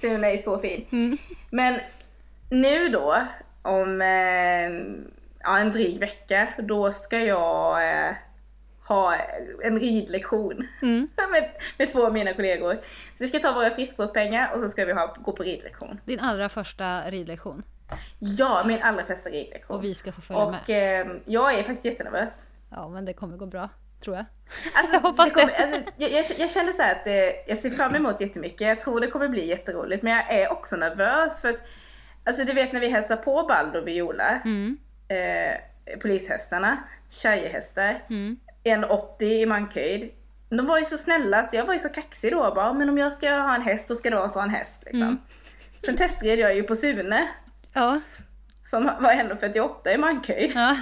Sune 0.01 0.33
är 0.33 0.39
så 0.39 0.59
fin. 0.59 0.87
Mm. 0.93 1.19
Men 1.51 1.81
nu 2.51 2.89
då, 2.89 3.27
om 3.63 4.03
eh, 4.03 4.71
ja, 5.43 5.59
en 5.59 5.73
dryg 5.73 6.01
vecka, 6.01 6.49
då 6.59 6.93
ska 6.93 7.19
jag 7.19 7.91
eh, 8.09 8.15
ha 8.89 9.15
en 9.65 9.81
ridlektion 9.81 10.67
Mm. 10.83 11.09
med, 11.33 11.51
med 11.79 11.93
två 11.93 12.07
av 12.07 12.13
mina 12.13 12.33
kollegor. 12.35 12.75
Så 13.19 13.25
vi 13.25 13.29
ska 13.29 13.39
ta 13.39 13.53
våra 13.53 13.71
friskvårdspengar 13.75 14.53
och 14.55 14.61
så 14.61 14.69
ska 14.71 14.85
vi 14.85 14.93
ha, 14.93 15.17
gå 15.25 15.33
på 15.33 15.43
ridlektion. 15.43 16.01
Din 16.05 16.21
allra 16.21 16.49
första 16.49 17.11
ridlektion. 17.11 17.63
Ja, 18.19 18.63
min 18.67 18.83
allra 18.83 19.05
första 19.05 19.31
ridlektion. 19.31 19.77
Och 19.77 19.85
vi 19.85 19.95
ska 19.95 20.13
få 20.13 20.21
följa 20.21 20.51
med. 20.51 20.61
Och 20.63 20.71
eh, 20.71 21.07
jag 21.25 21.55
är 21.55 21.63
faktiskt 21.63 21.85
jättenervös. 21.85 22.45
Ja, 22.71 22.89
men 22.89 23.05
det 23.05 23.13
kommer 23.13 23.37
gå 23.37 23.47
bra. 23.47 23.69
Tror 24.05 24.17
jag. 24.17 24.25
Alltså, 24.75 24.93
Jag 24.93 25.01
hoppas 25.01 25.25
det 25.25 25.35
kommer, 25.41 25.47
det. 25.53 25.57
Alltså, 25.77 25.91
jag, 25.97 26.11
jag, 26.13 26.25
jag 26.39 26.51
känner 26.51 26.73
så 26.73 26.83
här 26.83 26.93
att 26.95 27.07
eh, 27.07 27.15
jag 27.49 27.59
ser 27.59 27.71
fram 27.71 27.95
emot 27.95 28.21
jättemycket. 28.21 28.61
Jag 28.61 28.81
tror 28.81 29.01
det 29.01 29.07
kommer 29.07 29.29
bli 29.29 29.47
jätteroligt. 29.47 30.03
Men 30.03 30.13
jag 30.13 30.31
är 30.35 30.53
också 30.53 30.77
nervös 30.77 31.41
för 31.41 31.49
att, 31.51 31.61
alltså 32.25 32.45
du 32.45 32.53
vet 32.53 32.73
när 32.73 32.81
vi 32.81 32.89
hälsar 32.89 33.17
på 33.17 33.43
Baldo 33.43 33.79
och 33.79 33.89
Viola, 33.89 34.41
Mm. 34.45 34.79
eh, 35.09 35.99
polishästarna, 36.01 36.77
tjejhästar, 37.11 38.03
Mm. 38.11 38.37
1,80 38.65 39.23
i 39.23 39.47
mankhöjd. 39.47 40.11
De 40.49 40.67
var 40.67 40.79
ju 40.79 40.85
så 40.85 40.99
snälla 40.99 41.47
så 41.47 41.57
jag 41.57 41.65
var 41.67 41.75
ju 41.75 41.81
så 41.81 41.89
kaxig 41.89 42.33
då 42.33 42.53
bara, 42.55 42.73
men 42.73 42.89
om 42.89 42.99
jag 42.99 43.13
ska 43.13 43.31
ha 43.31 43.55
en 43.55 43.63
häst 43.63 43.89
då 43.89 43.95
ska 43.97 44.11
det 44.11 44.17
vara 44.17 44.25
en 44.27 44.31
sån 44.33 44.51
häst 44.51 44.83
liksom. 44.85 45.03
Mm. 45.03 45.19
Sen 45.85 45.97
testade 45.97 46.35
jag 46.35 46.55
ju 46.55 46.63
på 46.63 46.77
Sune 46.77 47.29
Ja. 47.75 48.01
som 48.71 48.85
var 48.85 49.13
1,48 49.13 49.89
i 49.95 49.99
mankhöjd 49.99 50.53
ja. 50.55 50.77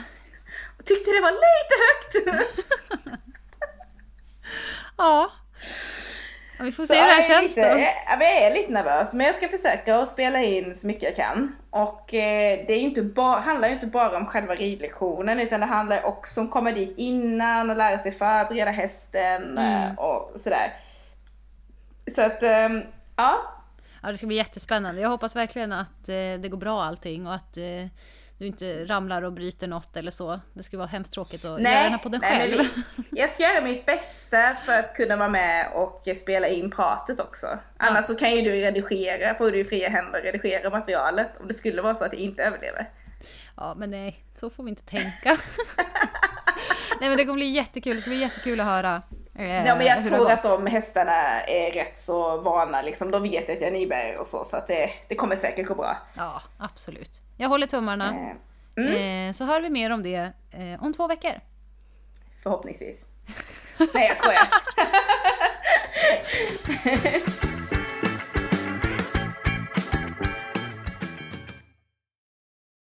och 0.78 0.84
tyckte 0.84 1.10
det 1.10 1.20
var 1.20 1.32
lite 1.32 1.74
högt. 1.84 2.42
Ja. 4.96 5.30
ja. 6.58 6.64
Vi 6.64 6.72
får 6.72 6.82
Så 6.82 6.86
se 6.86 7.00
hur 7.00 7.06
det 7.06 7.12
här 7.12 7.22
känns 7.22 7.56
lite, 7.56 7.74
då. 7.74 7.78
Jag, 7.78 7.94
jag 8.20 8.42
är 8.42 8.54
lite 8.54 8.72
nervös 8.72 9.12
men 9.12 9.26
jag 9.26 9.36
ska 9.36 9.48
försöka 9.48 9.98
att 9.98 10.10
spela 10.10 10.42
in 10.42 10.74
så 10.74 10.86
mycket 10.86 11.02
jag 11.02 11.16
kan. 11.16 11.56
Och 11.70 12.14
eh, 12.14 12.66
det 12.66 12.72
är 12.72 12.78
inte 12.78 13.20
handlar 13.20 13.68
ju 13.68 13.74
inte 13.74 13.86
bara 13.86 14.16
om 14.16 14.26
själva 14.26 14.54
ridlektionen 14.54 15.40
utan 15.40 15.60
det 15.60 15.66
handlar 15.66 16.04
också 16.04 16.40
om 16.40 16.46
att 16.46 16.52
komma 16.52 16.72
dit 16.72 16.94
innan 16.98 17.70
och 17.70 17.76
lära 17.76 17.98
sig 17.98 18.12
förbereda 18.12 18.70
hästen 18.70 19.58
eh, 19.58 19.82
Mm. 19.84 19.98
och 19.98 20.32
sådär. 20.40 20.72
Så 22.14 22.22
att, 22.22 22.42
ehm, 22.42 22.82
ja. 23.16 23.61
Ja, 24.02 24.08
det 24.10 24.16
ska 24.16 24.26
bli 24.26 24.36
jättespännande. 24.36 25.00
Jag 25.00 25.08
hoppas 25.08 25.36
verkligen 25.36 25.72
att 25.72 26.08
eh, 26.08 26.14
det 26.14 26.48
går 26.50 26.58
bra 26.58 26.82
allting 26.84 27.26
och 27.26 27.34
att 27.34 27.56
eh, 27.56 27.62
du 28.38 28.46
inte 28.46 28.84
ramlar 28.84 29.22
och 29.22 29.32
bryter 29.32 29.66
något 29.68 29.96
eller 29.96 30.10
så. 30.10 30.40
Det 30.54 30.62
skulle 30.62 30.78
vara 30.78 30.88
hemskt 30.88 31.12
tråkigt 31.12 31.44
att 31.44 31.50
göra 31.50 31.82
den 31.82 31.92
här 31.92 31.98
podden 31.98 32.20
nej, 32.20 32.38
själv. 32.38 32.62
vi- 32.96 33.20
jag 33.20 33.30
ska 33.30 33.42
göra 33.42 33.64
mitt 33.64 33.86
bästa 33.86 34.56
för 34.64 34.72
att 34.78 34.94
kunna 34.96 35.16
vara 35.16 35.28
med 35.28 35.72
och 35.72 36.02
spela 36.16 36.48
in 36.48 36.70
pratet 36.70 37.20
också. 37.20 37.58
Annars 37.76 38.06
så 38.06 38.14
kan 38.14 38.30
ju 38.36 38.42
du 38.42 38.50
redigera, 38.50 39.34
får 39.34 39.50
du 39.50 39.64
fria 39.64 39.88
händer 39.88 40.18
att 40.18 40.24
redigera 40.24 40.70
materialet 40.70 41.28
om 41.40 41.48
det 41.48 41.54
skulle 41.54 41.82
vara 41.82 41.94
så 41.94 42.04
att 42.04 42.12
jag 42.12 42.22
inte 42.22 42.42
överlever. 42.42 42.90
Ja, 43.56 43.74
men 43.76 43.90
nej, 43.90 44.24
så 44.40 44.50
får 44.50 44.64
vi 44.64 44.70
inte 44.70 44.82
tänka. 44.84 45.12
nej, 47.00 47.08
men 47.08 47.16
det 47.16 47.24
kommer 47.24 47.34
bli 47.36 47.46
jättekul. 47.50 47.96
Det 47.96 48.00
ska 48.00 48.10
bli 48.10 48.20
jättekul 48.20 48.60
att 48.60 48.66
höra. 48.66 49.02
Eh, 49.38 49.66
Ja 49.66 49.74
men 49.76 49.86
jag 49.86 50.04
tror 50.04 50.30
att 50.30 50.42
de 50.42 50.66
hästarna 50.66 51.40
är 51.40 51.72
rätt 51.72 52.00
så 52.00 52.36
vana 52.40 52.82
liksom. 52.82 53.10
De 53.10 53.22
vet 53.22 53.48
ju 53.48 53.52
att 53.52 53.60
jag 53.60 53.68
är 53.68 53.72
nybörjare 53.72 54.18
och 54.18 54.26
så 54.26 54.44
så 54.44 54.56
att 54.56 54.66
det, 54.66 54.90
det 55.08 55.14
kommer 55.14 55.36
säkert 55.36 55.66
gå 55.66 55.74
bra. 55.74 55.96
Ja, 56.16 56.42
absolut. 56.58 57.20
Jag 57.36 57.48
håller 57.48 57.66
tummarna. 57.66 58.08
Eh, 58.14 58.36
Mm, 58.76 59.28
Eh, 59.28 59.32
så 59.32 59.44
hör 59.44 59.60
vi 59.60 59.70
mer 59.70 59.90
om 59.92 60.02
det 60.02 60.32
eh, 60.52 60.84
om 60.84 60.92
två 60.92 61.06
veckor. 61.06 61.32
förhoppningsvis. 62.42 63.04
Nej 63.94 64.08
jag 64.08 64.16
skojar. 64.16 64.46